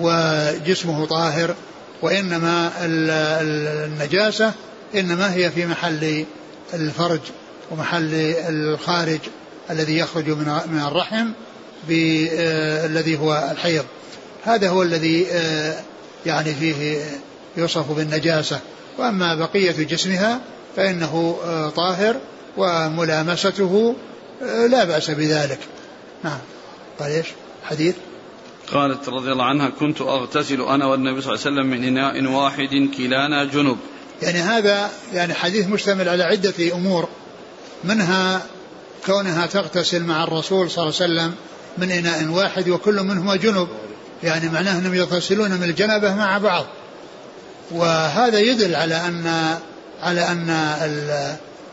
وجسمه 0.00 1.06
طاهر 1.06 1.54
وإنما 2.02 2.72
النجاسة 2.82 4.52
إنما 4.94 5.34
هي 5.34 5.50
في 5.50 5.66
محل 5.66 6.24
الفرج 6.74 7.20
ومحل 7.70 8.14
الخارج 8.48 9.20
الذي 9.70 9.98
يخرج 9.98 10.28
من 10.66 10.82
الرحم 10.88 11.28
آه، 11.90 12.86
الذي 12.86 13.18
هو 13.18 13.48
الحيض. 13.52 13.84
هذا 14.44 14.68
هو 14.68 14.82
الذي 14.82 15.26
آه، 15.32 15.80
يعني 16.26 16.54
فيه 16.54 17.00
يوصف 17.56 17.92
بالنجاسة. 17.92 18.60
وأما 18.98 19.34
بقية 19.34 19.84
جسمها 19.84 20.40
فإنه 20.76 21.38
آه، 21.44 21.68
طاهر 21.68 22.16
وملامسته 22.56 23.94
لا 24.70 24.84
بأس 24.84 25.10
بذلك. 25.10 25.58
نعم. 26.24 26.38
قال 27.00 27.10
إيش؟ 27.10 27.26
حديث. 27.64 27.94
قالت 28.72 29.08
رضي 29.08 29.32
الله 29.32 29.44
عنها 29.44 29.68
كنت 29.68 30.00
أغتسل 30.00 30.62
أنا 30.62 30.86
والنبي 30.86 31.20
صلى 31.20 31.34
الله 31.34 31.44
عليه 31.46 31.56
وسلم 31.56 31.66
من 31.66 31.84
إناء 31.84 32.32
واحد 32.32 32.88
كلانا 32.96 33.44
جنب. 33.44 33.76
يعني 34.22 34.38
هذا 34.38 34.90
يعني 35.12 35.34
حديث 35.34 35.66
مشتمل 35.66 36.08
على 36.08 36.24
عدة 36.24 36.72
أمور. 36.72 37.08
منها 37.84 38.42
كونها 39.06 39.46
تغتسل 39.46 40.02
مع 40.02 40.24
الرسول 40.24 40.70
صلى 40.70 40.84
الله 40.84 40.94
عليه 41.00 41.12
وسلم 41.12 41.34
من 41.80 41.90
إناء 41.90 42.24
واحد 42.24 42.68
وكل 42.68 43.02
منهما 43.02 43.36
جنب 43.36 43.68
يعني 44.22 44.48
معناه 44.48 44.78
أنهم 44.78 44.94
يغتسلون 44.94 45.50
من 45.50 45.62
الجنبة 45.62 46.14
مع 46.14 46.38
بعض. 46.38 46.66
وهذا 47.70 48.38
يدل 48.38 48.74
على 48.74 48.94
أن 48.96 49.54
على 50.02 50.28
أن 50.28 50.50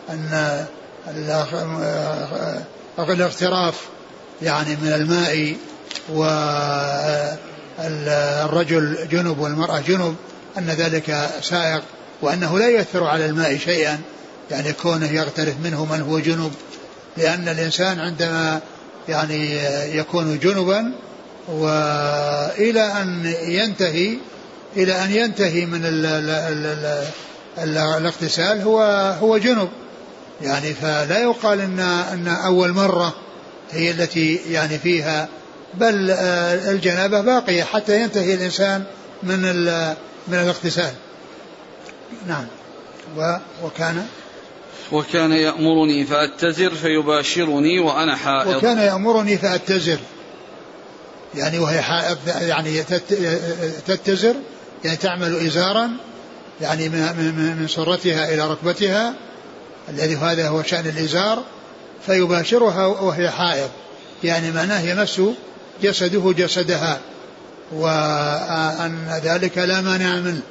أن 0.09 0.65
الاغتراف 2.99 3.75
يعني 4.41 4.75
من 4.75 4.93
الماء 4.93 5.55
والرجل 7.79 9.07
جنب 9.11 9.39
والمرأة 9.39 9.79
جنب 9.79 10.15
أن 10.57 10.65
ذلك 10.69 11.29
سائق 11.41 11.81
وأنه 12.21 12.59
لا 12.59 12.67
يؤثر 12.67 13.03
على 13.03 13.25
الماء 13.25 13.57
شيئا. 13.57 13.99
يعني 14.51 14.73
كونه 14.73 15.11
يغترف 15.11 15.55
منه 15.63 15.85
من 15.85 16.01
هو 16.01 16.19
جنب 16.19 16.51
لأن 17.17 17.47
الإنسان 17.47 17.99
عندما 17.99 18.61
يعني 19.09 19.55
يكون 19.97 20.39
جنبا 20.39 20.91
وإلى 21.47 22.81
أن 22.81 23.33
ينتهي 23.41 24.17
إلى 24.77 25.03
أن 25.03 25.11
ينتهي 25.11 25.65
من 25.65 25.85
ال 25.85 26.05
ال 26.05 26.29
ال 26.29 27.05
ال 27.57 27.77
الاغتسال 27.77 28.61
هو 28.61 28.81
هو 29.21 29.37
جنب. 29.37 29.69
يعني 30.41 30.73
فلا 30.73 31.19
يقال 31.19 31.61
إن 31.61 31.79
إن 31.79 32.27
أول 32.27 32.71
مرة 32.71 33.15
هي 33.71 33.91
التي 33.91 34.35
يعني 34.35 34.79
فيها 34.79 35.27
بل 35.73 36.11
آه، 36.11 36.71
الجنابة 36.71 37.21
باقية 37.21 37.63
حتى 37.63 38.01
ينتهي 38.01 38.33
الإنسان 38.33 38.83
من 39.23 39.41
من 40.27 40.33
الاغتسال. 40.33 40.93
نعم. 42.27 42.45
وكان؟ 43.63 44.07
وكان 44.91 45.31
يأمرني 45.31 46.05
فأتزر 46.05 46.75
فيباشرني 46.75 47.79
وأنا 47.79 48.15
حائض. 48.15 48.57
وكان 48.57 48.77
يأمرني 48.77 49.37
فأتزر. 49.37 49.99
يعني 51.35 51.59
وهي 51.59 51.81
حائض 51.81 52.17
يعني 52.41 52.83
تتزر 53.87 54.35
يعني 54.83 54.97
تعمل 54.97 55.35
إزارا 55.35 55.89
يعني 56.61 56.89
من 56.89 57.67
سرتها 57.67 58.33
إلى 58.33 58.47
ركبتها 58.51 59.13
الذي 59.89 60.15
هذا 60.15 60.47
هو 60.47 60.63
شأن 60.63 60.85
الإزار 60.85 61.43
فيباشرها 62.05 62.85
وهي 62.85 63.29
حائض. 63.29 63.69
يعني 64.23 64.51
معناه 64.51 64.81
يمس 64.81 65.21
جسده 65.83 66.33
جسدها 66.37 66.99
وأن 67.71 69.19
ذلك 69.23 69.57
لا 69.57 69.81
مانع 69.81 70.15
منه. 70.15 70.41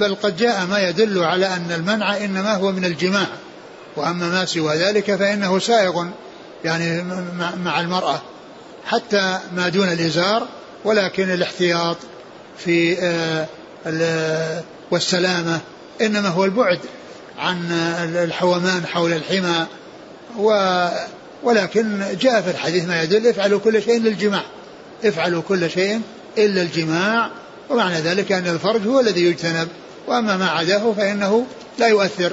بل 0.00 0.14
قد 0.14 0.36
جاء 0.36 0.66
ما 0.66 0.88
يدل 0.88 1.24
على 1.24 1.46
أن 1.46 1.72
المنع 1.72 2.16
إنما 2.16 2.54
هو 2.54 2.72
من 2.72 2.84
الجماع. 2.84 3.26
وأما 3.96 4.28
ما 4.28 4.44
سوى 4.44 4.76
ذلك 4.76 5.14
فإنه 5.14 5.58
سائغ 5.58 6.06
يعني 6.64 7.02
مع 7.64 7.80
المرأة 7.80 8.22
حتى 8.86 9.38
ما 9.56 9.68
دون 9.68 9.88
الإزار 9.88 10.48
ولكن 10.84 11.30
الاحتياط 11.30 11.96
في 12.58 12.98
آه، 13.00 13.46
والسلامة 14.90 15.60
إنما 16.00 16.28
هو 16.28 16.44
البعد 16.44 16.78
عن 17.38 17.72
الحومان 18.14 18.86
حول 18.86 19.12
الحمى 19.12 19.66
و 20.38 20.52
ولكن 21.42 22.04
جاء 22.20 22.42
في 22.42 22.50
الحديث 22.50 22.84
ما 22.88 23.02
يدل 23.02 23.26
افعلوا 23.26 23.60
كل 23.60 23.82
شيء 23.82 23.96
إلا 23.96 24.08
الجماع 24.08 24.42
افعلوا 25.04 25.42
كل 25.48 25.70
شيء 25.70 26.00
إلا 26.38 26.62
الجماع 26.62 27.30
ومعنى 27.70 28.00
ذلك 28.00 28.32
أن 28.32 28.46
الفرج 28.46 28.86
هو 28.86 29.00
الذي 29.00 29.24
يجتنب 29.24 29.68
وأما 30.06 30.36
ما 30.36 30.50
عداه 30.50 30.92
فإنه 30.92 31.46
لا 31.78 31.86
يؤثر. 31.88 32.32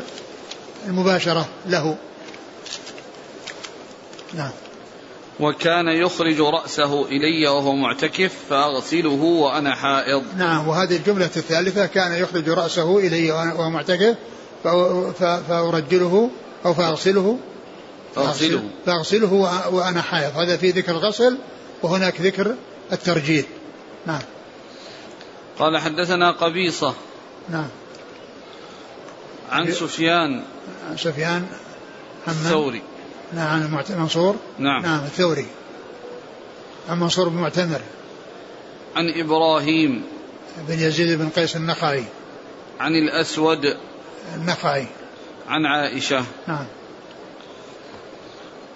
المباشرة 0.85 1.45
له. 1.65 1.97
نعم. 4.33 4.51
وكان 5.39 5.87
يخرج 5.87 6.39
رأسه 6.39 7.05
إلي 7.05 7.47
وهو 7.47 7.75
معتكف 7.75 8.33
فأغسله 8.49 9.23
وأنا 9.23 9.75
حائض. 9.75 10.23
نعم 10.37 10.67
وهذه 10.67 10.95
الجملة 10.95 11.25
الثالثة 11.25 11.85
كان 11.85 12.11
يخرج 12.11 12.49
رأسه 12.49 12.97
إلي 12.97 13.31
وهو 13.31 13.69
معتكف 13.69 14.15
فأرجله 15.49 16.29
أو 16.65 16.73
فأغسله. 16.73 17.39
فأغسله. 18.15 18.63
فأغسله 18.85 19.33
وأنا 19.71 20.01
حائض. 20.01 20.37
هذا 20.37 20.57
في 20.57 20.69
ذكر 20.69 20.91
الغسل 20.91 21.37
وهناك 21.83 22.21
ذكر 22.21 22.55
الترجيل. 22.91 23.45
نعم. 24.05 24.21
قال 25.59 25.77
حدثنا 25.77 26.31
قبيصة. 26.31 26.93
نعم. 27.49 27.67
عن 29.53 29.71
سفيان 29.71 30.43
عن 30.89 30.97
سفيان 30.97 31.47
الثوري. 32.27 32.81
نعم 33.33 33.77
عن 33.77 33.83
منصور. 33.99 34.35
نعم. 34.59 34.81
نعم 34.81 35.03
الثوري. 35.03 35.45
عن 36.89 36.99
منصور 36.99 37.29
بن 37.29 37.37
معتمر. 37.37 37.81
عن 38.95 39.09
إبراهيم. 39.15 40.03
بن 40.67 40.79
يزيد 40.79 41.19
بن 41.19 41.29
قيس 41.29 41.55
النخعي. 41.55 42.03
عن 42.79 42.95
الأسود. 42.95 43.77
النخعي. 44.35 44.87
عن 45.47 45.65
عائشة. 45.65 46.23
نعم. 46.47 46.65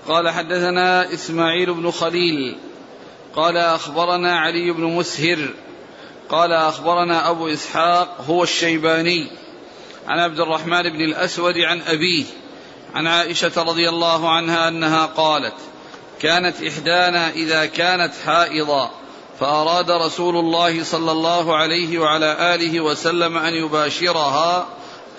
قال 0.07 0.29
حدثنا 0.29 1.13
إسماعيل 1.13 1.73
بن 1.73 1.91
خليل. 1.91 2.57
قال 3.35 3.57
أخبرنا 3.57 4.39
علي 4.39 4.71
بن 4.71 4.83
مسهر. 4.83 5.53
قال 6.29 6.51
أخبرنا 6.53 7.29
أبو 7.29 7.47
إسحاق 7.47 8.21
هو 8.27 8.43
الشيباني. 8.43 9.46
عن 10.07 10.19
عبد 10.19 10.39
الرحمن 10.39 10.83
بن 10.83 11.01
الأسود 11.01 11.57
عن 11.57 11.81
أبيه 11.81 12.25
عن 12.95 13.07
عائشة 13.07 13.51
رضي 13.57 13.89
الله 13.89 14.29
عنها 14.29 14.67
أنها 14.67 15.05
قالت 15.05 15.53
كانت 16.21 16.63
إحدانا 16.63 17.29
إذا 17.29 17.65
كانت 17.65 18.13
حائضا 18.25 18.91
فأراد 19.39 19.91
رسول 19.91 20.35
الله 20.37 20.83
صلى 20.83 21.11
الله 21.11 21.55
عليه 21.55 21.99
وعلى 21.99 22.55
آله 22.55 22.81
وسلم 22.81 23.37
أن 23.37 23.53
يباشرها 23.53 24.67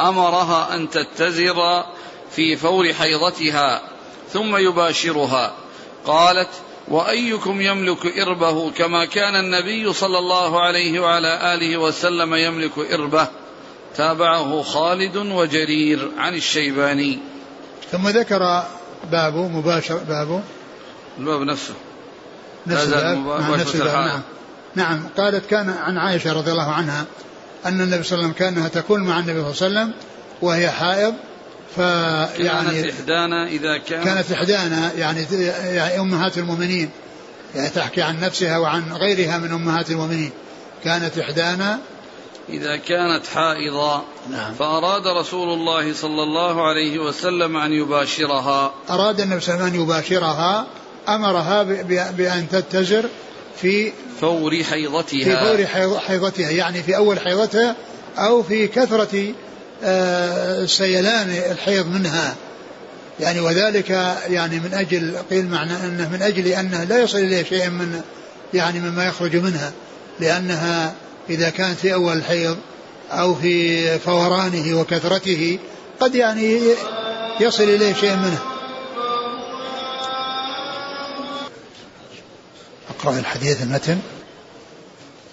أمرها 0.00 0.74
أن 0.74 0.90
تتزر 0.90 1.84
في 2.30 2.56
فور 2.56 2.92
حيضتها 2.92 3.82
ثم 4.32 4.56
يباشرها 4.56 5.52
قالت 6.06 6.50
وأيكم 6.88 7.60
يملك 7.60 8.18
إربه 8.18 8.70
كما 8.70 9.04
كان 9.04 9.34
النبي 9.34 9.92
صلى 9.92 10.18
الله 10.18 10.60
عليه 10.60 11.00
وعلى 11.00 11.54
آله 11.54 11.76
وسلم 11.76 12.34
يملك 12.34 12.78
إربه؟ 12.92 13.28
تابعه 13.96 14.62
خالد 14.62 15.16
وجرير 15.16 16.10
عن 16.18 16.34
الشيباني. 16.34 17.18
ثم 17.92 18.08
ذكر 18.08 18.62
بابه 19.12 19.48
مباشر 19.48 19.96
بابه. 19.96 20.42
الباب 21.18 21.40
نفسه. 21.40 21.74
نفس 22.66 22.84
الباب. 22.84 23.40
نعم 23.40 23.54
نفس 23.54 23.74
الباب. 23.74 23.94
نعم. 23.94 24.22
نعم. 24.74 25.08
قالت 25.16 25.46
كان 25.46 25.70
عن 25.70 25.98
عائشة 25.98 26.32
رضي 26.32 26.52
الله 26.52 26.72
عنها 26.72 27.04
أن 27.66 27.80
النبي 27.80 28.02
صلى 28.02 28.18
الله 28.18 28.24
عليه 28.24 28.26
وسلم 28.26 28.32
كانها 28.32 28.68
تكون 28.68 29.00
مع 29.00 29.18
النبي 29.18 29.52
صلى 29.54 29.68
الله 29.68 29.80
عليه 29.80 29.90
وسلم 29.90 29.92
وهي 30.42 30.70
حائض 30.70 31.14
فيعني 31.76 32.82
كانت 32.82 32.92
إحدانا 32.92 33.48
إذا 33.48 33.78
كانت 33.78 34.04
كانت 34.04 34.32
إحدانا 34.32 34.92
يعني 34.92 35.26
يعني 35.64 36.00
أمهات 36.00 36.38
المؤمنين. 36.38 36.90
يعني 37.54 37.68
تحكي 37.68 38.02
عن 38.02 38.20
نفسها 38.20 38.58
وعن 38.58 38.92
غيرها 38.92 39.38
من 39.38 39.52
أمهات 39.52 39.90
المؤمنين. 39.90 40.30
كانت 40.84 41.18
إحدانا 41.18 41.78
إذا 42.50 42.76
كانت 42.76 43.26
حائضا. 43.26 44.04
نعم. 44.30 44.54
فأراد 44.54 45.06
رسول 45.06 45.48
الله 45.48 45.94
صلى 45.94 46.22
الله 46.22 46.68
عليه 46.68 46.98
وسلم 46.98 47.56
أن 47.56 47.72
يباشرها. 47.72 48.74
أراد 48.90 49.20
النبي 49.20 49.40
صلى 49.40 49.54
الله 49.54 49.64
عليه 49.64 49.74
وسلم 49.74 49.80
أن 49.80 49.88
يباشرها 49.88 50.66
أمرها 51.08 51.62
بأن 52.10 52.46
تتزر 52.52 53.04
في 53.60 53.92
فور 54.20 54.64
حيضتها. 54.70 55.56
في 55.56 55.66
فور 55.66 55.98
حيضتها 55.98 56.50
يعني 56.50 56.82
في 56.82 56.96
أول 56.96 57.20
حيضتها 57.20 57.76
أو 58.18 58.42
في 58.42 58.68
كثرة 58.68 59.34
آه، 59.84 60.66
سيلان 60.66 61.30
الحيض 61.50 61.86
منها. 61.86 62.34
يعني 63.20 63.40
وذلك 63.40 63.90
يعني 64.28 64.60
من 64.60 64.74
أجل 64.74 65.16
قيل 65.30 65.46
معنى 65.46 65.72
أنه 65.72 66.08
من 66.08 66.22
أجل 66.22 66.46
أنه 66.46 66.84
لا 66.84 66.98
يصل 66.98 67.18
إليه 67.18 67.42
شيء 67.42 67.70
من 67.70 68.00
يعني 68.54 68.80
مما 68.80 69.06
يخرج 69.06 69.36
منها 69.36 69.72
لأنها 70.20 70.94
إذا 71.30 71.50
كانت 71.50 71.78
في 71.78 71.94
أول 71.94 72.16
الحيض 72.16 72.56
أو 73.10 73.34
في 73.34 73.98
فورانه 73.98 74.80
وكثرته 74.80 75.58
قد 76.00 76.14
يعني 76.14 76.60
يصل 77.40 77.64
إليه 77.64 77.94
شيء 77.94 78.16
منه. 78.16 78.42
أقرأ 82.98 83.18
الحديث 83.18 83.62
المتن. 83.62 83.98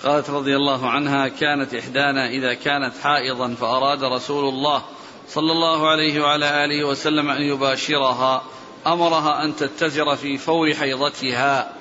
قالت 0.04 0.30
رضي 0.30 0.56
الله 0.56 0.90
عنها 0.90 1.28
كانت 1.28 1.74
إحدانا 1.74 2.30
إذا 2.30 2.54
كانت 2.54 2.94
حائضا 3.04 3.56
فأراد 3.62 4.04
رسول 4.04 4.50
الله 4.50 4.82
صلى 5.30 5.52
الله 5.52 5.90
عليه 5.90 6.22
وعلى 6.22 6.66
آله 6.66 6.88
وسلم 6.88 7.30
أن 7.30 7.42
يباشرها 7.42 8.44
أمرها 8.88 9.44
أن 9.44 9.56
تتزر 9.56 10.16
في 10.16 10.38
فور 10.38 10.74
حيضتها 10.74 11.72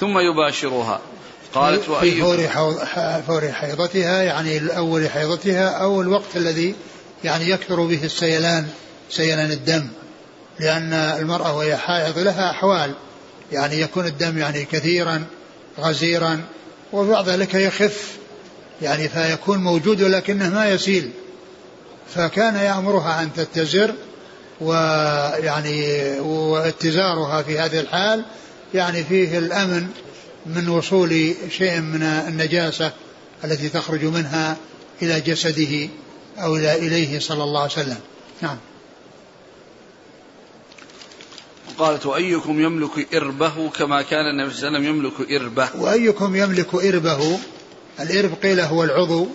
ثم 0.00 0.18
يباشرها. 0.18 1.00
قالت 1.54 1.90
في 1.90 2.20
فور 2.20 2.48
فور 3.26 3.52
حيضتها 3.52 4.22
يعني 4.22 4.76
أول 4.76 5.10
حيضتها 5.10 5.68
أو 5.68 6.02
الوقت 6.02 6.36
الذي 6.36 6.74
يعني 7.24 7.50
يكثر 7.50 7.86
به 7.86 8.04
السيلان 8.04 8.68
سيلان 9.10 9.50
الدم. 9.50 9.88
لأن 10.60 10.92
المرأة 10.92 11.56
وهي 11.56 11.76
حائض 11.76 12.18
لها 12.18 12.50
أحوال. 12.50 12.94
يعني 13.52 13.80
يكون 13.80 14.06
الدم 14.06 14.38
يعني 14.38 14.64
كثيرا 14.64 15.24
غزيرا 15.80 16.40
وبعد 16.92 17.28
ذلك 17.28 17.54
يخف. 17.54 18.10
يعني 18.82 19.08
فيكون 19.08 19.58
موجود 19.58 20.02
ولكنه 20.02 20.48
ما 20.48 20.68
يسيل. 20.70 21.10
فكان 22.14 22.56
يأمرها 22.56 23.22
أن 23.22 23.32
تتزر 23.32 23.94
ويعني 24.60 26.10
واتزارها 26.20 27.42
في 27.42 27.58
هذه 27.58 27.80
الحال. 27.80 28.24
يعني 28.74 29.04
فيه 29.04 29.38
الأمن 29.38 29.86
من 30.46 30.68
وصول 30.68 31.34
شيء 31.50 31.80
من 31.80 32.02
النجاسة 32.02 32.92
التي 33.44 33.68
تخرج 33.68 34.04
منها 34.04 34.56
إلى 35.02 35.20
جسده 35.20 35.88
أو 36.38 36.56
إلى 36.56 36.74
إليه 36.74 37.18
صلى 37.18 37.44
الله 37.44 37.60
عليه 37.60 37.72
وسلم. 37.72 37.98
نعم. 38.42 38.56
قالت 41.78 42.06
وأيكم 42.06 42.60
يملك 42.60 43.14
إربه 43.14 43.70
كما 43.70 44.02
كان 44.02 44.26
النبي 44.26 44.54
صلى 44.54 44.68
الله 44.68 44.78
عليه 44.78 44.88
وسلم 44.88 44.96
يملك 44.96 45.32
إربه؟ 45.42 45.68
وأيكم 45.76 46.36
يملك 46.36 46.74
إربه؟ 46.74 47.38
الإرب 48.00 48.34
قيل 48.42 48.60
هو 48.60 48.84
العضو 48.84 49.26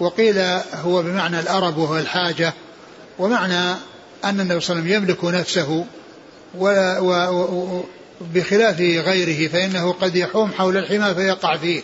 وقيل 0.00 0.38
هو 0.72 1.02
بمعنى 1.02 1.40
الأرب 1.40 1.76
وهو 1.76 1.98
الحاجة 1.98 2.54
ومعنى 3.18 3.76
أن 4.24 4.40
النبي 4.40 4.60
صلى 4.60 4.78
الله 4.78 4.84
عليه 4.84 4.96
وسلم 4.96 5.02
يملك 5.02 5.24
نفسه 5.24 5.86
و 6.54 6.68
و 6.98 7.10
و 7.30 7.84
بخلاف 8.20 8.80
غيره 8.80 9.48
فإنه 9.48 9.92
قد 9.92 10.16
يحوم 10.16 10.52
حول 10.52 10.76
الحمى 10.76 11.14
فيقع 11.14 11.56
فيه. 11.56 11.82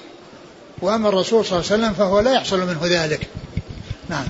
وأما 0.83 1.09
الرسول 1.09 1.45
صلى 1.45 1.59
الله 1.59 1.73
عليه 1.73 1.83
وسلم 1.83 1.95
فهو 1.95 2.21
لا 2.21 2.33
يحصل 2.33 2.61
منه 2.61 2.81
ذلك. 2.85 3.29
نعم. 4.09 4.25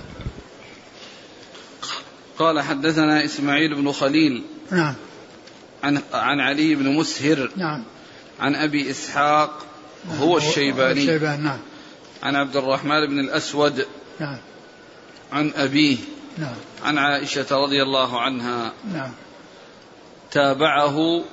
قال 2.38 2.60
حدثنا 2.60 3.24
إسماعيل 3.24 3.74
بن 3.74 3.92
خليل 3.92 4.44
نعم. 4.70 4.94
عن 5.84 6.02
عن 6.12 6.40
علي 6.40 6.74
بن 6.74 6.88
مسهر 6.88 7.50
نعم. 7.56 7.84
عن 8.40 8.54
أبي 8.54 8.90
إسحاق 8.90 9.66
هو 10.20 10.36
الشيباني. 10.36 11.00
الشيبان 11.00 11.44
نعم. 11.44 11.58
عن 12.22 12.36
عبد 12.36 12.56
الرحمن 12.56 13.06
بن 13.06 13.18
الأسود 13.18 13.86
نعم. 14.20 14.38
عن 15.32 15.52
أبيه 15.56 15.96
نعم. 16.38 16.54
عن 16.84 16.98
عائشة 16.98 17.46
رضي 17.50 17.82
الله 17.82 18.20
عنها. 18.20 18.72
نعم. 18.92 19.10
تابعه 20.30 21.24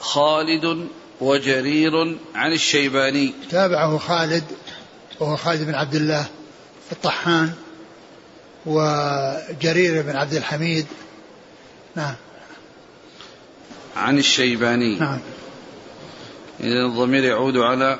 خالد 0.00 0.88
وجرير 1.20 2.16
عن 2.34 2.52
الشيباني. 2.52 3.34
تابعه 3.50 3.98
خالد 3.98 4.44
وهو 5.20 5.36
خالد 5.36 5.62
بن 5.62 5.74
عبد 5.74 5.94
الله 5.94 6.26
الطحان 6.92 7.52
وجرير 8.66 10.02
بن 10.02 10.16
عبد 10.16 10.34
الحميد. 10.34 10.86
نعم. 11.96 12.14
عن 13.96 14.18
الشيباني. 14.18 14.98
نعم. 14.98 15.18
إذا 16.60 16.86
الضمير 16.86 17.24
يعود 17.24 17.56
على 17.56 17.98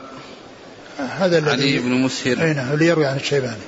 هذا 0.99 1.39
الذي 1.39 1.51
علي 1.51 1.79
بن 1.79 1.91
مسهر. 1.91 2.43
أي 2.43 2.55
نعم 2.55 2.73
اللي 2.73 2.87
يروي 2.87 3.07
عن 3.07 3.17
الشيباني. 3.17 3.63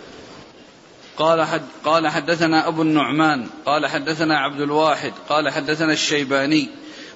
قال 1.16 1.46
حد 1.46 1.62
قال 1.84 2.08
حدثنا 2.08 2.68
أبو 2.68 2.82
النعمان 2.82 3.46
قال 3.66 3.86
حدثنا 3.86 4.38
عبد 4.38 4.60
الواحد 4.60 5.12
قال 5.28 5.48
حدثنا 5.48 5.92
الشيباني. 5.92 6.68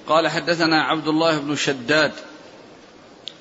قال 0.07 0.27
حدثنا 0.27 0.83
عبد 0.83 1.07
الله 1.07 1.37
بن 1.37 1.55
شداد 1.55 2.11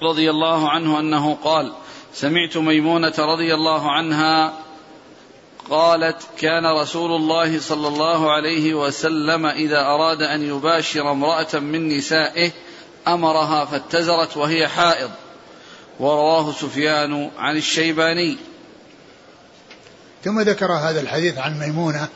رضي 0.02 0.30
الله 0.30 0.70
عنه 0.70 1.00
أنه 1.00 1.34
قال 1.34 1.72
سمعت 2.14 2.56
ميمونة 2.56 3.14
رضي 3.18 3.54
الله 3.54 3.92
عنها 3.92 4.52
قالت 5.70 6.16
كان 6.38 6.66
رسول 6.66 7.12
الله 7.12 7.60
صلى 7.60 7.88
الله 7.88 8.32
عليه 8.32 8.74
وسلم 8.74 9.46
إذا 9.46 9.80
أراد 9.80 10.22
أن 10.22 10.42
يباشر 10.42 11.10
امرأة 11.10 11.58
من 11.58 11.88
نسائه 11.88 12.50
أمرها 13.08 13.64
فاتزرت 13.64 14.36
وهي 14.36 14.68
حائض. 14.68 15.10
ورواه 16.00 16.52
سفيان 16.52 17.30
عن 17.38 17.56
الشيباني. 17.56 18.36
ثم 20.24 20.40
ذكر 20.40 20.72
هذا 20.72 21.00
الحديث 21.00 21.38
عن 21.38 21.58
ميمونة 21.58 22.08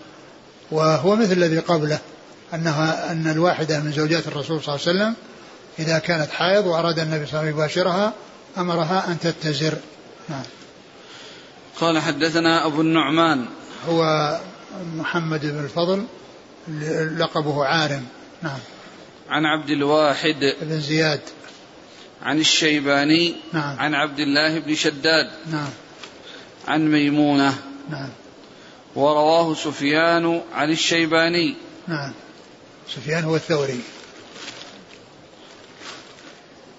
وهو 0.70 1.16
مثل 1.16 1.32
الذي 1.32 1.58
قبله. 1.58 1.98
أنها 2.54 3.12
أن 3.12 3.26
الواحدة 3.26 3.80
من 3.80 3.92
زوجات 3.92 4.26
الرسول 4.26 4.62
صلى 4.62 4.74
الله 4.74 4.88
عليه 4.88 4.98
وسلم 4.98 5.14
إذا 5.78 5.98
كانت 5.98 6.30
حائض 6.30 6.66
وأراد 6.66 6.98
النبي 6.98 7.26
صلى 7.26 7.28
الله 7.28 7.38
عليه 7.38 7.48
وسلم 7.48 7.58
يباشرها 7.58 8.12
أمرها 8.58 9.08
أن 9.08 9.18
تتزر. 9.20 9.74
نعم. 10.28 10.42
قال 11.80 11.98
حدثنا 11.98 12.66
أبو 12.66 12.80
النعمان. 12.80 13.46
هو 13.88 14.40
محمد 14.96 15.40
بن 15.40 15.64
الفضل 15.64 16.04
لقبه 17.18 17.64
عارم. 17.64 18.06
نعم. 18.42 18.58
عن 19.28 19.44
عبد 19.44 19.70
الواحد 19.70 20.54
بن 20.62 20.80
زياد. 20.80 21.20
عن 22.22 22.38
الشيباني. 22.38 23.34
نعم. 23.52 23.78
عن 23.78 23.94
عبد 23.94 24.18
الله 24.18 24.58
بن 24.58 24.74
شداد. 24.74 25.30
نعم. 25.52 25.70
عن 26.68 26.90
ميمونة. 26.90 27.58
نعم. 27.90 28.08
ورواه 28.96 29.54
سفيان 29.54 30.42
عن 30.54 30.70
الشيباني. 30.70 31.56
نعم. 31.88 32.12
سفيان 32.96 33.24
هو 33.24 33.36
الثوري. 33.36 33.80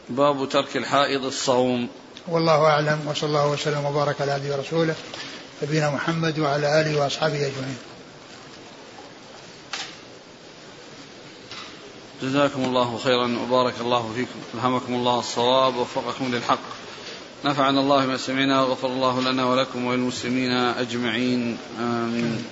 باب 0.10 0.50
ترك 0.50 0.78
الحائض 0.78 1.26
الصوم. 1.26 1.88
والله 2.28 2.66
أعلم 2.66 3.08
وصلى 3.08 3.28
الله 3.28 3.48
وسلم 3.48 3.86
وبارك 3.86 4.22
على 4.22 4.32
عبده 4.32 4.58
ورسوله 4.58 4.96
نبينا 5.64 5.90
محمد 5.90 6.40
وعلى 6.40 6.82
آله 6.82 7.02
وأصحابه 7.02 7.36
أجمعين. 7.36 7.78
جزاكم 12.22 12.64
الله 12.66 12.98
خيرا 12.98 13.40
وبارك 13.44 13.74
الله 13.82 14.12
فيكم. 14.16 14.40
ألهمكم 14.54 14.94
الله 14.94 15.20
الصواب 15.20 15.76
ووفقكم 15.76 16.32
للحق. 16.36 16.60
نفعنا 17.46 17.80
الله 17.80 18.06
ما 18.06 18.18
سمعنا 18.18 18.62
وغفر 18.62 18.88
الله 18.88 19.22
لنا 19.22 19.46
ولكم 19.46 19.86
وللمسلمين 19.86 20.52
أجمعين. 20.52 21.58
آمين. 21.80 22.46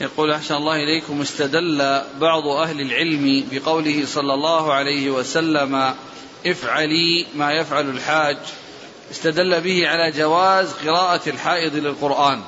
يقول 0.00 0.32
أحسن 0.32 0.54
الله 0.54 0.76
إليكم 0.76 1.20
استدل 1.20 2.02
بعض 2.20 2.46
أهل 2.46 2.80
العلم 2.80 3.44
بقوله 3.52 4.06
صلى 4.06 4.34
الله 4.34 4.72
عليه 4.72 5.10
وسلم 5.10 5.94
افعلي 6.46 7.26
ما 7.34 7.52
يفعل 7.52 7.90
الحاج. 7.90 8.36
استدل 9.10 9.60
به 9.60 9.88
على 9.88 10.12
جواز 10.12 10.72
قراءة 10.72 11.28
الحائض 11.28 11.74
للقرآن 11.74 12.40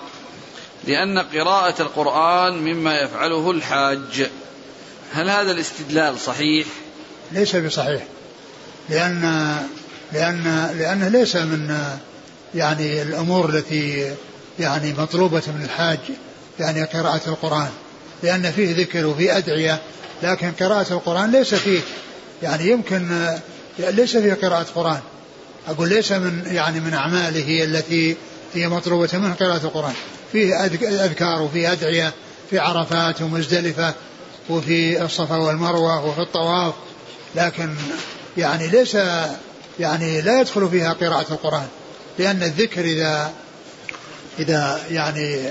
لأن 0.87 1.19
قراءة 1.19 1.83
القرآن 1.83 2.53
مما 2.53 3.01
يفعله 3.01 3.51
الحاج. 3.51 4.31
هل 5.13 5.31
هذا 5.31 5.53
الاستدلال 5.53 6.19
صحيح؟ 6.19 6.67
ليس 7.33 7.57
بصحيح 7.57 8.03
لأن 8.89 9.23
لأن 10.13 10.75
لأنه 10.79 11.09
ليس 11.09 11.37
من 11.37 11.77
يعني 12.55 13.03
الأمور 13.03 13.49
التي 13.49 14.15
يعني 14.59 14.93
مطلوبة 14.93 15.43
من 15.47 15.65
الحاج. 15.65 15.99
يعني 16.61 16.85
قراءة 16.85 17.21
القرآن 17.27 17.69
لأن 18.23 18.51
فيه 18.53 18.77
ذكر 18.77 19.07
وفيه 19.07 19.37
أدعية 19.37 19.81
لكن 20.23 20.53
قراءة 20.53 20.93
القرآن 20.93 21.31
ليس 21.31 21.55
فيه 21.55 21.81
يعني 22.43 22.71
يمكن 22.71 23.29
ليس 23.79 24.17
فيه 24.17 24.35
قراءة 24.35 24.67
قرآن. 24.75 25.01
أقول 25.69 25.89
ليس 25.89 26.13
من 26.13 26.43
يعني 26.47 26.81
من 26.81 26.95
أعماله 26.95 27.65
التي 27.65 28.17
هي 28.55 28.69
مطلوبة 28.69 29.09
منه 29.13 29.35
قراءة 29.35 29.65
القرآن. 29.65 29.95
فيه 30.33 30.65
أذكار 31.05 31.43
وفيه 31.43 31.73
أدعية 31.73 32.13
في 32.51 32.59
عرفات 32.59 33.23
ومزدلفة 33.23 33.95
وفي 34.51 35.03
الصفا 35.03 35.37
والمروة 35.37 36.07
وفي 36.07 36.21
الطواف 36.21 36.75
لكن 37.35 37.75
يعني 38.37 38.69
ليس 38.69 38.97
يعني 39.81 40.21
لا 40.21 40.41
يدخل 40.41 40.69
فيها 40.69 40.93
قراءة 40.93 41.33
القرآن 41.33 41.67
لأن 42.19 42.43
الذكر 42.43 42.85
إذا 42.85 43.33
إذا 44.39 44.81
يعني 44.91 45.51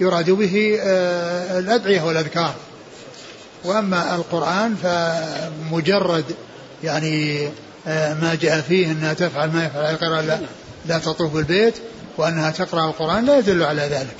يراد 0.00 0.30
به 0.30 0.78
آه، 0.80 1.58
الأدعية 1.58 2.02
والأذكار. 2.02 2.54
وأما 3.64 4.14
القرآن 4.14 4.76
فمجرد 4.82 6.24
يعني 6.84 7.48
آه، 7.86 8.14
ما 8.14 8.34
جاء 8.40 8.60
فيه 8.60 8.86
أنها 8.86 9.12
تفعل 9.12 9.50
ما 9.50 9.66
يفعل 9.66 9.84
القراءة 9.84 10.20
لا, 10.20 10.40
لا 10.86 10.98
تطوف 10.98 11.36
البيت 11.36 11.74
وأنها 12.16 12.50
تقرأ 12.50 12.88
القرآن 12.88 13.24
لا 13.24 13.38
يدل 13.38 13.62
على 13.62 13.82
ذلك. 13.82 14.16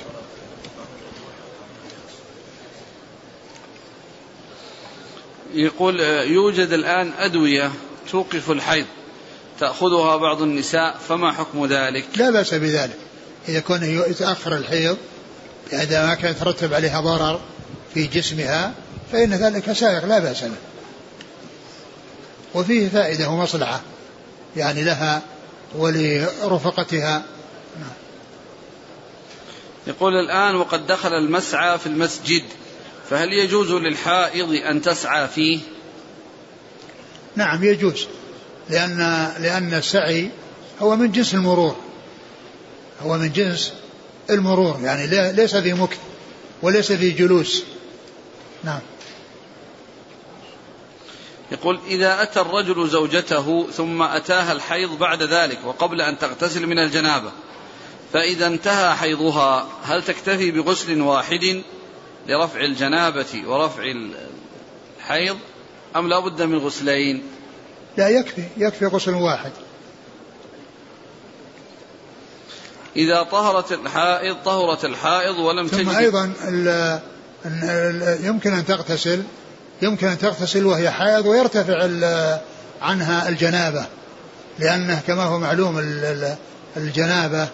يقول 5.53 6.01
آه، 6.01 6.23
يوجد 6.23 6.71
الآن 6.71 7.11
أدوية 7.17 7.71
توقف 8.11 8.51
الحيض 8.51 8.85
تأخذها 9.59 10.15
بعض 10.15 10.41
النساء 10.41 10.97
فما 11.07 11.31
حكم 11.31 11.65
ذلك؟ 11.65 12.05
لا 12.15 12.29
بأس 12.29 12.53
بذلك. 12.53 13.04
إذا 13.47 13.59
كان 13.59 13.83
يتأخر 14.09 14.57
الحيض 14.57 14.97
إذا 15.73 16.05
ما 16.05 16.15
كان 16.15 16.31
يترتب 16.31 16.73
عليها 16.73 17.01
ضرر 17.01 17.39
في 17.93 18.07
جسمها 18.07 18.73
فإن 19.11 19.33
ذلك 19.33 19.71
سائغ 19.71 20.05
لا 20.05 20.19
بأس 20.19 20.43
له 20.43 20.57
وفيه 22.53 22.89
فائدة 22.89 23.29
ومصلحة 23.29 23.81
يعني 24.57 24.83
لها 24.83 25.21
ولرفقتها. 25.75 27.23
يقول 29.87 30.13
الآن 30.13 30.55
وقد 30.55 30.87
دخل 30.87 31.09
المسعى 31.09 31.77
في 31.77 31.87
المسجد 31.87 32.43
فهل 33.09 33.33
يجوز 33.33 33.71
للحائض 33.71 34.49
أن 34.49 34.81
تسعى 34.81 35.27
فيه؟ 35.27 35.59
نعم 37.35 37.63
يجوز 37.63 38.07
لأن 38.69 38.97
لأن 39.39 39.73
السعي 39.73 40.29
هو 40.81 40.95
من 40.95 41.11
جنس 41.11 41.33
المرور. 41.33 41.75
هو 43.01 43.17
من 43.17 43.31
جنس 43.31 43.73
المرور 44.29 44.79
يعني 44.83 45.31
ليس 45.31 45.55
في 45.55 45.73
مكث 45.73 45.97
وليس 46.61 46.91
في 46.91 47.11
جلوس. 47.11 47.63
نعم. 48.63 48.79
يقول 51.51 51.79
إذا 51.87 52.21
أتى 52.21 52.41
الرجل 52.41 52.89
زوجته 52.89 53.67
ثم 53.71 54.01
أتاها 54.01 54.51
الحيض 54.51 54.99
بعد 54.99 55.23
ذلك 55.23 55.59
وقبل 55.65 56.01
أن 56.01 56.17
تغتسل 56.17 56.67
من 56.67 56.79
الجنابة 56.79 57.31
فإذا 58.13 58.47
انتهى 58.47 58.95
حيضها 58.95 59.67
هل 59.83 60.03
تكتفي 60.03 60.51
بغسل 60.51 61.01
واحد 61.01 61.61
لرفع 62.27 62.59
الجنابة 62.59 63.43
ورفع 63.47 63.83
الحيض 64.99 65.37
أم 65.95 66.09
لا 66.09 66.19
بد 66.19 66.41
من 66.41 66.57
غسلين؟ 66.57 67.23
لا 67.97 68.09
يكفي 68.09 68.43
يكفي 68.57 68.85
غسل 68.85 69.13
واحد. 69.13 69.51
إذا 72.95 73.23
طهرت 73.23 73.71
الحائض 73.71 74.35
طهرت 74.45 74.85
الحائض 74.85 75.37
ولم 75.37 75.67
ثم 75.67 75.77
تجد 75.77 75.95
أيضا 75.95 76.31
ال 76.47 76.99
ال 77.45 78.25
يمكن 78.25 78.53
أن 78.53 78.65
تغتسل 78.65 79.23
يمكن 79.81 80.07
أن 80.07 80.17
تغتسل 80.17 80.65
وهي 80.65 80.91
حائض 80.91 81.25
ويرتفع 81.25 81.89
عنها 82.81 83.29
الجنابة 83.29 83.85
لأنه 84.59 85.01
كما 85.07 85.23
هو 85.23 85.39
معلوم 85.39 85.79
الجنابة 86.77 87.47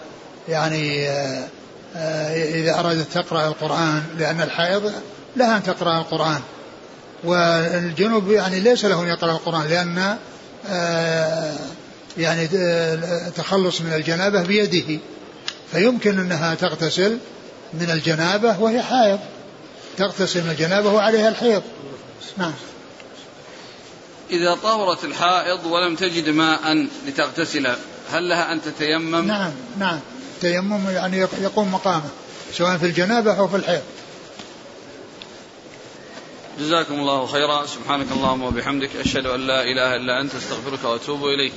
يعني 0.50 1.10
آه، 1.10 1.48
آه، 1.96 2.56
إذا 2.56 2.80
أرادت 2.80 3.14
تقرأ 3.14 3.48
القرآن 3.48 4.04
لأن 4.18 4.42
الحائض 4.42 4.92
لها 5.36 5.58
أن 5.58 5.64
تقرأ 5.64 5.98
القرآن 5.98 6.42
والجنوب 7.24 8.32
يعني 8.32 8.60
ليس 8.60 8.86
له 8.86 9.04
أن 9.04 9.08
يقرأ 9.08 9.32
القرآن 9.32 9.68
لأن 9.68 10.18
آه، 10.70 11.54
يعني 12.18 12.48
تخلص 13.36 13.82
من 13.82 13.94
الجنابة 13.94 14.42
بيده. 14.42 15.00
فيمكن 15.72 16.20
أنها 16.20 16.56
تغتسل 16.56 17.18
من 17.74 17.92
الجنابة 17.92 18.60
وهي 18.60 18.82
حائض. 18.82 19.20
تغتسل 19.98 20.44
من 20.44 20.50
الجنابة 20.50 20.94
وعليها 20.94 21.30
الحيض. 21.30 21.64
نعم. 22.38 22.54
إذا 24.30 24.56
طهرت 24.56 25.04
الحائض 25.06 25.66
ولم 25.66 25.96
تجد 25.96 26.30
ماء 26.30 26.88
لتغتسل 27.08 27.68
هل 28.12 28.30
لها 28.30 28.52
أن 28.52 28.62
تتيمم؟ 28.62 29.28
نعم 29.28 29.52
نعم. 29.80 30.00
التيمم 30.36 30.90
يعني 30.90 31.18
يقوم 31.18 31.72
مقامه 31.72 32.10
سواء 32.54 32.78
في 32.78 32.86
الجنابة 32.86 33.34
أو 33.40 33.48
في 33.48 33.56
الحيض. 33.56 33.82
جزاكم 36.60 36.94
الله 36.94 37.26
خيرا. 37.26 37.66
سبحانك 37.66 38.12
اللهم 38.12 38.44
وبحمدك 38.44 38.90
أشهد 38.96 39.26
أن 39.26 39.48
لا 39.48 39.64
إله 39.64 39.96
إلا 39.96 40.22
أنت 40.22 40.36
أستغفرك 40.36 40.84
وأتوب 40.84 41.26
إليك. 41.26 41.54